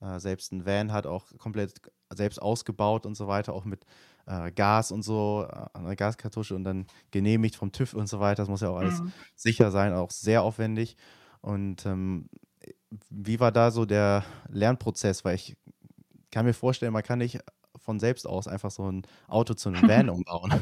äh, 0.00 0.18
selbst 0.18 0.52
einen 0.52 0.66
Van 0.66 0.92
hat, 0.92 1.06
auch 1.06 1.26
komplett 1.38 1.80
selbst 2.14 2.40
ausgebaut 2.40 3.06
und 3.06 3.16
so 3.16 3.28
weiter, 3.28 3.52
auch 3.52 3.64
mit 3.64 3.84
äh, 4.26 4.50
Gas 4.52 4.92
und 4.92 5.02
so, 5.02 5.46
äh, 5.48 5.78
einer 5.78 5.96
Gaskartusche 5.96 6.54
und 6.54 6.64
dann 6.64 6.86
genehmigt 7.10 7.56
vom 7.56 7.72
TÜV 7.72 7.94
und 7.94 8.06
so 8.06 8.20
weiter. 8.20 8.42
Das 8.42 8.48
muss 8.48 8.60
ja 8.60 8.70
auch 8.70 8.78
alles 8.78 9.00
mhm. 9.00 9.12
sicher 9.34 9.70
sein, 9.70 9.92
auch 9.92 10.10
sehr 10.10 10.42
aufwendig. 10.42 10.96
Und 11.40 11.86
ähm, 11.86 12.28
wie 13.10 13.40
war 13.40 13.52
da 13.52 13.70
so 13.70 13.84
der 13.84 14.24
Lernprozess? 14.48 15.24
Weil 15.24 15.34
ich 15.36 15.56
kann 16.30 16.46
mir 16.46 16.54
vorstellen, 16.54 16.92
man 16.92 17.02
kann 17.02 17.18
nicht 17.18 17.40
von 17.76 17.98
selbst 17.98 18.26
aus 18.26 18.48
einfach 18.48 18.70
so 18.70 18.90
ein 18.90 19.06
Auto 19.28 19.54
zu 19.54 19.68
einem 19.68 19.88
Van 19.88 20.08
umbauen. 20.10 20.54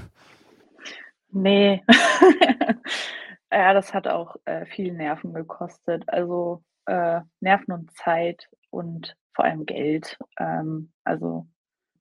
Nee. 1.31 1.83
ja, 3.53 3.73
das 3.73 3.93
hat 3.93 4.07
auch 4.07 4.37
äh, 4.45 4.67
viel 4.67 4.93
Nerven 4.93 5.33
gekostet. 5.33 6.05
Also 6.09 6.63
äh, 6.87 7.21
Nerven 7.41 7.73
und 7.73 7.93
Zeit 7.97 8.49
und 8.71 9.17
vor 9.35 9.45
allem 9.45 9.67
Geld. 9.67 10.19
Ähm, 10.39 10.93
also 11.05 11.47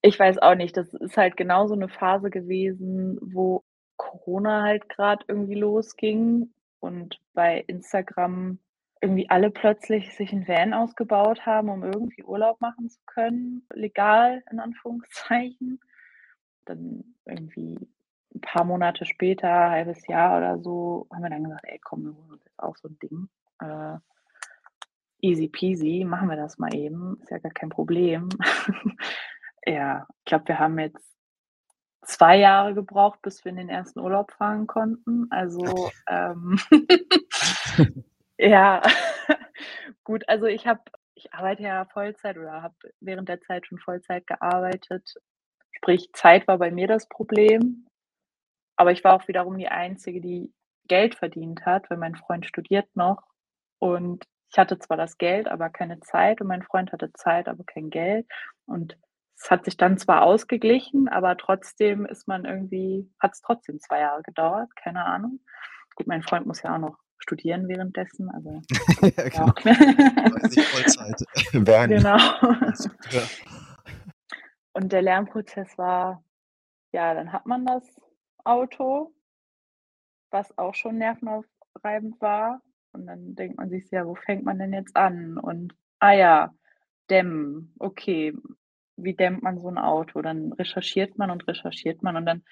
ich 0.01 0.19
weiß 0.19 0.39
auch 0.39 0.55
nicht, 0.55 0.75
das 0.77 0.93
ist 0.93 1.17
halt 1.17 1.37
genau 1.37 1.67
so 1.67 1.73
eine 1.73 1.89
Phase 1.89 2.29
gewesen, 2.29 3.17
wo 3.21 3.63
Corona 3.97 4.63
halt 4.63 4.89
gerade 4.89 5.23
irgendwie 5.27 5.55
losging 5.55 6.53
und 6.79 7.19
bei 7.33 7.63
Instagram 7.67 8.59
irgendwie 9.03 9.29
alle 9.29 9.51
plötzlich 9.51 10.15
sich 10.15 10.31
ein 10.31 10.47
Van 10.47 10.73
ausgebaut 10.73 11.45
haben, 11.45 11.67
um 11.67 11.83
irgendwie 11.83 12.23
Urlaub 12.23 12.61
machen 12.61 12.89
zu 12.89 13.01
können, 13.05 13.67
legal 13.73 14.41
in 14.49 14.61
Anführungszeichen. 14.61 15.81
Dann 16.63 17.03
irgendwie 17.25 17.77
ein 18.33 18.39
paar 18.39 18.63
Monate 18.63 19.05
später, 19.05 19.49
ein 19.49 19.71
halbes 19.71 20.07
Jahr 20.07 20.37
oder 20.37 20.57
so, 20.57 21.05
haben 21.11 21.21
wir 21.21 21.29
dann 21.29 21.43
gesagt, 21.43 21.65
ey 21.65 21.79
komm, 21.83 22.05
wir 22.05 22.15
holen 22.15 22.31
uns 22.31 22.45
jetzt 22.45 22.59
auch 22.63 22.77
so 22.77 22.87
ein 22.87 22.97
Ding. 22.99 23.27
Äh, 23.59 23.97
easy 25.19 25.49
peasy, 25.49 26.05
machen 26.05 26.29
wir 26.29 26.37
das 26.37 26.57
mal 26.57 26.73
eben, 26.73 27.19
ist 27.21 27.29
ja 27.29 27.39
gar 27.39 27.51
kein 27.51 27.69
Problem. 27.69 28.29
ja, 29.65 30.07
ich 30.19 30.25
glaube, 30.25 30.47
wir 30.47 30.59
haben 30.59 30.79
jetzt 30.79 31.13
zwei 32.03 32.37
Jahre 32.37 32.73
gebraucht, 32.73 33.21
bis 33.21 33.43
wir 33.43 33.49
in 33.49 33.57
den 33.57 33.69
ersten 33.69 33.99
Urlaub 33.99 34.31
fahren 34.31 34.65
konnten. 34.65 35.27
Also 35.29 35.91
ähm, 36.07 36.57
Ja, 38.39 38.81
gut, 40.03 40.27
also 40.27 40.45
ich 40.45 40.65
habe 40.67 40.81
ich 41.15 41.31
arbeite 41.33 41.63
ja 41.63 41.85
Vollzeit 41.85 42.37
oder 42.37 42.61
habe 42.63 42.75
während 42.99 43.29
der 43.29 43.39
Zeit 43.41 43.67
schon 43.67 43.77
Vollzeit 43.79 44.25
gearbeitet. 44.27 45.13
Sprich, 45.71 46.09
Zeit 46.13 46.47
war 46.47 46.57
bei 46.57 46.71
mir 46.71 46.87
das 46.87 47.07
Problem. 47.07 47.87
Aber 48.77 48.91
ich 48.91 49.03
war 49.03 49.13
auch 49.15 49.27
wiederum 49.27 49.57
die 49.57 49.69
Einzige, 49.69 50.21
die 50.21 50.53
Geld 50.87 51.15
verdient 51.15 51.65
hat, 51.65 51.89
weil 51.89 51.97
mein 51.97 52.15
Freund 52.15 52.45
studiert 52.47 52.87
noch. 52.95 53.23
Und 53.79 54.25
ich 54.51 54.57
hatte 54.59 54.79
zwar 54.79 54.97
das 54.97 55.17
Geld, 55.17 55.47
aber 55.47 55.69
keine 55.69 55.99
Zeit. 56.01 56.41
Und 56.41 56.47
mein 56.47 56.63
Freund 56.63 56.91
hatte 56.91 57.11
Zeit, 57.13 57.47
aber 57.49 57.63
kein 57.65 57.89
Geld. 57.89 58.27
Und 58.65 58.97
es 59.37 59.51
hat 59.51 59.65
sich 59.65 59.77
dann 59.77 59.97
zwar 59.97 60.23
ausgeglichen, 60.23 61.09
aber 61.09 61.37
trotzdem 61.37 62.05
ist 62.05 62.27
man 62.27 62.45
irgendwie, 62.45 63.09
hat 63.19 63.33
es 63.33 63.41
trotzdem 63.41 63.79
zwei 63.79 63.99
Jahre 64.01 64.23
gedauert, 64.23 64.75
keine 64.75 65.05
Ahnung. 65.05 65.41
Gut, 65.95 66.07
mein 66.07 66.23
Freund 66.23 66.47
muss 66.47 66.63
ja 66.63 66.75
auch 66.75 66.79
noch 66.79 66.97
studieren 67.23 67.67
währenddessen. 67.67 68.29
Also, 68.29 68.61
ja, 69.01 69.29
genau. 69.29 69.53
Vollzeit 70.71 71.21
werden. 71.53 71.97
Genau. 71.97 72.17
Und 74.73 74.91
der 74.91 75.01
Lernprozess 75.01 75.77
war, 75.77 76.23
ja, 76.91 77.13
dann 77.13 77.31
hat 77.31 77.45
man 77.45 77.65
das 77.65 77.83
Auto, 78.43 79.13
was 80.31 80.55
auch 80.57 80.75
schon 80.75 80.97
nervenaufreibend 80.97 82.19
war. 82.21 82.61
Und 82.91 83.07
dann 83.07 83.35
denkt 83.35 83.57
man 83.57 83.69
sich, 83.69 83.89
ja, 83.89 84.05
wo 84.05 84.15
fängt 84.15 84.43
man 84.43 84.59
denn 84.59 84.73
jetzt 84.73 84.95
an? 84.95 85.37
Und, 85.37 85.73
ah 85.99 86.11
ja, 86.13 86.53
dämmen, 87.09 87.73
okay, 87.79 88.35
wie 88.97 89.15
dämmt 89.15 89.41
man 89.41 89.59
so 89.59 89.69
ein 89.69 89.77
Auto? 89.77 90.21
Dann 90.21 90.53
recherchiert 90.53 91.17
man 91.17 91.31
und 91.31 91.47
recherchiert 91.47 92.03
man 92.03 92.15
und 92.15 92.25
dann 92.25 92.43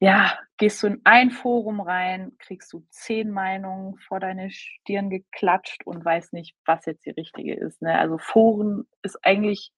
ja, 0.00 0.38
gehst 0.58 0.82
du 0.82 0.88
in 0.88 1.00
ein 1.04 1.30
Forum 1.30 1.80
rein, 1.80 2.32
kriegst 2.38 2.72
du 2.72 2.84
zehn 2.90 3.30
Meinungen 3.30 3.96
vor 3.98 4.20
deine 4.20 4.50
Stirn 4.50 5.10
geklatscht 5.10 5.84
und 5.86 6.04
weißt 6.04 6.32
nicht, 6.32 6.56
was 6.64 6.86
jetzt 6.86 7.04
die 7.06 7.10
richtige 7.10 7.54
ist. 7.54 7.82
Ne? 7.82 7.98
Also 7.98 8.18
Foren 8.18 8.86
ist 9.02 9.18
eigentlich, 9.24 9.72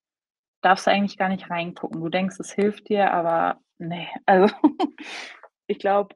darfst 0.63 0.87
du 0.87 0.91
eigentlich 0.91 1.17
gar 1.19 1.29
nicht 1.31 1.51
reingucken. 1.51 2.01
Du 2.01 2.09
denkst, 2.11 2.37
es 2.39 2.53
hilft 2.53 2.89
dir, 2.89 3.13
aber 3.13 3.61
nee. 3.79 4.09
Also 4.27 4.55
ich 5.67 5.79
glaube, 5.79 6.15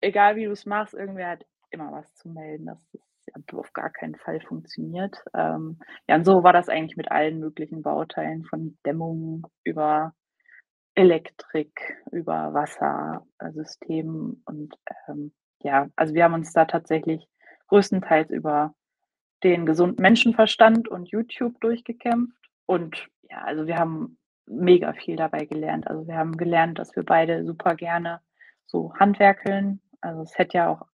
egal 0.00 0.36
wie 0.36 0.44
du 0.44 0.52
es 0.52 0.66
machst, 0.66 0.94
irgendwer 0.94 1.30
hat 1.30 1.46
immer 1.70 1.92
was 1.92 2.14
zu 2.14 2.28
melden. 2.28 2.66
Das 2.66 2.78
ist 2.92 3.54
auf 3.54 3.72
gar 3.72 3.90
keinen 3.90 4.16
Fall 4.16 4.40
funktioniert. 4.40 5.16
Ähm, 5.34 5.78
ja, 6.08 6.16
und 6.16 6.24
so 6.24 6.42
war 6.42 6.52
das 6.52 6.68
eigentlich 6.68 6.96
mit 6.96 7.10
allen 7.10 7.38
möglichen 7.38 7.82
Bauteilen, 7.82 8.44
von 8.44 8.78
Dämmung 8.84 9.46
über 9.64 10.14
Elektrik, 11.00 11.96
über 12.12 12.52
Wassersystemen 12.52 14.42
und 14.44 14.74
ähm, 15.08 15.32
ja, 15.62 15.88
also 15.96 16.12
wir 16.12 16.24
haben 16.24 16.34
uns 16.34 16.52
da 16.52 16.66
tatsächlich 16.66 17.26
größtenteils 17.68 18.28
über 18.30 18.74
den 19.42 19.64
gesunden 19.64 20.02
Menschenverstand 20.02 20.88
und 20.88 21.08
YouTube 21.08 21.58
durchgekämpft 21.60 22.36
und 22.66 23.08
ja, 23.30 23.38
also 23.44 23.66
wir 23.66 23.78
haben 23.78 24.18
mega 24.46 24.92
viel 24.92 25.16
dabei 25.16 25.46
gelernt. 25.46 25.86
Also 25.88 26.06
wir 26.06 26.16
haben 26.16 26.36
gelernt, 26.36 26.78
dass 26.78 26.94
wir 26.94 27.04
beide 27.04 27.46
super 27.46 27.76
gerne 27.76 28.20
so 28.66 28.92
handwerkeln. 28.94 29.80
Also 30.02 30.22
es 30.22 30.36
hätte 30.36 30.58
ja 30.58 30.68
auch 30.68 30.86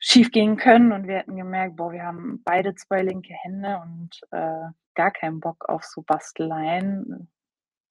schief 0.00 0.32
gehen 0.32 0.56
können 0.56 0.90
und 0.90 1.06
wir 1.06 1.18
hätten 1.18 1.36
gemerkt, 1.36 1.76
boah, 1.76 1.92
wir 1.92 2.02
haben 2.02 2.42
beide 2.44 2.74
zwei 2.74 3.02
linke 3.02 3.34
Hände 3.34 3.80
und 3.84 4.20
äh, 4.32 4.68
gar 4.94 5.12
keinen 5.12 5.38
Bock 5.38 5.68
auf 5.68 5.84
so 5.84 6.02
Basteleien 6.02 7.28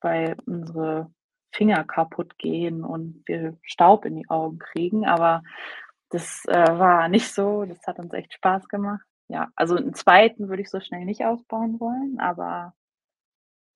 weil 0.05 0.37
unsere 0.45 1.11
Finger 1.51 1.83
kaputt 1.83 2.37
gehen 2.37 2.83
und 2.83 3.23
wir 3.25 3.57
Staub 3.63 4.05
in 4.05 4.15
die 4.15 4.29
Augen 4.29 4.59
kriegen. 4.59 5.05
Aber 5.05 5.43
das 6.09 6.43
äh, 6.47 6.79
war 6.79 7.09
nicht 7.09 7.33
so. 7.33 7.65
Das 7.65 7.79
hat 7.85 7.99
uns 7.99 8.13
echt 8.13 8.33
Spaß 8.33 8.69
gemacht. 8.69 9.05
Ja, 9.27 9.49
also 9.55 9.75
einen 9.75 9.93
zweiten 9.93 10.49
würde 10.49 10.61
ich 10.61 10.69
so 10.69 10.79
schnell 10.79 11.05
nicht 11.05 11.25
ausbauen 11.25 11.79
wollen, 11.79 12.19
aber 12.19 12.73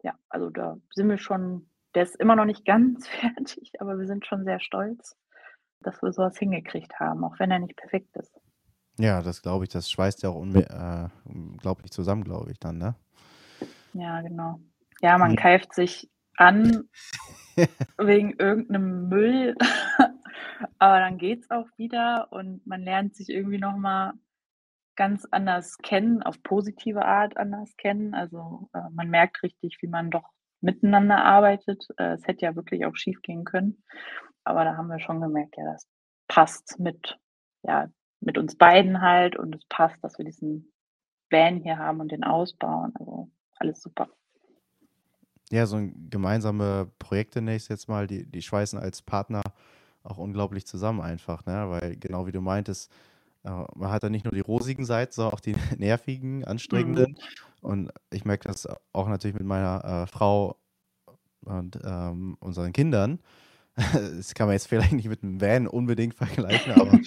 ja, 0.03 0.13
also 0.30 0.49
da 0.49 0.77
sind 0.93 1.09
wir 1.09 1.17
schon, 1.17 1.67
der 1.95 2.03
ist 2.03 2.15
immer 2.17 2.36
noch 2.36 2.45
nicht 2.45 2.65
ganz 2.65 3.07
fertig, 3.07 3.73
aber 3.80 3.97
wir 3.97 4.05
sind 4.05 4.25
schon 4.25 4.43
sehr 4.43 4.59
stolz, 4.59 5.17
dass 5.82 6.01
wir 6.03 6.13
sowas 6.13 6.38
hingekriegt 6.38 6.99
haben, 6.99 7.23
auch 7.23 7.39
wenn 7.39 7.51
er 7.51 7.59
nicht 7.59 7.75
perfekt 7.75 8.15
ist. 8.15 8.39
Ja, 8.99 9.21
das 9.21 9.41
glaube 9.41 9.63
ich, 9.63 9.71
das 9.71 9.89
schweißt 9.89 10.23
ja 10.23 10.30
auch 10.30 10.45
äh, 10.45 11.07
unglaublich 11.25 11.91
zusammen, 11.91 12.23
glaube 12.23 12.51
ich 12.51 12.59
dann, 12.59 12.77
ne? 12.77 12.95
Ja, 13.93 14.21
genau. 14.21 14.59
Ja, 15.01 15.17
man 15.17 15.32
hm. 15.32 15.38
keift 15.38 15.73
sich 15.73 16.09
an 16.40 16.90
wegen 17.98 18.34
irgendeinem 18.40 19.10
Müll, 19.10 19.56
aber 20.80 21.00
dann 21.00 21.18
geht 21.18 21.44
es 21.44 21.52
auch 21.52 21.68
wieder 21.78 22.32
und 22.32 22.66
man 22.66 22.82
lernt 22.82 23.16
sich 23.16 23.30
irgendwie 23.30 23.58
nochmal 23.58 24.14
ganz 24.96 25.26
anders 25.32 25.78
kennen, 25.78 26.24
auf 26.24 26.42
positive 26.44 27.06
Art 27.06 27.38
anders 27.38 27.76
kennen. 27.78 28.14
Also 28.14 28.70
äh, 28.74 28.90
man 28.92 29.10
merkt 29.10 29.44
richtig, 29.44 29.78
wie 29.82 29.88
man 29.88 30.12
doch 30.12 30.30
miteinander 30.62 31.24
arbeitet. 31.24 31.86
Äh, 31.98 32.14
es 32.14 32.26
hätte 32.26 32.46
ja 32.46 32.56
wirklich 32.56 32.86
auch 32.86 32.96
schief 32.96 33.22
gehen 33.22 33.44
können, 33.44 33.84
aber 34.46 34.64
da 34.64 34.78
haben 34.78 34.88
wir 34.88 35.00
schon 35.00 35.22
gemerkt, 35.22 35.56
ja, 35.58 35.66
das 35.66 35.88
passt 36.28 36.80
mit, 36.80 37.20
ja, 37.64 37.90
mit 38.22 38.38
uns 38.38 38.58
beiden 38.58 39.02
halt 39.02 39.38
und 39.38 39.56
es 39.56 39.66
passt, 39.68 40.02
dass 40.04 40.18
wir 40.18 40.26
diesen 40.26 40.72
Van 41.30 41.58
hier 41.58 41.78
haben 41.78 42.00
und 42.00 42.12
den 42.12 42.24
ausbauen. 42.24 42.94
Also 42.98 43.30
alles 43.58 43.82
super. 43.82 44.08
Ja, 45.52 45.66
so 45.66 45.78
ein 45.78 46.10
gemeinsame 46.10 46.91
Projekte 47.00 47.41
nächstes 47.41 47.70
jetzt 47.70 47.89
mal, 47.89 48.06
die, 48.06 48.26
die 48.26 48.41
schweißen 48.41 48.78
als 48.78 49.02
Partner 49.02 49.41
auch 50.04 50.18
unglaublich 50.18 50.66
zusammen 50.66 51.02
einfach, 51.02 51.45
ne? 51.45 51.70
Weil 51.70 51.95
genau 51.97 52.28
wie 52.28 52.32
du 52.32 52.41
meintest, 52.41 52.91
äh, 53.43 53.50
man 53.76 53.89
hat 53.91 54.04
da 54.04 54.10
nicht 54.10 54.26
nur 54.26 54.34
die 54.34 54.39
rosigen 54.41 54.86
Seiten, 54.86 55.12
sondern 55.12 55.34
auch 55.34 55.39
die 55.39 55.56
nervigen, 55.78 56.43
anstrengenden. 56.45 57.12
Mhm. 57.12 57.70
Und 57.70 57.91
ich 58.12 58.26
merke 58.26 58.47
das 58.47 58.68
auch 58.93 59.08
natürlich 59.08 59.38
mit 59.38 59.45
meiner 59.45 59.84
äh, 59.84 60.08
Frau 60.08 60.58
und 61.41 61.80
ähm, 61.84 62.38
unseren 62.39 62.74
Kindern. 62.74 63.20
Das 64.18 64.34
kann 64.34 64.47
man 64.47 64.56
jetzt 64.56 64.68
vielleicht 64.68 64.91
nicht 64.91 65.08
mit 65.08 65.24
einem 65.24 65.39
Van 65.39 65.66
unbedingt 65.66 66.14
vergleichen, 66.14 66.74
aber 66.74 67.00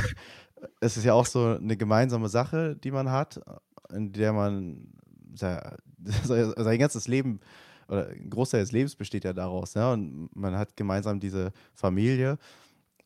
es 0.80 0.96
ist 0.96 1.04
ja 1.04 1.12
auch 1.14 1.26
so 1.26 1.54
eine 1.54 1.76
gemeinsame 1.76 2.28
Sache, 2.28 2.74
die 2.74 2.90
man 2.90 3.12
hat, 3.12 3.40
in 3.92 4.12
der 4.12 4.32
man 4.32 4.88
sein 5.34 6.78
ganzes 6.78 7.06
Leben 7.06 7.38
oder 7.88 8.08
ein 8.08 8.30
Großteil 8.30 8.60
des 8.60 8.72
Lebens 8.72 8.96
besteht 8.96 9.24
ja 9.24 9.32
daraus. 9.32 9.74
Ja? 9.74 9.92
Und 9.92 10.30
man 10.34 10.56
hat 10.56 10.76
gemeinsam 10.76 11.20
diese 11.20 11.52
Familie. 11.74 12.38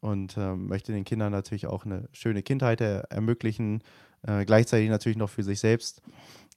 und 0.01 0.37
äh, 0.37 0.57
möchte 0.57 0.93
den 0.93 1.05
Kindern 1.05 1.31
natürlich 1.31 1.67
auch 1.67 1.85
eine 1.85 2.09
schöne 2.13 2.43
Kindheit 2.43 2.81
er 2.81 3.11
ermöglichen, 3.11 3.83
äh, 4.23 4.45
gleichzeitig 4.45 4.89
natürlich 4.89 5.17
noch 5.19 5.31
für 5.31 5.45
sich 5.45 5.61
selbst 5.61 6.03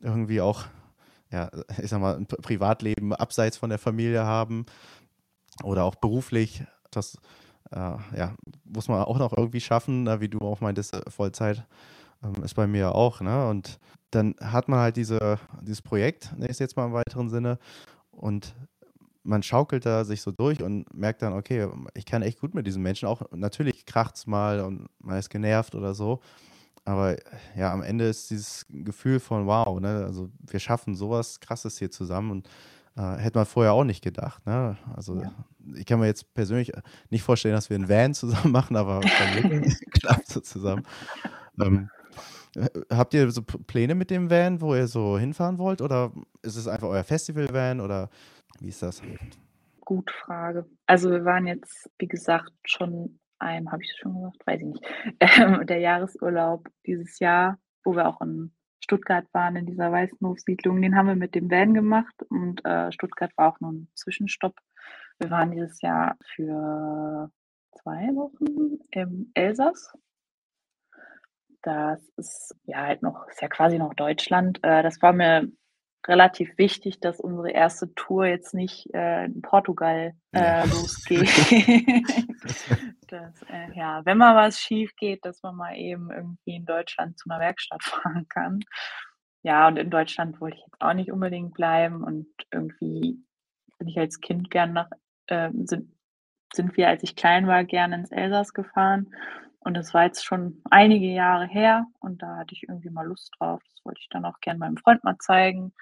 irgendwie 0.02 0.42
auch, 0.42 0.66
ja, 1.32 1.50
ich 1.82 1.90
sag 1.90 2.02
mal, 2.02 2.16
ein 2.16 2.26
Privatleben 2.26 3.14
abseits 3.14 3.58
von 3.58 3.70
der 3.70 3.80
Familie 3.80 4.26
haben 4.26 4.66
oder 5.64 5.84
auch 5.84 5.96
beruflich. 5.96 6.64
Das 6.92 7.18
äh, 7.72 7.78
ja, 8.18 8.36
muss 8.64 8.88
man 8.88 9.04
auch 9.04 9.18
noch 9.18 9.36
irgendwie 9.36 9.62
schaffen, 9.62 10.08
wie 10.20 10.30
du 10.30 10.40
auch 10.40 10.62
meintest, 10.62 10.94
äh, 10.94 11.02
Vollzeit 11.10 11.66
ähm, 12.24 12.44
ist 12.44 12.56
bei 12.56 12.68
mir 12.68 12.94
auch, 12.94 13.22
ne? 13.22 13.48
Und 13.48 13.80
dann 14.12 14.36
hat 14.40 14.70
man 14.70 14.80
halt 14.80 14.98
diese, 14.98 15.40
dieses 15.62 15.82
Projekt, 15.82 16.38
ne, 16.38 16.48
ist 16.48 16.60
jetzt 16.60 16.78
mal 16.78 16.86
im 16.86 16.94
weiteren 16.94 17.30
Sinne, 17.30 17.60
und 18.16 18.56
man 19.24 19.42
schaukelt 19.42 19.86
da 19.86 20.06
sich 20.06 20.22
so 20.22 20.32
durch 20.32 20.62
und 20.62 20.94
merkt 20.94 21.22
dann, 21.22 21.34
okay, 21.34 21.68
ich 21.96 22.06
kann 22.06 22.22
echt 22.22 22.40
gut 22.40 22.54
mit 22.54 22.68
diesen 22.68 22.84
Menschen. 22.84 23.08
Auch 23.08 23.24
natürlich 23.32 23.86
kracht 23.86 24.16
es 24.16 24.28
mal 24.28 24.60
und 24.62 24.88
man 25.00 25.18
ist 25.18 25.30
genervt 25.30 25.74
oder 25.74 25.96
so. 25.96 26.22
Aber 26.84 27.16
ja, 27.58 27.74
am 27.74 27.82
Ende 27.82 28.08
ist 28.08 28.30
dieses 28.30 28.68
Gefühl 28.70 29.20
von 29.20 29.48
wow, 29.48 29.80
ne? 29.80 30.06
Also 30.06 30.30
wir 30.40 30.60
schaffen 30.60 30.94
sowas 30.94 31.40
krasses 31.40 31.80
hier 31.80 31.90
zusammen 31.90 32.30
und 32.30 32.50
äh, 32.98 33.18
hätte 33.18 33.38
man 33.40 33.46
vorher 33.46 33.74
auch 33.74 33.84
nicht 33.84 34.04
gedacht. 34.04 34.46
Ne? 34.46 34.78
Also 34.96 35.22
ja. 35.22 35.32
ich 35.76 35.86
kann 35.86 36.00
mir 36.00 36.06
jetzt 36.06 36.34
persönlich 36.34 36.72
nicht 37.10 37.24
vorstellen, 37.24 37.56
dass 37.56 37.70
wir 37.70 37.76
einen 37.76 37.90
Van 37.90 38.14
zusammen 38.14 38.52
machen, 38.52 38.76
aber 38.76 39.02
klappt 39.92 40.28
so 40.28 40.40
zusammen. 40.40 40.86
Ähm, 41.60 41.90
habt 42.90 43.14
ihr 43.14 43.30
so 43.32 43.42
Pläne 43.42 43.96
mit 43.96 44.10
dem 44.10 44.30
Van, 44.30 44.62
wo 44.62 44.76
ihr 44.76 44.88
so 44.88 45.18
hinfahren 45.18 45.58
wollt? 45.58 45.82
Oder 45.82 46.12
ist 46.42 46.56
es 46.56 46.68
einfach 46.68 46.88
euer 46.88 47.04
Festival-Van 47.04 47.82
oder 47.82 48.10
wie 48.60 48.70
ist 48.70 48.82
das? 48.82 49.02
Gute 49.82 50.14
Frage. 50.14 50.66
Also 50.88 51.12
wir 51.12 51.26
waren 51.26 51.48
jetzt, 51.48 51.90
wie 52.00 52.08
gesagt, 52.08 52.52
schon 52.66 53.20
ein, 53.40 53.72
habe 53.72 53.84
ich 53.84 53.90
das 53.90 53.98
schon 53.98 54.16
gesagt? 54.16 54.48
Weiß 54.48 54.60
ich 54.60 54.68
nicht. 54.68 54.86
Ähm, 55.20 55.66
der 55.66 55.80
Jahresurlaub 55.80 56.68
dieses 56.86 57.20
Jahr, 57.20 57.60
wo 57.84 57.96
wir 57.96 58.08
auch 58.08 58.22
in 58.22 58.52
Stuttgart 58.80 59.26
waren, 59.34 59.56
in 59.56 59.66
dieser 59.66 59.92
Weißenhofsiedlung, 59.92 60.82
den 60.82 60.96
haben 60.96 61.08
wir 61.08 61.16
mit 61.16 61.36
dem 61.36 61.50
Van 61.50 61.74
gemacht 61.74 62.16
und 62.30 62.64
äh, 62.66 62.92
Stuttgart 62.92 63.32
war 63.36 63.50
auch 63.50 63.60
nur 63.60 63.74
ein 63.74 63.88
Zwischenstopp. 63.96 64.56
Wir 65.20 65.30
waren 65.30 65.52
dieses 65.52 65.82
Jahr 65.82 66.18
für 66.36 67.32
zwei 67.74 68.08
Wochen 68.16 68.80
im 68.92 69.32
Elsass 69.34 69.94
das 71.66 72.00
ist 72.18 72.56
ja 72.66 72.84
halt 72.84 73.02
noch, 73.02 73.28
ist 73.28 73.42
ja 73.42 73.48
quasi 73.48 73.80
noch 73.80 73.96
Deutschland. 73.96 74.60
Äh, 74.64 74.84
das 74.84 75.02
war 75.02 75.14
mir 75.14 75.50
relativ 76.08 76.56
wichtig, 76.60 77.00
dass 77.00 77.20
unsere 77.20 77.50
erste 77.50 77.94
Tour 77.96 78.28
jetzt 78.28 78.54
nicht 78.54 78.94
äh, 78.94 79.26
in 79.26 79.42
Portugal 79.42 80.14
äh, 80.32 80.40
ja. 80.40 80.64
losgeht. 80.66 81.28
dass, 83.08 83.42
äh, 83.50 83.72
ja, 83.74 84.06
wenn 84.06 84.20
mal 84.20 84.36
was 84.36 84.60
schief 84.60 84.96
geht, 84.96 85.26
dass 85.26 85.42
man 85.42 85.56
mal 85.56 85.76
eben 85.76 86.12
irgendwie 86.12 86.56
in 86.56 86.66
Deutschland 86.66 87.18
zu 87.18 87.30
einer 87.30 87.40
Werkstatt 87.40 87.84
fahren 87.84 88.28
kann. 88.30 88.60
Ja, 89.42 89.68
und 89.68 89.78
in 89.78 89.90
Deutschland 89.90 90.40
wollte 90.42 90.58
ich 90.58 90.64
jetzt 90.64 90.82
auch 90.82 90.94
nicht 90.94 91.12
unbedingt 91.12 91.56
bleiben 91.56 92.04
und 92.04 92.28
irgendwie 92.52 93.20
bin 93.80 93.88
ich 93.88 93.98
als 93.98 94.20
Kind 94.20 94.52
gern 94.52 94.74
nach, 94.74 94.90
äh, 95.28 95.50
sind, 95.64 95.92
sind 96.54 96.78
wir, 96.78 96.90
als 96.90 97.02
ich 97.02 97.16
klein 97.16 97.48
war, 97.48 97.64
gerne 97.64 97.96
ins 97.96 98.12
Elsass 98.12 98.54
gefahren. 98.54 99.08
Und 99.66 99.74
das 99.74 99.96
war 99.96 100.04
jetzt 100.04 100.24
schon 100.24 100.62
einige 100.70 101.08
Jahre 101.08 101.48
her 101.48 101.88
und 102.00 102.22
da 102.22 102.38
hatte 102.38 102.54
ich 102.54 102.64
irgendwie 102.70 102.92
mal 102.92 103.08
Lust 103.08 103.34
drauf. 103.40 103.64
Das 103.64 103.84
wollte 103.84 104.00
ich 104.00 104.10
dann 104.10 104.24
auch 104.24 104.40
gerne 104.40 104.60
meinem 104.60 104.78
Freund 104.78 105.04
mal 105.04 105.18
zeigen. 105.18 105.74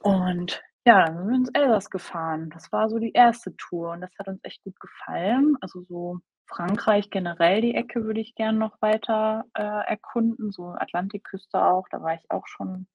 Und 0.00 0.60
ja, 0.84 1.06
dann 1.06 1.16
sind 1.16 1.28
wir 1.28 1.36
ins 1.36 1.50
Elsass 1.50 1.90
gefahren. 1.90 2.50
Das 2.50 2.72
war 2.72 2.90
so 2.90 2.98
die 2.98 3.12
erste 3.12 3.56
Tour 3.56 3.92
und 3.92 4.00
das 4.00 4.10
hat 4.18 4.26
uns 4.26 4.40
echt 4.42 4.64
gut 4.64 4.78
gefallen. 4.80 5.56
Also 5.60 5.82
so 5.82 6.18
Frankreich 6.46 7.08
generell, 7.10 7.60
die 7.60 7.76
Ecke 7.76 8.04
würde 8.04 8.20
ich 8.20 8.34
gerne 8.34 8.58
noch 8.58 8.82
weiter 8.82 9.44
äh, 9.54 9.62
erkunden. 9.62 10.50
So 10.50 10.70
Atlantikküste 10.70 11.64
auch, 11.64 11.86
da 11.88 12.02
war 12.02 12.14
ich 12.14 12.30
auch 12.30 12.48
schon 12.48 12.88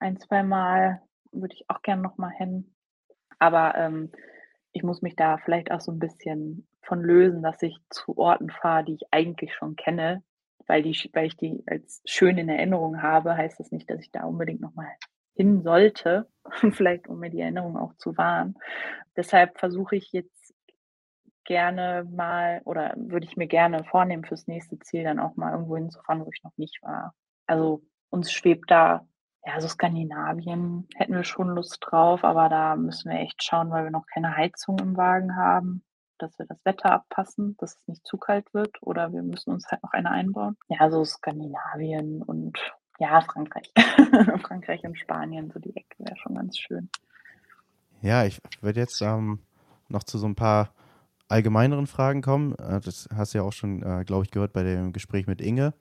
ein, 0.00 0.18
zwei 0.18 0.42
Mal. 0.42 1.02
Würde 1.30 1.54
ich 1.54 1.70
auch 1.70 1.82
gerne 1.82 2.02
noch 2.02 2.18
mal 2.18 2.32
hin. 2.32 2.74
Aber 3.38 3.76
ähm, 3.76 4.10
ich 4.72 4.82
muss 4.82 5.02
mich 5.02 5.14
da 5.14 5.38
vielleicht 5.38 5.70
auch 5.70 5.80
so 5.80 5.92
ein 5.92 5.98
bisschen 6.00 6.67
von 6.82 7.02
lösen, 7.02 7.42
dass 7.42 7.62
ich 7.62 7.76
zu 7.90 8.16
Orten 8.16 8.50
fahre, 8.50 8.84
die 8.84 8.94
ich 8.94 9.06
eigentlich 9.10 9.54
schon 9.54 9.76
kenne, 9.76 10.22
weil, 10.66 10.82
die, 10.82 11.10
weil 11.12 11.26
ich 11.26 11.36
die 11.36 11.62
als 11.66 12.02
schön 12.04 12.38
in 12.38 12.48
Erinnerung 12.48 13.02
habe, 13.02 13.36
heißt 13.36 13.60
das 13.60 13.72
nicht, 13.72 13.88
dass 13.90 14.00
ich 14.00 14.10
da 14.10 14.24
unbedingt 14.24 14.60
nochmal 14.60 14.88
hin 15.34 15.62
sollte, 15.62 16.28
vielleicht 16.72 17.08
um 17.08 17.20
mir 17.20 17.30
die 17.30 17.40
Erinnerung 17.40 17.76
auch 17.76 17.94
zu 17.94 18.16
wahren. 18.16 18.56
Deshalb 19.16 19.58
versuche 19.58 19.96
ich 19.96 20.12
jetzt 20.12 20.54
gerne 21.44 22.06
mal 22.10 22.60
oder 22.64 22.94
würde 22.96 23.26
ich 23.26 23.36
mir 23.36 23.46
gerne 23.46 23.84
vornehmen 23.84 24.24
fürs 24.24 24.46
nächste 24.46 24.78
Ziel 24.80 25.04
dann 25.04 25.18
auch 25.18 25.36
mal 25.36 25.52
irgendwo 25.52 25.76
hinzufahren, 25.76 26.24
wo 26.24 26.30
ich 26.30 26.42
noch 26.42 26.56
nicht 26.56 26.82
war. 26.82 27.14
Also 27.46 27.82
uns 28.10 28.30
schwebt 28.30 28.70
da 28.70 29.06
ja, 29.48 29.60
so 29.60 29.68
Skandinavien 29.68 30.86
hätten 30.96 31.14
wir 31.14 31.24
schon 31.24 31.48
Lust 31.48 31.78
drauf, 31.80 32.22
aber 32.22 32.50
da 32.50 32.76
müssen 32.76 33.10
wir 33.10 33.18
echt 33.20 33.42
schauen, 33.42 33.70
weil 33.70 33.84
wir 33.84 33.90
noch 33.90 34.06
keine 34.12 34.36
Heizung 34.36 34.78
im 34.78 34.96
Wagen 34.96 35.36
haben, 35.36 35.82
dass 36.18 36.38
wir 36.38 36.46
das 36.46 36.64
Wetter 36.64 36.92
abpassen, 36.92 37.56
dass 37.58 37.76
es 37.76 37.88
nicht 37.88 38.06
zu 38.06 38.16
kalt 38.16 38.52
wird 38.54 38.76
oder 38.82 39.12
wir 39.12 39.22
müssen 39.22 39.50
uns 39.52 39.70
halt 39.70 39.82
noch 39.82 39.92
eine 39.92 40.10
einbauen. 40.10 40.56
Ja, 40.68 40.90
so 40.90 41.04
Skandinavien 41.04 42.22
und 42.22 42.58
ja, 42.98 43.20
Frankreich. 43.20 43.72
Frankreich 44.42 44.82
und 44.84 44.98
Spanien, 44.98 45.50
so 45.52 45.60
die 45.60 45.76
Ecke 45.76 45.96
wäre 45.98 46.16
schon 46.16 46.34
ganz 46.34 46.58
schön. 46.58 46.90
Ja, 48.02 48.24
ich 48.24 48.40
würde 48.60 48.80
jetzt 48.80 49.00
ähm, 49.02 49.40
noch 49.88 50.04
zu 50.04 50.18
so 50.18 50.26
ein 50.26 50.34
paar 50.34 50.70
allgemeineren 51.28 51.86
Fragen 51.86 52.22
kommen. 52.22 52.54
Äh, 52.56 52.80
das 52.80 53.08
hast 53.14 53.34
du 53.34 53.38
ja 53.38 53.44
auch 53.44 53.52
schon, 53.52 53.82
äh, 53.82 54.04
glaube 54.04 54.24
ich, 54.24 54.30
gehört 54.30 54.52
bei 54.52 54.62
dem 54.62 54.92
Gespräch 54.92 55.26
mit 55.26 55.40
Inge, 55.40 55.74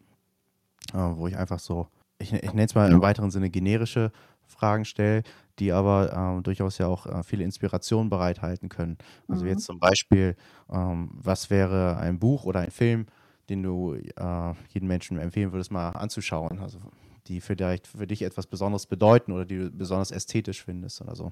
äh, 0.93 0.97
wo 0.97 1.27
ich 1.27 1.37
einfach 1.37 1.59
so 1.59 1.87
ich, 2.19 2.33
ich 2.33 2.53
nenne 2.53 2.65
es 2.65 2.75
mal 2.75 2.91
im 2.91 3.01
weiteren 3.01 3.31
Sinne 3.31 3.49
generische 3.49 4.11
Fragen 4.45 4.85
stelle, 4.85 5.23
die 5.59 5.71
aber 5.71 6.13
ähm, 6.13 6.43
durchaus 6.43 6.77
ja 6.77 6.87
auch 6.87 7.05
äh, 7.05 7.23
viele 7.23 7.43
Inspirationen 7.43 8.09
bereithalten 8.09 8.69
können. 8.69 8.97
Also 9.27 9.43
mhm. 9.43 9.51
jetzt 9.51 9.65
zum 9.65 9.79
Beispiel, 9.79 10.35
ähm, 10.71 11.09
was 11.13 11.49
wäre 11.49 11.97
ein 11.97 12.19
Buch 12.19 12.45
oder 12.45 12.59
ein 12.59 12.71
Film, 12.71 13.07
den 13.49 13.63
du 13.63 13.93
äh, 13.93 14.53
jedem 14.69 14.87
Menschen 14.87 15.17
empfehlen 15.17 15.51
würdest, 15.51 15.71
mal 15.71 15.89
anzuschauen? 15.91 16.59
Also 16.59 16.79
die 17.27 17.41
vielleicht 17.41 17.87
für 17.87 18.07
dich 18.07 18.21
etwas 18.21 18.47
Besonderes 18.47 18.85
bedeuten 18.87 19.31
oder 19.31 19.45
die 19.45 19.57
du 19.57 19.71
besonders 19.71 20.11
ästhetisch 20.11 20.63
findest 20.63 21.01
oder 21.01 21.15
so. 21.15 21.31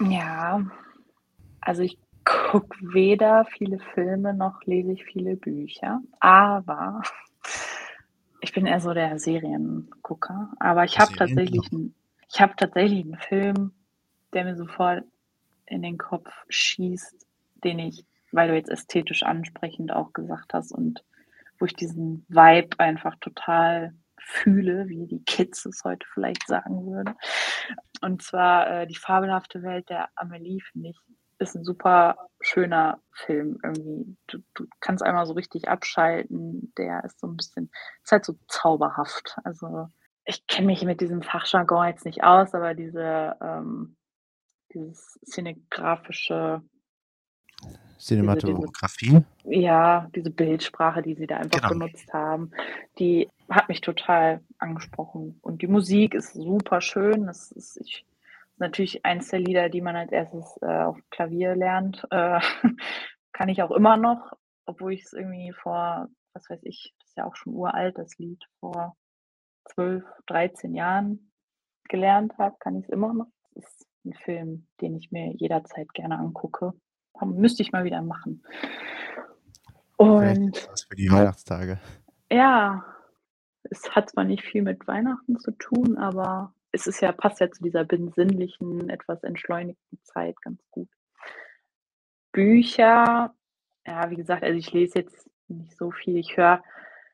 Ja, 0.00 0.62
also 1.60 1.82
ich 1.82 1.98
gucke 2.24 2.76
weder 2.80 3.46
viele 3.56 3.78
Filme 3.94 4.34
noch 4.34 4.62
lese 4.64 4.92
ich 4.92 5.04
viele 5.04 5.36
Bücher, 5.36 6.00
aber 6.20 7.02
ich 8.40 8.52
bin 8.52 8.66
eher 8.66 8.80
so 8.80 8.92
der 8.92 9.18
Seriengucker, 9.18 10.52
aber 10.58 10.84
ich 10.84 10.98
habe 10.98 11.14
tatsächlich, 11.14 11.72
einen, 11.72 11.94
ich 12.28 12.40
habe 12.40 12.54
tatsächlich 12.56 13.04
einen 13.04 13.18
Film, 13.18 13.72
der 14.32 14.44
mir 14.44 14.56
sofort 14.56 15.04
in 15.66 15.82
den 15.82 15.98
Kopf 15.98 16.30
schießt, 16.48 17.26
den 17.64 17.78
ich, 17.78 18.04
weil 18.32 18.48
du 18.48 18.54
jetzt 18.54 18.70
ästhetisch 18.70 19.22
ansprechend 19.22 19.92
auch 19.92 20.12
gesagt 20.12 20.54
hast 20.54 20.72
und 20.72 21.04
wo 21.58 21.64
ich 21.64 21.74
diesen 21.74 22.24
Vibe 22.28 22.78
einfach 22.78 23.16
total 23.20 23.94
fühle, 24.18 24.88
wie 24.88 25.06
die 25.06 25.24
Kids 25.24 25.64
es 25.64 25.82
heute 25.84 26.06
vielleicht 26.12 26.46
sagen 26.46 26.86
würden. 26.86 27.14
Und 28.02 28.22
zwar 28.22 28.68
äh, 28.70 28.86
die 28.86 28.96
fabelhafte 28.96 29.62
Welt 29.62 29.88
der 29.88 30.08
Amelie 30.16 30.60
finde 30.60 30.90
ich 30.90 31.00
ist 31.38 31.54
ein 31.54 31.64
super 31.64 32.16
schöner 32.40 33.00
Film 33.12 33.58
irgendwie. 33.62 34.16
Du, 34.26 34.38
du, 34.54 34.66
kannst 34.80 35.02
einmal 35.02 35.26
so 35.26 35.34
richtig 35.34 35.68
abschalten. 35.68 36.72
Der 36.78 37.04
ist 37.04 37.20
so 37.20 37.26
ein 37.26 37.36
bisschen, 37.36 37.70
ist 38.02 38.12
halt 38.12 38.24
so 38.24 38.36
zauberhaft. 38.48 39.36
Also 39.44 39.88
ich 40.26 40.46
kenne 40.46 40.66
mich 40.66 40.84
mit 40.84 41.00
diesem 41.00 41.22
Fachjargon 41.22 41.86
jetzt 41.86 42.04
nicht 42.04 42.24
aus, 42.24 42.52
aber 42.54 42.74
diese, 42.74 43.36
ähm, 43.40 43.96
dieses 44.74 45.18
szenografische 45.24 46.62
Cinematografie? 47.98 49.06
Diese, 49.06 49.24
diese, 49.44 49.54
ja, 49.54 50.10
diese 50.14 50.30
Bildsprache, 50.30 51.02
die 51.02 51.14
sie 51.14 51.28
da 51.28 51.36
einfach 51.36 51.68
genau. 51.68 51.86
benutzt 51.86 52.12
haben, 52.12 52.50
die 52.98 53.28
hat 53.48 53.68
mich 53.68 53.80
total 53.80 54.40
angesprochen. 54.58 55.38
Und 55.42 55.62
die 55.62 55.68
Musik 55.68 56.14
ist 56.14 56.34
super 56.34 56.80
schön. 56.80 57.26
Das 57.26 57.52
ist, 57.52 57.76
ich 57.76 58.04
natürlich 58.58 59.04
eins 59.04 59.28
der 59.28 59.40
Lieder, 59.40 59.68
die 59.68 59.80
man 59.80 59.94
als 59.94 60.10
erstes 60.10 60.58
äh, 60.60 60.66
auf 60.66 60.98
Klavier 61.10 61.54
lernt. 61.54 62.04
Äh, 62.10 62.40
kann 63.32 63.48
ich 63.48 63.62
auch 63.62 63.70
immer 63.70 63.96
noch, 63.96 64.32
obwohl 64.64 64.92
ich 64.92 65.04
es 65.04 65.12
irgendwie 65.12 65.52
vor, 65.52 66.08
was 66.32 66.50
weiß 66.50 66.60
ich, 66.64 66.94
das 66.98 67.10
ist 67.10 67.16
ja 67.16 67.26
auch 67.26 67.36
schon 67.36 67.54
uralt, 67.54 67.96
das 67.96 68.18
Lied, 68.18 68.42
vor 68.58 68.96
12, 69.74 70.04
13 70.26 70.74
Jahren 70.74 71.30
gelernt 71.88 72.36
habe, 72.38 72.56
kann 72.60 72.76
ich 72.76 72.84
es 72.84 72.90
immer 72.90 73.12
noch. 73.12 73.26
Das 73.54 73.64
ist 73.64 73.86
ein 74.04 74.14
Film, 74.14 74.66
den 74.80 74.96
ich 74.96 75.10
mir 75.10 75.32
jederzeit 75.34 75.92
gerne 75.94 76.18
angucke. 76.18 76.72
Müsste 77.24 77.62
ich 77.62 77.72
mal 77.72 77.84
wieder 77.84 78.02
machen. 78.02 78.44
Und 79.96 80.68
was 80.70 80.84
für 80.84 80.96
die 80.96 81.10
Weihnachtstage. 81.10 81.78
Ja, 82.30 82.84
es 83.70 83.94
hat 83.94 84.10
zwar 84.10 84.24
nicht 84.24 84.44
viel 84.44 84.62
mit 84.62 84.86
Weihnachten 84.86 85.38
zu 85.38 85.52
tun, 85.52 85.96
aber 85.96 86.52
es 86.72 86.86
ist 86.86 87.00
ja, 87.00 87.12
passt 87.12 87.40
ja 87.40 87.50
zu 87.50 87.62
dieser 87.62 87.84
besinnlichen, 87.84 88.90
etwas 88.90 89.22
entschleunigten 89.22 89.98
Zeit 90.02 90.40
ganz 90.42 90.60
gut. 90.70 90.88
Bücher 92.32 93.34
Ja, 93.86 94.10
wie 94.10 94.16
gesagt, 94.16 94.42
also 94.42 94.58
ich 94.58 94.72
lese 94.72 94.98
jetzt 94.98 95.30
nicht 95.48 95.76
so 95.76 95.90
viel. 95.90 96.16
Ich 96.18 96.36
höre 96.36 96.62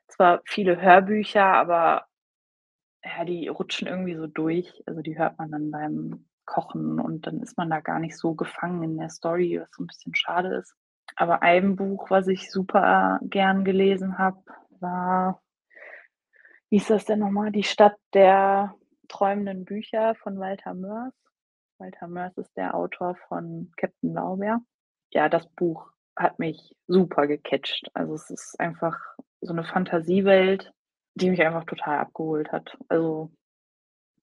zwar 0.08 0.40
viele 0.44 0.80
Hörbücher, 0.80 1.44
aber 1.44 2.06
ja, 3.04 3.24
die 3.24 3.48
rutschen 3.48 3.88
irgendwie 3.88 4.16
so 4.16 4.26
durch. 4.26 4.82
Also 4.86 5.02
die 5.02 5.18
hört 5.18 5.38
man 5.38 5.50
dann 5.50 5.70
beim 5.70 6.26
Kochen 6.44 7.00
und 7.00 7.26
dann 7.26 7.40
ist 7.40 7.56
man 7.56 7.70
da 7.70 7.80
gar 7.80 7.98
nicht 7.98 8.16
so 8.16 8.34
gefangen 8.34 8.82
in 8.82 8.98
der 8.98 9.08
Story, 9.08 9.60
was 9.60 9.70
so 9.72 9.82
ein 9.82 9.86
bisschen 9.86 10.14
schade 10.14 10.56
ist. 10.56 10.74
Aber 11.16 11.42
ein 11.42 11.76
Buch, 11.76 12.10
was 12.10 12.28
ich 12.28 12.50
super 12.50 13.20
gern 13.22 13.64
gelesen 13.64 14.18
habe, 14.18 14.42
war, 14.80 15.42
wie 16.70 16.76
ist 16.76 16.90
das 16.90 17.04
denn 17.04 17.18
nochmal? 17.18 17.52
Die 17.52 17.64
Stadt 17.64 17.96
der 18.14 18.74
träumenden 19.08 19.64
Bücher 19.64 20.14
von 20.14 20.38
Walter 20.38 20.74
Mörs. 20.74 21.14
Walter 21.78 22.08
Mörs 22.08 22.36
ist 22.38 22.56
der 22.56 22.74
Autor 22.74 23.16
von 23.28 23.70
Captain 23.76 24.12
Blaubeer. 24.12 24.60
Ja, 25.10 25.28
das 25.28 25.46
Buch 25.48 25.90
hat 26.16 26.38
mich 26.38 26.74
super 26.86 27.26
gecatcht. 27.26 27.90
Also 27.94 28.14
es 28.14 28.30
ist 28.30 28.58
einfach 28.58 28.98
so 29.40 29.52
eine 29.52 29.64
Fantasiewelt, 29.64 30.72
die 31.14 31.30
mich 31.30 31.42
einfach 31.42 31.64
total 31.64 31.98
abgeholt 31.98 32.52
hat. 32.52 32.76
Also 32.88 33.30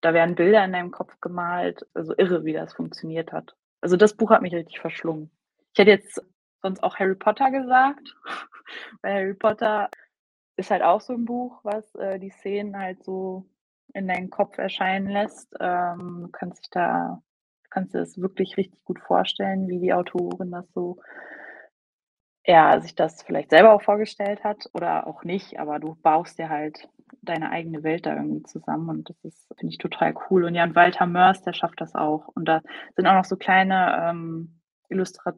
da 0.02 0.14
werden 0.14 0.36
Bilder 0.36 0.64
in 0.64 0.72
deinem 0.74 0.92
Kopf 0.92 1.20
gemalt, 1.22 1.86
also 1.94 2.14
irre, 2.18 2.46
wie 2.46 2.54
das 2.54 2.74
funktioniert 2.74 3.32
hat. 3.32 3.56
Also 3.82 3.98
das 3.98 4.16
Buch 4.16 4.32
hat 4.32 4.42
mich 4.42 4.54
richtig 4.54 4.80
verschlungen. 4.80 5.32
Ich 5.74 5.80
hätte 5.80 5.92
jetzt 5.92 6.22
sonst 6.62 6.84
auch 6.84 6.98
Harry 6.98 7.16
Potter 7.16 7.52
gesagt, 7.52 8.16
weil 9.02 9.14
Harry 9.14 9.34
Potter 9.34 9.90
ist 10.58 10.72
halt 10.72 10.84
auch 10.84 11.02
so 11.02 11.14
ein 11.14 11.26
Buch, 11.26 11.60
was 11.64 11.94
äh, 11.96 12.20
die 12.20 12.32
Szenen 12.32 12.78
halt 12.78 13.04
so 13.04 13.46
in 13.94 14.08
deinen 14.08 14.30
Kopf 14.30 14.58
erscheinen 14.58 15.08
lässt. 15.08 15.56
Ähm, 15.60 16.24
du 16.24 16.30
kannst 16.32 16.64
dich 16.64 16.70
da, 16.70 17.22
kannst 17.70 17.94
dir 17.94 18.00
das 18.00 18.20
wirklich 18.20 18.58
richtig 18.58 18.84
gut 18.84 19.00
vorstellen, 19.00 19.68
wie 19.68 19.80
die 19.80 19.94
Autorin 19.94 20.52
das 20.52 20.70
so 20.74 21.00
ja, 22.46 22.80
sich 22.82 22.96
das 22.96 23.22
vielleicht 23.24 23.50
selber 23.50 23.74
auch 23.74 23.82
vorgestellt 23.82 24.44
hat 24.44 24.70
oder 24.74 25.08
auch 25.08 25.24
nicht, 25.24 25.60
aber 25.60 25.80
du 25.80 25.96
baust 25.96 26.40
dir 26.40 26.50
halt 26.50 26.90
deine 27.22 27.52
eigene 27.52 27.84
Welt 27.84 28.06
da 28.06 28.16
irgendwie 28.16 28.44
zusammen 28.44 28.90
und 28.90 29.10
das 29.10 29.24
ist, 29.24 29.48
finde 29.58 29.74
ich, 29.74 29.78
total 29.78 30.14
cool. 30.30 30.46
Und 30.46 30.56
ja, 30.56 30.64
und 30.64 30.76
Walter 30.76 31.06
Mörs, 31.06 31.42
der 31.44 31.54
schafft 31.54 31.82
das 31.82 31.96
auch. 31.96 32.28
Und 32.30 32.46
da 32.46 32.62
sind 32.96 33.08
auch 33.08 33.14
noch 33.14 33.26
so 33.26 33.36
kleine 33.36 34.10
ähm, 34.10 34.60
Illustra 34.90 35.34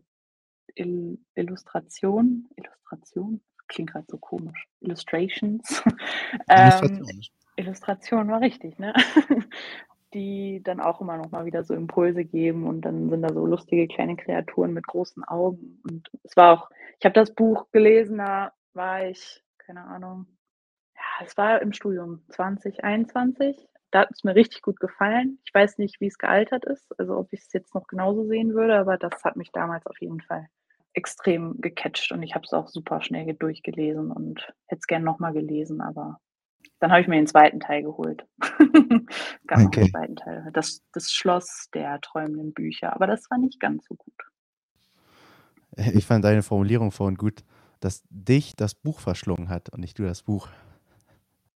Il 0.76 1.18
Illustrationen, 1.36 2.49
Illustration, 2.56 3.41
klingt 3.68 3.91
gerade 3.91 4.06
so 4.08 4.18
komisch, 4.18 4.68
Illustrations. 4.80 5.84
ähm, 6.49 7.04
Illustration 7.58 8.30
war 8.30 8.41
richtig, 8.41 8.80
ne? 8.80 8.93
die 10.14 10.62
dann 10.64 10.80
auch 10.80 11.01
immer 11.01 11.18
noch 11.18 11.32
mal 11.32 11.45
wieder 11.45 11.64
so 11.64 11.74
Impulse 11.74 12.26
geben 12.26 12.68
und 12.68 12.82
dann 12.82 13.09
sind 13.09 13.22
da 13.22 13.34
so 13.34 13.45
lustige 13.45 13.88
kleine 13.88 14.16
Kreaturen 14.16 14.74
mit 14.74 14.88
großen 14.88 15.24
Augen 15.24 15.82
und 15.84 16.09
es 16.24 16.36
war 16.36 16.53
auch 16.53 16.70
ich 17.01 17.05
habe 17.05 17.14
das 17.14 17.34
Buch 17.34 17.66
gelesen, 17.72 18.20
da 18.20 18.53
war 18.74 19.07
ich, 19.07 19.43
keine 19.57 19.84
Ahnung, 19.86 20.28
ja, 20.95 21.26
es 21.26 21.36
war 21.36 21.59
im 21.59 21.74
Studium 21.74 22.24
2021. 22.30 23.57
Da 23.89 24.01
hat 24.01 24.12
es 24.12 24.24
mir 24.24 24.36
richtig 24.36 24.62
gut 24.62 24.80
gefallen. 24.80 25.39
Ich 25.43 25.51
weiß 25.51 25.80
nicht, 25.80 25.99
wie 25.99 26.05
es 26.05 26.20
gealtert 26.20 26.64
ist, 26.64 26.88
also 26.99 27.18
ob 27.18 27.34
ich 27.34 27.41
es 27.41 27.53
jetzt 27.53 27.74
noch 27.74 27.88
genauso 27.88 28.26
sehen 28.26 28.53
würde, 28.53 28.78
aber 28.78 28.97
das 28.97 29.24
hat 29.24 29.36
mich 29.36 29.51
damals 29.51 29.88
auf 29.88 29.99
jeden 29.99 30.22
Fall 30.22 30.47
extrem 30.93 31.59
gecatcht 31.59 32.12
und 32.12 32.22
ich 32.22 32.36
habe 32.36 32.45
es 32.45 32.53
auch 32.53 32.68
super 32.68 33.01
schnell 33.01 33.34
durchgelesen 33.34 34.12
und 34.12 34.41
hätte 34.68 34.80
es 34.80 34.88
gerne 34.88 35.05
nochmal 35.05 35.34
gelesen, 35.34 35.82
aber 35.82 36.20
dann 36.80 36.91
habe 36.91 37.01
ich 37.01 37.07
mir 37.07 37.16
den 37.16 37.28
zweiten 37.28 37.59
Teil 37.59 37.84
geholt. 37.84 38.26
Gab 39.47 39.59
okay. 39.59 39.64
noch 39.64 39.72
den 39.72 39.89
zweiten 39.89 40.16
Teil. 40.16 40.49
Das, 40.53 40.84
das 40.93 41.12
Schloss 41.12 41.70
der 41.74 42.01
träumenden 42.01 42.53
Bücher, 42.53 42.93
aber 42.93 43.07
das 43.07 43.30
war 43.30 43.38
nicht 43.38 43.59
ganz 43.59 43.86
so 43.86 43.95
gut. 43.95 44.14
Ich 45.78 46.05
fand 46.05 46.26
deine 46.26 46.43
Formulierung 46.43 46.91
vorhin 46.91 47.16
gut, 47.16 47.43
dass 47.80 48.03
dich 48.09 48.55
das 48.55 48.76
Buch 48.76 48.99
verschlungen 48.99 49.49
hat 49.49 49.70
und 49.70 49.80
nicht 49.80 49.97
du 49.97 50.03
das 50.03 50.24
Buch. 50.24 50.49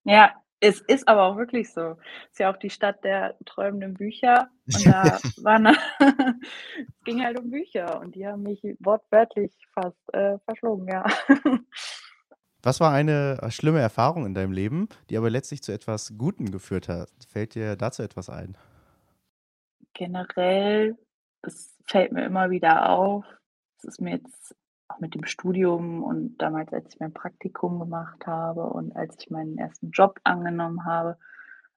Ja, 0.03 0.33
es 0.59 0.79
ist 0.81 1.07
aber 1.07 1.23
auch 1.23 1.37
wirklich 1.37 1.71
so. 1.71 1.97
Es 2.25 2.31
ist 2.31 2.39
ja 2.39 2.51
auch 2.51 2.57
die 2.57 2.69
Stadt 2.69 3.03
der 3.03 3.35
träumenden 3.45 3.93
Bücher. 3.93 4.49
Und 4.65 4.85
da 4.85 5.03
waren, 5.43 5.67
es 5.99 7.03
ging 7.03 7.23
halt 7.23 7.39
um 7.39 7.49
Bücher 7.49 7.99
und 7.99 8.15
die 8.15 8.25
haben 8.25 8.43
mich 8.43 8.61
wortwörtlich 8.79 9.51
fast 9.73 10.13
äh, 10.13 10.37
verschlungen, 10.45 10.87
ja. 10.87 11.05
Was 12.65 12.79
war 12.79 12.91
eine 12.91 13.37
äh, 13.43 13.51
schlimme 13.51 13.79
Erfahrung 13.79 14.25
in 14.25 14.33
deinem 14.33 14.51
Leben, 14.51 14.89
die 15.11 15.17
aber 15.17 15.29
letztlich 15.29 15.61
zu 15.61 15.71
etwas 15.71 16.17
Gutem 16.17 16.49
geführt 16.49 16.89
hat? 16.89 17.11
Fällt 17.27 17.53
dir 17.53 17.75
dazu 17.75 18.01
etwas 18.01 18.27
ein? 18.27 18.57
Generell, 19.93 20.97
es 21.43 21.77
fällt 21.85 22.11
mir 22.11 22.25
immer 22.25 22.49
wieder 22.49 22.89
auf, 22.89 23.23
ist 23.83 24.01
mir 24.01 24.15
jetzt 24.15 24.55
auch 24.87 24.99
mit 24.99 25.13
dem 25.13 25.25
Studium 25.25 26.01
und 26.01 26.39
damals, 26.39 26.73
als 26.73 26.91
ich 26.91 26.99
mein 26.99 27.13
Praktikum 27.13 27.79
gemacht 27.79 28.25
habe 28.25 28.63
und 28.63 28.95
als 28.95 29.15
ich 29.19 29.29
meinen 29.29 29.59
ersten 29.59 29.91
Job 29.91 30.19
angenommen 30.23 30.85
habe, 30.85 31.19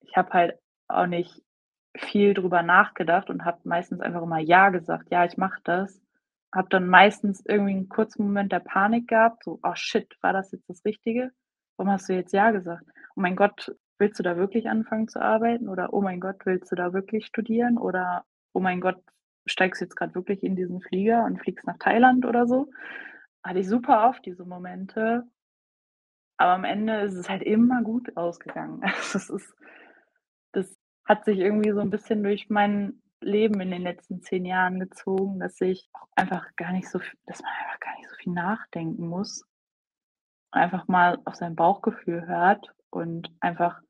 ich 0.01 0.17
habe 0.17 0.31
halt 0.31 0.59
auch 0.89 1.07
nicht 1.07 1.43
viel 1.99 2.33
drüber 2.33 2.63
nachgedacht 2.63 3.29
und 3.29 3.45
habe 3.45 3.59
meistens 3.65 4.01
einfach 4.01 4.23
immer 4.23 4.39
ja 4.39 4.71
gesagt, 4.71 5.11
ja, 5.11 5.27
ich 5.27 5.37
mache 5.37 5.61
das. 5.65 6.01
Habe 6.55 6.69
dann 6.71 6.89
meistens 6.89 7.45
irgendwie 7.47 7.73
einen 7.73 7.89
kurzen 7.89 8.25
Moment 8.25 8.53
der 8.53 8.61
Panik 8.61 9.09
gehabt, 9.09 9.45
so, 9.45 9.61
oh 9.63 9.75
shit, 9.75 10.17
war 10.23 10.33
das 10.33 10.51
jetzt 10.53 10.69
das 10.69 10.85
Richtige? 10.85 11.31
Warum 11.77 11.93
hast 11.93 12.09
du 12.09 12.15
jetzt 12.15 12.33
ja 12.33 12.51
gesagt? 12.51 12.85
Oh 13.15 13.21
mein 13.21 13.37
Gott, 13.37 13.75
willst 13.99 14.19
du 14.19 14.23
da 14.23 14.37
wirklich 14.37 14.69
anfangen 14.69 15.09
zu 15.09 15.21
arbeiten? 15.21 15.69
Oder 15.69 15.93
oh 15.93 16.01
mein 16.01 16.21
Gott, 16.21 16.47
willst 16.47 16.73
du 16.73 16.77
da 16.77 16.93
wirklich 16.93 17.27
studieren? 17.27 17.79
Oder 17.79 18.25
oh 18.53 18.61
mein 18.61 18.81
Gott, 18.81 19.03
steigst 19.47 19.81
jetzt 19.81 19.97
gerade 19.97 20.15
wirklich 20.15 20.43
in 20.43 20.57
diesen 20.57 20.81
Flieger 20.81 21.25
und 21.25 21.41
fliegst 21.41 21.67
nach 21.67 21.79
Thailand 21.79 22.25
oder 22.25 22.47
so. 22.47 22.71
Hatte 23.43 23.61
ich 23.61 23.69
super 23.69 24.09
oft 24.09 24.25
diese 24.25 24.45
Momente. 24.45 25.25
Aber 26.37 26.53
am 26.53 26.65
Ende 26.65 27.01
ist 27.01 27.15
es 27.15 27.29
halt 27.29 27.43
immer 27.43 27.83
gut 27.83 28.17
ausgegangen. 28.17 28.81
Also 28.85 29.19
das, 29.19 29.31
ist, 29.31 29.55
das 30.53 30.79
hat 31.05 31.25
sich 31.25 31.39
irgendwie 31.39 31.73
so 31.73 31.81
ein 31.81 31.91
bisschen 31.91 32.23
durch 32.23 32.49
mein 32.49 33.03
Leben 33.21 33.61
in 33.61 33.71
den 33.71 33.83
letzten 33.83 34.23
zehn 34.23 34.45
Jahren 34.45 34.81
gezogen, 34.81 35.41
dass 35.41 35.61
ich 35.61 35.89
einfach 36.15 36.47
gar 36.57 36.73
nicht 36.73 36.89
so, 36.89 36.99
dass 37.27 37.43
man 37.43 37.53
einfach 37.53 37.81
gar 37.81 37.97
nicht 37.97 38.09
so 38.09 38.17
viel 38.17 38.33
nachdenken 38.33 39.09
muss. 39.09 39.45
Einfach 40.51 40.89
mal 40.89 41.19
auf 41.25 41.35
sein 41.35 41.57
Bauchgefühl 41.57 42.27
hört 42.27 42.73
und 42.91 43.31
einfach 43.41 43.81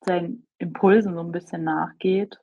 seinen 0.00 0.46
Impulsen 0.58 1.14
so 1.14 1.20
ein 1.20 1.32
bisschen 1.32 1.64
nachgeht 1.64 2.38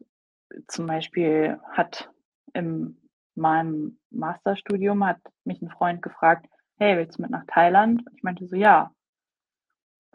zum 0.67 0.87
Beispiel 0.87 1.59
hat 1.71 2.09
in 2.53 2.97
meinem 3.35 3.99
Masterstudium 4.09 5.05
hat 5.05 5.21
mich 5.45 5.61
ein 5.61 5.69
Freund 5.69 6.01
gefragt, 6.01 6.47
hey, 6.77 6.97
willst 6.97 7.17
du 7.17 7.21
mit 7.21 7.31
nach 7.31 7.45
Thailand? 7.47 8.03
Ich 8.15 8.23
meinte 8.23 8.47
so, 8.47 8.55
ja. 8.55 8.91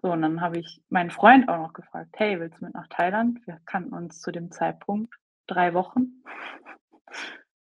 So, 0.02 0.12
und 0.12 0.22
dann 0.22 0.40
habe 0.40 0.58
ich 0.58 0.82
meinen 0.88 1.10
Freund 1.10 1.48
auch 1.48 1.58
noch 1.58 1.72
gefragt, 1.72 2.10
hey, 2.16 2.38
willst 2.38 2.60
du 2.60 2.66
mit 2.66 2.74
nach 2.74 2.88
Thailand? 2.88 3.38
Wir 3.46 3.60
kannten 3.64 3.94
uns 3.94 4.20
zu 4.20 4.32
dem 4.32 4.50
Zeitpunkt 4.50 5.14
drei 5.46 5.74
Wochen. 5.74 6.22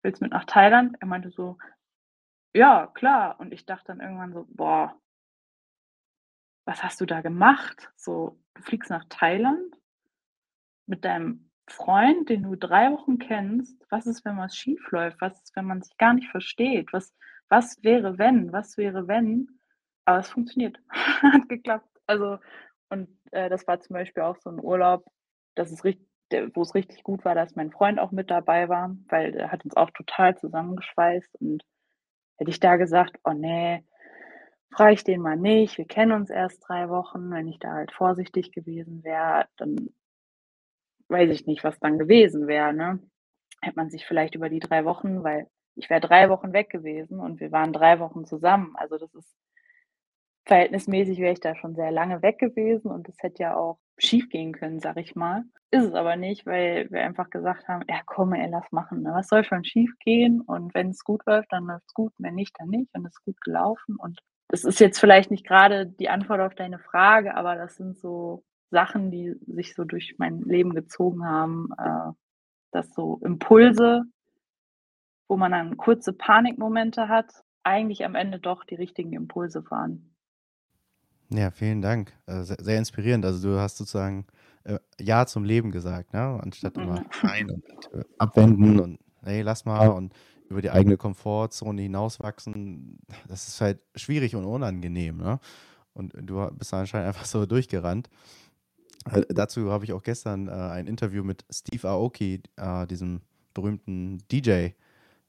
willst 0.03 0.20
du 0.20 0.24
mit 0.24 0.33
nach 0.33 0.45
Thailand? 0.45 0.97
Er 1.01 1.07
meinte 1.07 1.30
so, 1.30 1.59
ja, 2.55 2.87
klar. 2.89 3.39
Und 3.41 3.53
ich 3.53 3.66
dachte 3.66 3.87
dann 3.87 4.01
irgendwann 4.01 4.33
so, 4.33 4.47
boah, 4.49 4.99
was 6.64 6.83
hast 6.83 7.01
du 7.01 7.07
da 7.07 7.20
gemacht? 7.20 7.91
So, 7.97 8.39
du 8.55 8.62
fliegst 8.62 8.91
nach 8.91 9.05
Thailand 9.09 9.76
mit 10.87 11.05
deinem 11.05 11.51
Freund, 11.68 12.28
den 12.28 12.43
du 12.43 12.57
drei 12.57 12.91
Wochen 12.93 13.18
kennst, 13.18 13.85
was 13.91 14.07
ist, 14.07 14.24
wenn 14.24 14.37
was 14.37 14.57
schief 14.57 14.91
läuft? 14.91 15.20
Was 15.20 15.41
ist, 15.43 15.57
wenn 15.57 15.64
man 15.64 15.83
sich 15.83 15.97
gar 15.97 16.12
nicht 16.12 16.28
versteht? 16.28 16.93
Was, 16.93 17.14
was 17.49 17.83
wäre, 17.83 18.18
wenn? 18.18 18.53
Was 18.53 18.76
wäre, 18.76 19.09
wenn? 19.09 19.49
Aber 20.05 20.18
es 20.18 20.28
funktioniert. 20.30 20.78
Hat 20.91 21.49
geklappt. 21.49 21.89
Also, 22.07 22.39
und 22.91 23.09
äh, 23.30 23.49
das 23.49 23.66
war 23.66 23.80
zum 23.80 23.95
Beispiel 23.95 24.22
auch 24.22 24.37
so 24.37 24.51
ein 24.51 24.61
Urlaub, 24.61 25.05
das 25.55 25.70
ist 25.70 25.85
richtig, 25.85 26.07
wo 26.55 26.62
es 26.62 26.74
richtig 26.74 27.03
gut 27.03 27.24
war, 27.24 27.35
dass 27.35 27.57
mein 27.57 27.70
Freund 27.70 27.99
auch 27.99 28.11
mit 28.12 28.30
dabei 28.30 28.68
war, 28.68 28.97
weil 29.09 29.35
er 29.35 29.53
hat 29.53 29.64
uns 29.64 29.76
auch 29.76 29.91
total 29.91 30.37
zusammengeschweißt 30.37 31.37
und 31.41 31.64
hätte 32.37 32.51
ich 32.51 32.61
da 32.61 32.76
gesagt, 32.76 33.18
oh 33.24 33.33
nee, 33.33 33.85
frage 34.70 34.95
ich 34.95 35.05
den 35.05 35.20
mal 35.20 35.37
nicht, 35.37 35.78
wir 35.78 35.87
kennen 35.87 36.12
uns 36.12 36.30
erst 36.30 36.62
drei 36.66 36.89
Wochen, 36.89 37.30
wenn 37.30 37.49
ich 37.49 37.59
da 37.59 37.72
halt 37.72 37.93
vorsichtig 37.93 38.53
gewesen 38.53 39.05
wäre, 39.05 39.47
dann 39.57 39.91
weiß 41.09 41.30
ich 41.30 41.47
nicht, 41.47 41.62
was 41.62 41.78
dann 41.78 41.99
gewesen 41.99 42.47
wäre, 42.47 42.72
ne? 42.72 42.99
Hätte 43.61 43.76
man 43.76 43.91
sich 43.91 44.07
vielleicht 44.07 44.35
über 44.35 44.49
die 44.49 44.59
drei 44.59 44.85
Wochen, 44.85 45.22
weil 45.22 45.47
ich 45.76 45.89
wäre 45.89 46.01
drei 46.01 46.28
Wochen 46.28 46.53
weg 46.53 46.70
gewesen 46.70 47.20
und 47.20 47.41
wir 47.41 47.53
waren 47.53 47.72
drei 47.72 48.01
Wochen 48.01 48.24
zusammen. 48.24 48.74
Also 48.76 48.99
das 48.99 49.14
ist 49.14 49.37
verhältnismäßig 50.45 51.18
wäre 51.18 51.33
ich 51.33 51.41
da 51.41 51.55
schon 51.55 51.74
sehr 51.74 51.91
lange 51.93 52.22
weg 52.22 52.39
gewesen 52.39 52.91
und 52.91 53.09
das 53.09 53.16
hätte 53.20 53.43
ja 53.43 53.57
auch 53.57 53.78
schief 53.99 54.28
gehen 54.28 54.53
können, 54.53 54.80
sag 54.80 54.97
ich 54.97 55.14
mal. 55.14 55.45
Ist 55.70 55.84
es 55.84 55.95
aber 55.95 56.16
nicht, 56.16 56.45
weil 56.45 56.90
wir 56.90 57.03
einfach 57.03 57.30
gesagt 57.30 57.68
haben, 57.68 57.84
ja 57.88 58.01
komm, 58.05 58.34
ey, 58.34 58.49
lass 58.51 58.70
machen. 58.72 59.03
Ne? 59.03 59.12
Was 59.14 59.28
soll 59.28 59.45
schon 59.45 59.64
schief 59.64 59.93
gehen? 60.01 60.40
Und 60.40 60.74
wenn 60.74 60.90
es 60.90 61.05
gut 61.05 61.22
läuft, 61.26 61.53
dann 61.53 61.66
läuft 61.66 61.84
es 61.88 61.95
gut. 61.95 62.12
Wenn 62.18 62.34
nicht, 62.34 62.55
dann 62.59 62.68
nicht. 62.68 62.90
Und 62.95 63.07
es 63.07 63.12
ist 63.12 63.24
gut 63.24 63.40
gelaufen. 63.40 63.97
Und 63.97 64.20
das 64.49 64.64
ist 64.64 64.80
jetzt 64.80 64.99
vielleicht 64.99 65.30
nicht 65.30 65.47
gerade 65.47 65.86
die 65.86 66.11
Antwort 66.11 66.40
auf 66.40 66.55
deine 66.55 66.78
Frage, 66.78 67.34
aber 67.34 67.57
das 67.57 67.76
sind 67.76 67.99
so 67.99 68.45
Sachen, 68.70 69.11
die 69.11 69.34
sich 69.47 69.74
so 69.74 69.84
durch 69.84 70.16
mein 70.18 70.40
Leben 70.43 70.74
gezogen 70.74 71.24
haben, 71.24 71.70
äh, 71.78 72.12
dass 72.70 72.93
so 72.93 73.18
Impulse, 73.22 74.03
wo 75.28 75.36
man 75.36 75.53
dann 75.53 75.76
kurze 75.78 76.12
Panikmomente 76.12 77.09
hat, 77.09 77.32
eigentlich 77.62 78.05
am 78.05 78.14
Ende 78.14 78.38
doch 78.38 78.64
die 78.64 78.74
richtigen 78.74 79.12
Impulse 79.12 79.64
waren. 79.70 80.12
Ja, 81.35 81.51
vielen 81.51 81.83
Dank. 81.83 82.12
Äh, 82.26 82.43
sehr, 82.43 82.59
sehr 82.61 82.78
inspirierend. 82.78 83.24
Also 83.24 83.51
du 83.51 83.59
hast 83.59 83.76
sozusagen 83.78 84.26
äh, 84.64 84.78
Ja 85.01 85.26
zum 85.26 85.45
Leben 85.45 85.70
gesagt, 85.70 86.12
ne? 86.12 86.39
Anstatt 86.43 86.76
immer 86.76 87.01
Mhm. 87.01 87.07
Nein 87.22 87.51
und 87.51 87.64
äh, 87.95 88.05
abwenden 88.18 88.80
und 88.80 88.99
hey, 89.22 89.43
lass 89.43 89.64
mal 89.64 89.89
und 89.89 90.12
über 90.49 90.61
die 90.61 90.70
eigene 90.70 90.97
Komfortzone 90.97 91.80
hinauswachsen. 91.83 92.99
Das 93.28 93.49
ist 93.49 93.61
halt 93.61 93.80
schwierig 93.95 94.37
und 94.37 94.45
unangenehm, 94.45 95.16
ne? 95.16 95.41
Und 95.95 96.14
du 96.18 96.51
bist 96.53 96.72
anscheinend 96.74 97.09
einfach 97.09 97.24
so 97.24 97.47
durchgerannt. 97.47 98.09
Äh, 99.11 99.22
dazu 99.30 99.70
habe 99.70 99.85
ich 99.85 99.93
auch 99.93 100.03
gestern 100.03 100.49
äh, 100.49 100.53
ein 100.53 100.87
Interview 100.87 101.24
mit 101.24 101.45
Steve 101.51 101.89
Aoki, 101.89 102.43
äh, 102.57 102.87
diesem 102.87 103.22
berühmten 103.55 104.18
DJ, 104.30 104.70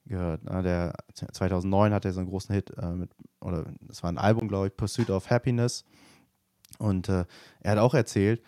gehört. 0.05 0.43
Ne? 0.43 0.63
Der 0.63 0.93
2009 1.31 1.93
hatte 1.93 2.09
er 2.09 2.13
so 2.13 2.19
einen 2.19 2.29
großen 2.29 2.53
Hit 2.53 2.71
äh, 2.77 2.91
mit, 2.91 3.11
oder 3.41 3.65
es 3.89 4.03
war 4.03 4.11
ein 4.11 4.17
Album, 4.17 4.47
glaube 4.47 4.67
ich, 4.67 4.75
Pursuit 4.75 5.09
of 5.09 5.29
Happiness. 5.29 5.85
Und 6.79 7.09
äh, 7.09 7.25
er 7.61 7.71
hat 7.71 7.79
auch 7.79 7.93
erzählt, 7.93 8.41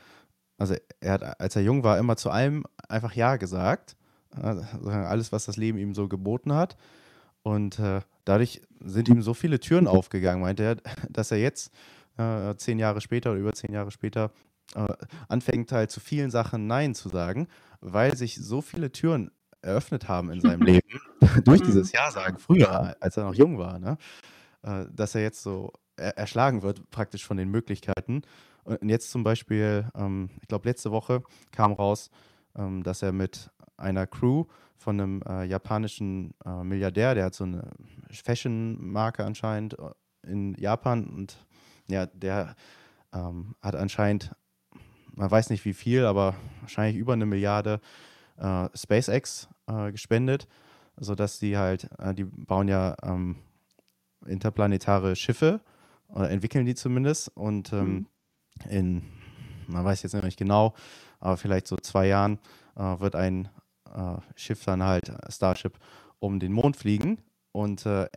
also 0.57 0.75
er 0.99 1.13
hat, 1.13 1.39
als 1.39 1.55
er 1.55 1.61
jung 1.61 1.83
war, 1.83 1.97
immer 1.97 2.17
zu 2.17 2.29
allem 2.29 2.65
einfach 2.87 3.13
Ja 3.13 3.35
gesagt. 3.35 3.95
Also 4.31 4.63
alles, 4.89 5.31
was 5.31 5.45
das 5.45 5.57
Leben 5.57 5.77
ihm 5.77 5.95
so 5.95 6.07
geboten 6.07 6.53
hat. 6.53 6.75
Und 7.43 7.79
äh, 7.79 8.01
dadurch 8.25 8.61
sind 8.83 9.07
ihm 9.07 9.21
so 9.21 9.33
viele 9.33 9.59
Türen 9.59 9.87
aufgegangen, 9.87 10.41
meinte 10.41 10.63
er, 10.63 10.75
dass 11.09 11.31
er 11.31 11.37
jetzt, 11.37 11.71
äh, 12.17 12.55
zehn 12.55 12.79
Jahre 12.79 13.01
später 13.01 13.31
oder 13.31 13.39
über 13.39 13.53
zehn 13.53 13.73
Jahre 13.73 13.91
später, 13.91 14.31
äh, 14.73 14.87
anfängt 15.27 15.71
halt 15.71 15.91
zu 15.91 15.99
vielen 15.99 16.31
Sachen 16.31 16.67
Nein 16.67 16.95
zu 16.95 17.09
sagen, 17.09 17.47
weil 17.81 18.15
sich 18.15 18.35
so 18.35 18.61
viele 18.61 18.91
Türen 18.91 19.31
eröffnet 19.65 20.07
haben 20.07 20.31
in 20.31 20.41
seinem 20.41 20.61
Leben 20.65 20.87
durch 21.43 21.61
dieses 21.61 21.91
Mhm. 21.91 21.97
Ja 21.97 22.11
sagen 22.11 22.37
früher, 22.39 22.95
als 22.99 23.17
er 23.17 23.23
noch 23.25 23.35
jung 23.35 23.57
war, 23.57 23.79
ne? 23.79 23.97
Äh, 24.63 24.85
dass 24.91 25.15
er 25.15 25.21
jetzt 25.21 25.41
so 25.43 25.71
er 25.97 26.17
erschlagen 26.17 26.61
wird 26.61 26.89
praktisch 26.89 27.25
von 27.25 27.37
den 27.37 27.49
Möglichkeiten. 27.49 28.23
Und 28.63 28.89
jetzt 28.89 29.11
zum 29.11 29.23
Beispiel, 29.23 29.87
ähm, 29.95 30.29
ich 30.41 30.47
glaube 30.47 30.67
letzte 30.67 30.91
Woche 30.91 31.23
kam 31.51 31.73
raus, 31.73 32.09
ähm, 32.57 32.83
dass 32.83 33.01
er 33.01 33.11
mit 33.11 33.49
einer 33.77 34.07
Crew 34.07 34.45
von 34.77 34.99
einem 34.99 35.21
äh, 35.27 35.45
japanischen 35.45 36.33
äh, 36.45 36.63
Milliardär, 36.63 37.15
der 37.15 37.25
hat 37.25 37.35
so 37.35 37.43
eine 37.43 37.69
Fashion-Marke 38.11 39.23
anscheinend 39.23 39.77
äh, 39.79 39.91
in 40.29 40.55
Japan 40.55 41.05
und 41.05 41.37
ja, 41.87 42.07
der 42.07 42.55
ähm, 43.13 43.55
hat 43.61 43.75
anscheinend, 43.75 44.31
man 45.13 45.29
weiß 45.29 45.49
nicht 45.49 45.63
wie 45.65 45.73
viel, 45.73 46.05
aber 46.05 46.35
wahrscheinlich 46.61 46.97
über 46.97 47.13
eine 47.13 47.25
Milliarde 47.25 47.79
äh, 48.37 48.67
SpaceX 48.75 49.47
äh, 49.67 49.91
gespendet, 49.91 50.47
sodass 50.97 51.39
sie 51.39 51.57
halt, 51.57 51.89
äh, 51.99 52.13
die 52.13 52.23
bauen 52.23 52.67
ja 52.67 52.95
ähm, 53.03 53.37
interplanetare 54.25 55.15
Schiffe 55.15 55.61
oder 56.09 56.29
entwickeln 56.29 56.65
die 56.65 56.75
zumindest 56.75 57.29
und 57.35 57.71
ähm, 57.73 58.07
Mhm. 58.65 58.69
in, 58.69 59.01
man 59.67 59.83
weiß 59.85 60.03
jetzt 60.03 60.13
nicht 60.13 60.37
genau, 60.37 60.73
aber 61.19 61.37
vielleicht 61.37 61.67
so 61.67 61.75
zwei 61.77 62.07
Jahren 62.07 62.39
äh, 62.75 62.99
wird 62.99 63.15
ein 63.15 63.49
äh, 63.93 64.15
Schiff 64.35 64.63
dann 64.65 64.83
halt, 64.83 65.09
äh, 65.09 65.31
Starship, 65.31 65.77
um 66.19 66.39
den 66.39 66.53
Mond 66.53 66.77
fliegen 66.77 67.19
und 67.51 67.85
äh, 67.85 68.07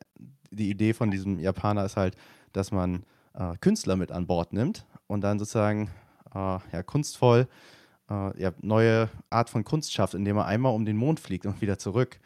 die 0.50 0.70
Idee 0.70 0.94
von 0.94 1.10
diesem 1.10 1.38
Japaner 1.38 1.84
ist 1.84 1.96
halt, 1.96 2.16
dass 2.52 2.70
man 2.70 3.04
Künstler 3.60 3.94
mit 3.94 4.10
an 4.10 4.26
Bord 4.26 4.52
nimmt 4.52 4.84
und 5.06 5.20
dann 5.20 5.38
sozusagen 5.38 5.90
ja, 6.34 6.82
kunstvoll 6.84 7.46
äh, 8.10 8.42
ja, 8.42 8.52
neue 8.60 9.08
Art 9.30 9.50
von 9.50 9.64
Kunst 9.64 9.92
schafft, 9.92 10.14
indem 10.14 10.36
er 10.38 10.46
einmal 10.46 10.74
um 10.74 10.84
den 10.84 10.96
Mond 10.96 11.20
fliegt 11.20 11.46
und 11.46 11.60
wieder 11.60 11.78
zurück. 11.78 12.18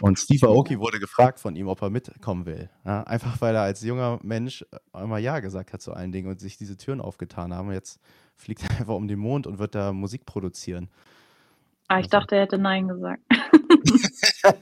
Und 0.00 0.18
Steve 0.18 0.46
Aoki 0.46 0.78
wurde 0.78 0.98
gefragt 1.00 1.40
von 1.40 1.56
ihm, 1.56 1.68
ob 1.68 1.82
er 1.82 1.90
mitkommen 1.90 2.46
will. 2.46 2.70
Ja, 2.84 3.02
einfach 3.02 3.40
weil 3.40 3.54
er 3.54 3.62
als 3.62 3.82
junger 3.82 4.18
Mensch 4.22 4.64
einmal 4.92 5.20
Ja 5.20 5.40
gesagt 5.40 5.72
hat 5.72 5.82
zu 5.82 5.92
allen 5.92 6.12
Dingen 6.12 6.28
und 6.28 6.40
sich 6.40 6.56
diese 6.56 6.76
Türen 6.76 7.00
aufgetan 7.00 7.52
haben. 7.52 7.72
Jetzt 7.72 8.00
fliegt 8.36 8.62
er 8.62 8.70
einfach 8.78 8.94
um 8.94 9.08
den 9.08 9.18
Mond 9.18 9.46
und 9.46 9.58
wird 9.58 9.74
da 9.74 9.92
Musik 9.92 10.24
produzieren. 10.26 10.88
Ah, 11.88 11.98
ich 11.98 12.04
Also, 12.04 12.10
dachte, 12.10 12.36
er 12.36 12.42
hätte 12.42 12.58
Nein 12.58 12.88
gesagt. 12.88 13.22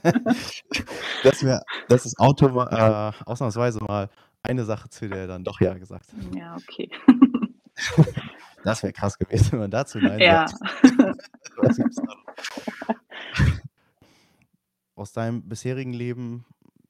das 1.23 1.43
wäre, 1.43 1.63
das 1.87 2.05
ist 2.05 2.19
automa 2.19 3.11
äh, 3.19 3.23
ausnahmsweise 3.25 3.83
mal 3.83 4.09
eine 4.41 4.65
Sache, 4.65 4.89
zu 4.89 5.07
der 5.07 5.19
er 5.19 5.27
dann 5.27 5.43
doch 5.43 5.61
Ja 5.61 5.73
gesagt 5.75 6.11
hat. 6.11 6.35
Ja, 6.35 6.55
okay. 6.55 6.89
Das 8.63 8.83
wäre 8.83 8.93
krass 8.93 9.17
gewesen, 9.17 9.51
wenn 9.53 9.59
man 9.59 9.71
dazu 9.71 9.99
Nein 9.99 10.19
Ja. 10.19 10.45
Aus 14.95 15.11
deinem 15.11 15.49
bisherigen 15.49 15.93
Leben, 15.93 16.45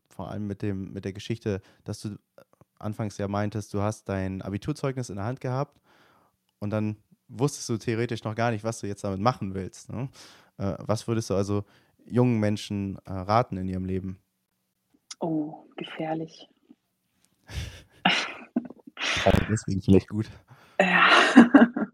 vor 0.09 0.29
allem 0.29 0.45
mit 0.45 0.61
dem, 0.61 0.93
mit 0.93 1.05
der 1.05 1.13
Geschichte, 1.13 1.61
dass 1.83 2.01
du 2.01 2.17
anfangs 2.77 3.17
ja 3.17 3.27
meintest, 3.27 3.73
du 3.73 3.81
hast 3.81 4.09
dein 4.09 4.41
Abiturzeugnis 4.41 5.09
in 5.09 5.15
der 5.15 5.25
Hand 5.25 5.41
gehabt 5.41 5.79
und 6.59 6.69
dann 6.69 6.97
wusstest 7.27 7.69
du 7.69 7.77
theoretisch 7.77 8.23
noch 8.23 8.35
gar 8.35 8.51
nicht, 8.51 8.63
was 8.63 8.79
du 8.79 8.87
jetzt 8.87 9.03
damit 9.03 9.19
machen 9.19 9.53
willst. 9.53 9.91
Ne? 9.91 10.09
Äh, 10.57 10.75
was 10.79 11.07
würdest 11.07 11.29
du 11.29 11.35
also 11.35 11.63
jungen 12.05 12.39
Menschen 12.39 12.97
äh, 13.05 13.11
raten 13.11 13.57
in 13.57 13.67
ihrem 13.67 13.85
Leben? 13.85 14.19
Oh, 15.19 15.65
gefährlich. 15.77 16.49
Deswegen 19.49 19.81
vielleicht 19.81 20.09
gut. 20.09 20.29
Ja. 20.79 21.09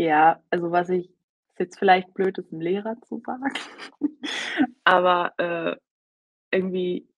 Ja, 0.00 0.40
also 0.50 0.70
was 0.70 0.90
ich 0.90 1.08
ist 1.50 1.58
jetzt 1.58 1.78
vielleicht 1.78 2.14
blöd, 2.14 2.38
ist 2.38 2.52
'n 2.52 2.60
Lehrer 2.60 2.96
zu 3.02 3.18
sagen, 3.26 3.52
aber, 4.84 5.32
äh, 5.38 5.76
irgendwie 6.52 7.08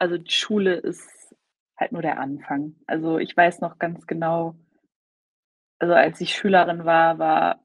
also 0.00 0.16
die 0.16 0.30
Schule 0.32 0.76
ist 0.76 1.34
halt 1.78 1.92
nur 1.92 2.00
der 2.00 2.18
Anfang. 2.18 2.74
Also, 2.86 3.18
ich 3.18 3.36
weiß 3.36 3.60
noch 3.60 3.78
ganz 3.78 4.06
genau 4.06 4.56
also 5.80 5.94
als 5.94 6.20
ich 6.20 6.34
Schülerin 6.34 6.84
war, 6.84 7.18
war 7.18 7.64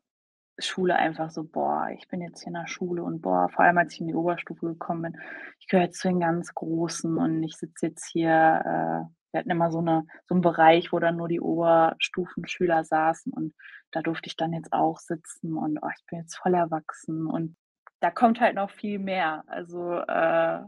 Schule 0.59 0.95
einfach 0.95 1.31
so: 1.31 1.43
„Boah, 1.43 1.89
ich 1.97 2.07
bin 2.07 2.21
jetzt 2.21 2.39
hier 2.41 2.47
in 2.49 2.53
der 2.55 2.67
Schule 2.67 3.03
und 3.03 3.21
boah“ 3.21 3.49
vor 3.49 3.65
allem 3.65 3.77
als 3.79 3.93
ich 3.93 4.01
in 4.01 4.07
die 4.07 4.15
Oberstufe 4.15 4.67
gekommen 4.67 5.01
bin: 5.03 5.21
„Ich 5.59 5.67
gehöre 5.67 5.85
jetzt 5.85 5.99
zu 5.99 6.07
den 6.09 6.21
ganz 6.21 6.53
Großen 6.55 7.17
und 7.17 7.43
ich 7.43 7.57
sitze 7.57 7.87
jetzt 7.87 8.05
hier“ 8.11 9.09
äh, 9.11 9.15
wir 9.35 9.41
hatten 9.41 9.51
immer 9.51 9.71
so 9.71 9.81
'ne 9.81 10.05
so 10.27 10.35
'n 10.35 10.41
Bereich, 10.41 10.93
wo 10.93 10.99
dann 10.99 11.17
nur 11.17 11.29
die 11.29 11.41
Oberstufenschüler 11.41 12.85
saßen 12.85 13.33
und 13.33 13.53
da 13.93 14.01
durfte 14.03 14.27
ich 14.29 14.37
dann 14.37 14.53
jetzt 14.53 14.73
auch 14.73 14.99
sitzen 14.99 15.57
und: 15.57 15.79
„Oh, 15.83 15.89
ich 15.97 16.05
bin 16.07 16.21
jetzt 16.21 16.37
voll 16.37 16.55
erwachsen“ 16.55 17.27
und 17.27 17.57
da 18.01 18.11
kommt 18.11 18.41
halt 18.41 18.55
noch 18.55 18.71
viel 18.71 18.99
mehr. 18.99 19.43
Also, 19.47 19.93
äh, 19.99 20.61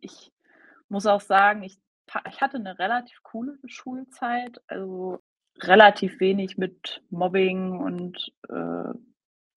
ich 0.00 0.32
muss 0.90 1.06
auch 1.06 1.20
sagen, 1.22 1.62
ich 1.64 1.80
ich 2.28 2.40
hatte 2.42 2.58
'ne 2.60 2.78
relativ 2.80 3.22
coole 3.24 3.58
Schulzeit, 3.66 4.60
also 4.68 5.20
relativ 5.62 6.20
wenig 6.20 6.58
mit 6.58 7.02
Mobbing 7.10 7.80
und, 7.80 8.32
äh, 8.50 8.94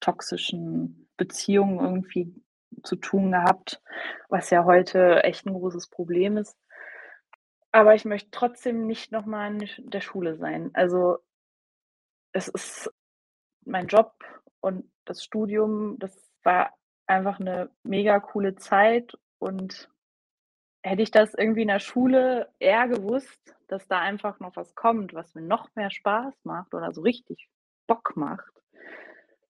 toxischen 0.01 1.07
Beziehungen 1.17 1.79
irgendwie 1.81 2.35
zu 2.83 2.95
tun 2.97 3.31
gehabt, 3.33 3.81
was 4.29 4.49
ja 4.51 4.65
heute 4.65 5.23
echt 5.25 5.47
'n 5.47 5.53
großes 5.55 5.89
Problem 5.89 6.37
ist. 6.37 6.57
Aber 7.75 7.95
ich 7.95 8.05
möchte 8.05 8.29
trotzdem 8.29 8.85
nicht 8.85 9.11
noch 9.11 9.25
mal 9.25 9.47
in 9.51 9.89
der 9.89 9.99
Schule 10.01 10.35
sein. 10.37 10.69
Also 10.75 11.17
es 12.35 12.47
ist 12.47 12.91
mein 13.65 13.87
Job 13.87 14.13
und 14.61 14.91
das 15.05 15.23
Studium, 15.23 15.99
das 15.99 16.31
war 16.43 16.73
einfach 17.07 17.39
'ne 17.39 17.69
mega 17.83 18.19
coole 18.19 18.55
Zeit 18.55 19.13
und 19.39 19.89
hätte 20.83 21.03
ich 21.03 21.11
das 21.11 21.33
irgendwie 21.35 21.63
in 21.63 21.69
der 21.69 21.79
Schule 21.81 22.49
eher 22.59 22.87
gewusst, 22.89 23.55
dass 23.69 23.87
da 23.87 23.99
einfach 23.99 24.39
noch 24.41 24.55
was 24.57 24.75
kommt, 24.75 25.13
was 25.15 25.35
mir 25.35 25.43
noch 25.43 25.69
mehr 25.75 25.91
Spaß 25.91 26.35
macht 26.45 26.73
oder 26.75 26.93
so 26.93 27.01
richtig 27.01 27.49
Bock 27.87 28.17
macht, 28.17 28.62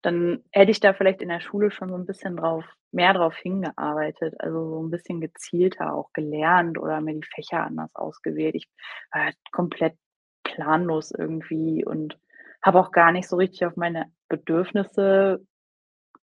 dann 0.03 0.43
hätte 0.51 0.71
ich 0.71 0.79
da 0.79 0.93
vielleicht 0.93 1.21
in 1.21 1.29
der 1.29 1.41
Schule 1.41 1.71
schon 1.71 1.89
so 1.89 1.95
'n 1.95 2.05
bisschen 2.05 2.37
drauf 2.37 2.65
mehr 2.91 3.13
drauf 3.13 3.35
hingearbeitet, 3.37 4.35
also 4.39 4.69
so 4.69 4.79
'n 4.83 4.91
bisschen 4.91 5.21
gezielter 5.21 5.93
auch 5.93 6.11
gelernt 6.13 6.77
oder 6.79 7.01
mir 7.01 7.13
die 7.15 7.27
Fächer 7.35 7.63
anders 7.65 7.95
ausgewählt. 7.95 8.55
Ich 8.55 8.67
war 9.13 9.25
halt 9.25 9.37
komplett 9.51 9.95
planlos 10.43 11.11
irgendwie 11.11 11.85
und 11.85 12.17
habe 12.63 12.79
auch 12.79 12.91
gar 12.91 13.11
nicht 13.11 13.27
so 13.29 13.37
richtig 13.37 13.65
auf 13.65 13.75
meine 13.77 14.11
Bedürfnisse 14.29 15.45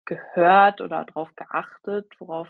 gehört 0.07 0.81
oder 0.83 1.05
drauf 1.07 1.31
geachtet, 1.37 2.07
worauf 2.21 2.49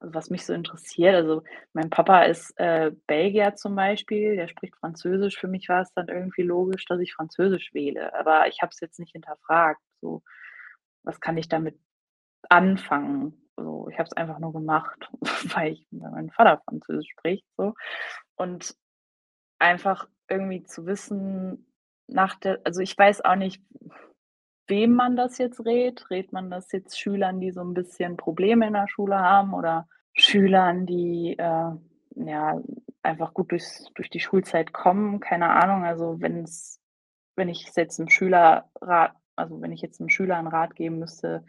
also 0.00 0.14
was 0.14 0.30
mich 0.30 0.46
so 0.46 0.54
interessiert. 0.54 1.14
Also, 1.16 1.42
mein 1.74 1.90
Papa 1.90 2.24
ist, 2.24 2.52
äh, 2.58 2.92
Belgier 3.08 3.54
zum 3.56 3.76
Beispiel, 3.76 4.36
der 4.36 4.48
spricht 4.48 4.76
Französisch. 4.78 5.38
Für 5.38 5.48
mich 5.48 5.68
war 5.70 5.82
es 5.82 5.92
dann 5.94 6.08
irgendwie 6.08 6.42
logisch, 6.42 6.84
dass 6.86 7.00
ich 7.00 7.14
Französisch 7.14 7.74
wähle, 7.74 8.14
aber 8.14 8.48
ich 8.48 8.62
habe 8.62 8.70
es 8.72 8.80
jetzt 8.80 8.98
nicht 9.00 9.12
hinterfragt, 9.12 9.80
so: 10.00 10.22
„Was 11.04 11.20
kann 11.20 11.36
ich 11.38 11.48
damit 11.48 11.78
anfangen?“ 12.50 13.34
So, 13.56 13.88
ich 13.90 13.98
habe 13.98 14.08
es 14.08 14.14
einfach 14.16 14.38
nur 14.40 14.52
gemacht, 14.54 15.10
weil 15.56 15.72
ich 15.74 15.86
weil 15.92 16.10
mein 16.12 16.30
Vater 16.30 16.62
Französisch 16.66 17.10
spricht 17.12 17.46
so. 17.58 17.74
Und 18.36 18.76
einfach 19.60 20.08
irgendwie 20.30 20.64
zu 20.64 20.86
wissen 20.86 21.66
nach 22.08 22.36
der 22.36 22.60
also 22.64 22.80
ich 22.82 22.96
weiß 22.98 23.24
auch 23.24 23.36
nicht, 23.36 23.62
wem 24.68 24.92
man 24.94 25.16
das 25.16 25.38
jetzt 25.38 25.64
rät. 25.66 26.10
Rät 26.10 26.32
man 26.32 26.50
das 26.50 26.72
jetzt 26.72 26.98
Schülern, 27.00 27.40
die 27.40 27.52
so 27.52 27.60
'n 27.62 27.74
bisschen 27.74 28.16
Probleme 28.18 28.66
in 28.68 28.74
der 28.74 28.88
Schule 28.88 29.18
haben 29.20 29.54
oder 29.54 29.88
Schülern, 30.14 30.86
die, 30.86 31.36
äh 31.38 31.72
ja, 32.16 32.60
einfach 33.04 33.34
gut 33.34 33.52
durchs 33.52 33.86
durch 33.94 34.10
die 34.10 34.20
Schulzeit 34.20 34.72
kommen. 34.74 35.20
Keine 35.20 35.50
Ahnung, 35.50 35.84
also 35.84 36.20
wenn's 36.22 36.80
wenn 37.36 37.48
ich 37.50 37.70
jetzt 37.76 37.98
'nem 38.00 38.08
Schülerrat 38.10 39.14
also, 39.40 39.60
wenn 39.62 39.72
ich 39.72 39.82
jetzt 39.82 40.00
'nem 40.00 40.08
Schüler 40.10 40.38
'n 40.38 40.46
Rat 40.48 40.76
geben 40.76 40.98
müsste 41.00 41.44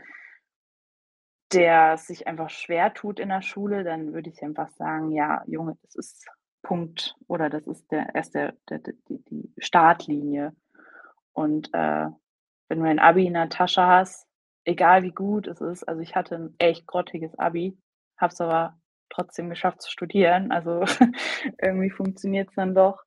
der 1.53 1.97
sich 1.97 2.27
einfach 2.27 2.49
schwer 2.49 2.93
tut 2.93 3.19
in 3.19 3.29
der 3.29 3.41
Schule, 3.41 3.83
dann 3.83 4.13
würde 4.13 4.29
ich 4.29 4.41
einfach 4.43 4.69
sagen: 4.69 5.11
„Ja, 5.11 5.43
Junge, 5.47 5.77
das 5.83 5.95
ist 5.95 6.25
Punkt 6.63 7.15
oder 7.27 7.49
das 7.49 7.67
ist 7.67 7.91
der 7.91 8.13
erst 8.15 8.35
der 8.35 8.53
der 8.69 8.79
die 8.79 9.21
die 9.29 9.53
Startlinie.“ 9.57 10.53
Und, 11.33 11.73
äh, 11.73 12.07
wenn 12.69 12.79
du 12.79 12.85
ein 12.87 12.99
Abi 12.99 13.25
in 13.27 13.33
der 13.35 13.49
Tasche 13.49 13.85
hast, 13.85 14.27
egal 14.65 15.03
wie 15.03 15.11
gut 15.11 15.47
es 15.47 15.61
ist 15.61 15.83
also, 15.85 16.01
ich 16.01 16.15
hatte 16.15 16.35
'n 16.35 16.55
echt 16.59 16.87
grottiges 16.87 17.37
Abi, 17.39 17.77
habe 18.17 18.33
es 18.33 18.41
aber 18.41 18.77
trotzdem 19.09 19.49
geschafft 19.49 19.81
zu 19.81 19.91
studieren. 19.91 20.51
Also, 20.51 20.81
irgendwie 21.61 21.89
funktioniert's 21.91 22.55
dann 22.55 22.75
doch. 22.75 23.03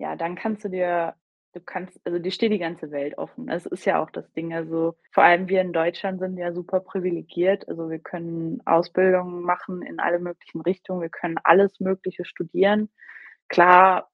Ja, 0.00 0.16
dann 0.16 0.36
kannst 0.36 0.64
du 0.64 0.68
dir 0.70 1.14
du 1.52 1.60
kannst 1.60 2.00
also, 2.04 2.18
dir 2.18 2.30
steht 2.30 2.52
die 2.52 2.58
ganze 2.58 2.90
Welt 2.90 3.18
offen. 3.18 3.46
Das 3.46 3.66
ist 3.66 3.84
ja 3.84 4.02
auch 4.02 4.10
das 4.10 4.30
Ding. 4.32 4.54
Also, 4.54 4.96
vor 5.10 5.24
allem 5.24 5.48
wir 5.48 5.60
in 5.60 5.72
Deutschland 5.72 6.20
sind 6.20 6.36
ja 6.36 6.52
super 6.52 6.80
privilegiert. 6.80 7.68
Also, 7.68 7.90
wir 7.90 7.98
können 7.98 8.62
Ausbildungen 8.66 9.42
machen 9.42 9.82
in 9.82 10.00
alle 10.00 10.18
möglichen 10.18 10.60
Richtungen. 10.62 11.02
Wir 11.02 11.10
können 11.10 11.36
alles 11.44 11.80
Mögliche 11.80 12.24
studieren. 12.24 12.88
Klar, 13.48 14.10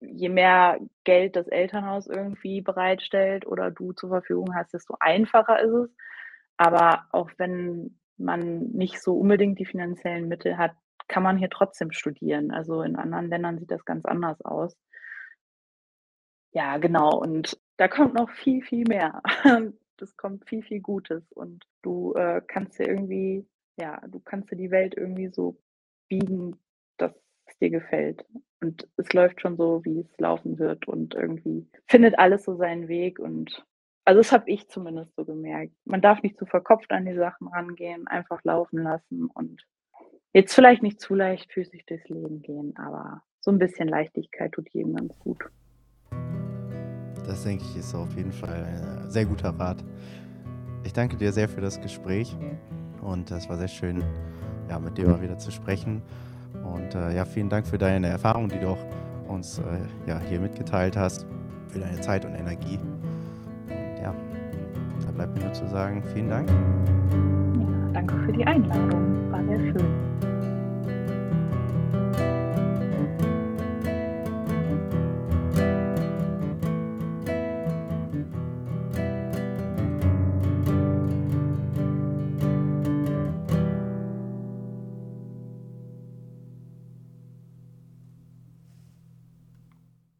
je 0.00 0.28
mehr 0.28 0.80
Geld 1.04 1.36
das 1.36 1.46
Elternhaus 1.48 2.06
irgendwie 2.06 2.60
bereitstellt 2.62 3.46
oder 3.46 3.70
du 3.70 3.92
zur 3.92 4.10
Verfügung 4.10 4.54
hast, 4.54 4.74
desto 4.74 4.96
einfacher 5.00 5.60
ist 5.60 5.72
es. 5.72 5.90
Aber 6.56 7.06
auch 7.12 7.30
wenn 7.38 7.98
man 8.18 8.70
nicht 8.72 9.00
so 9.02 9.16
unbedingt 9.16 9.58
die 9.58 9.66
finanziellen 9.66 10.28
Mittel 10.28 10.58
hat, 10.58 10.72
kann 11.08 11.22
man 11.22 11.38
hier 11.38 11.50
trotzdem 11.50 11.92
studieren. 11.92 12.50
Also, 12.50 12.82
in 12.82 12.96
anderen 12.96 13.28
Ländern 13.28 13.58
sieht 13.58 13.70
das 13.70 13.84
ganz 13.84 14.04
anders 14.04 14.40
aus. 14.42 14.76
Ja, 16.54 16.78
genau. 16.78 17.10
Und 17.20 17.56
da 17.76 17.88
kommt 17.88 18.14
noch 18.14 18.30
viel, 18.30 18.62
viel 18.62 18.84
mehr. 18.88 19.22
Das 19.96 20.16
kommt 20.16 20.48
viel, 20.48 20.62
viel 20.62 20.80
Gutes 20.80 21.30
und 21.32 21.62
du, 21.82 22.14
äh, 22.14 22.40
kannst 22.46 22.78
dir 22.78 22.88
irgendwie 22.88 23.46
ja, 23.78 24.00
du 24.08 24.18
kannst 24.18 24.50
dir 24.50 24.56
die 24.56 24.70
Welt 24.70 24.94
irgendwie 24.96 25.28
so 25.28 25.58
biegen, 26.08 26.56
dass 26.96 27.12
es 27.44 27.58
dir 27.58 27.68
gefällt. 27.68 28.24
Und 28.62 28.88
es 28.96 29.12
läuft 29.12 29.42
schon 29.42 29.58
so, 29.58 29.84
wie 29.84 30.00
es 30.00 30.18
laufen 30.18 30.58
wird 30.58 30.88
und 30.88 31.14
irgendwie 31.14 31.66
findet 31.86 32.18
alles 32.18 32.44
so 32.44 32.56
seinen 32.56 32.88
Weg 32.88 33.18
und 33.18 33.62
also, 34.06 34.20
das 34.20 34.32
habe 34.32 34.50
ich 34.50 34.68
zumindest 34.68 35.14
so 35.16 35.26
gemerkt. 35.26 35.74
Man 35.84 36.00
darf 36.00 36.22
nicht 36.22 36.38
zu 36.38 36.46
verkopft 36.46 36.90
an 36.92 37.04
die 37.04 37.14
Sachen 37.14 37.48
rangehen, 37.48 38.06
einfach 38.08 38.42
laufen 38.42 38.82
lassen 38.82 39.26
und 39.34 39.62
jetzt 40.34 40.54
vielleicht 40.54 40.82
nicht 40.82 41.00
zu 41.00 41.14
leichtfüßig 41.14 41.86
durchs 41.86 42.08
Leben 42.08 42.42
gehen, 42.42 42.74
aber 42.78 43.22
so 43.40 43.50
'n 43.50 43.58
bisschen 43.58 43.88
Leichtigkeit 43.88 44.52
tut 44.52 44.70
jedem 44.70 44.96
ganz 44.96 45.18
gut. 45.20 45.44
Das 47.30 47.44
denke 47.44 47.62
ich, 47.62 47.76
ist 47.76 47.94
auf 47.94 48.12
jeden 48.16 48.32
Fall 48.32 48.66
ein 48.66 49.08
sehr 49.08 49.24
guter 49.24 49.50
Rat. 49.50 49.76
Ich 50.82 50.92
danke 50.92 51.16
dir 51.16 51.32
sehr 51.32 51.48
für 51.48 51.60
das 51.60 51.80
Gespräch 51.80 52.36
und 53.02 53.30
es 53.30 53.48
war 53.48 53.56
sehr 53.56 53.68
schön, 53.68 54.02
ja, 54.68 54.80
mit 54.80 54.98
dir 54.98 55.06
mal 55.06 55.22
wieder 55.22 55.38
zu 55.38 55.52
sprechen. 55.52 56.02
Und, 56.74 56.96
äh, 56.96 57.14
ja, 57.14 57.24
vielen 57.24 57.48
Dank 57.48 57.68
für 57.68 57.78
deine 57.78 58.08
Erfahrungen, 58.08 58.48
die 58.48 58.58
du 58.58 58.70
auch 58.70 58.84
uns, 59.28 59.60
äh, 59.60 59.62
ja, 60.10 60.18
hier 60.28 60.40
mitgeteilt 60.40 60.96
hast, 60.96 61.24
für 61.68 61.78
deine 61.78 62.00
Zeit 62.00 62.24
und 62.24 62.34
Energie. 62.34 62.80
Und 63.68 64.02
ja, 64.02 64.12
da 65.06 65.12
bleibt 65.12 65.36
mir 65.38 65.44
nur 65.44 65.52
zu 65.52 65.68
sagen, 65.68 66.02
vielen 66.12 66.30
Dank. 66.30 66.50
Ja, 66.50 67.92
danke 67.92 68.18
für 68.24 68.32
die 68.32 68.44
Einladung. 68.44 69.30
War 69.30 69.44
sehr 69.44 69.60
schön. 69.60 70.09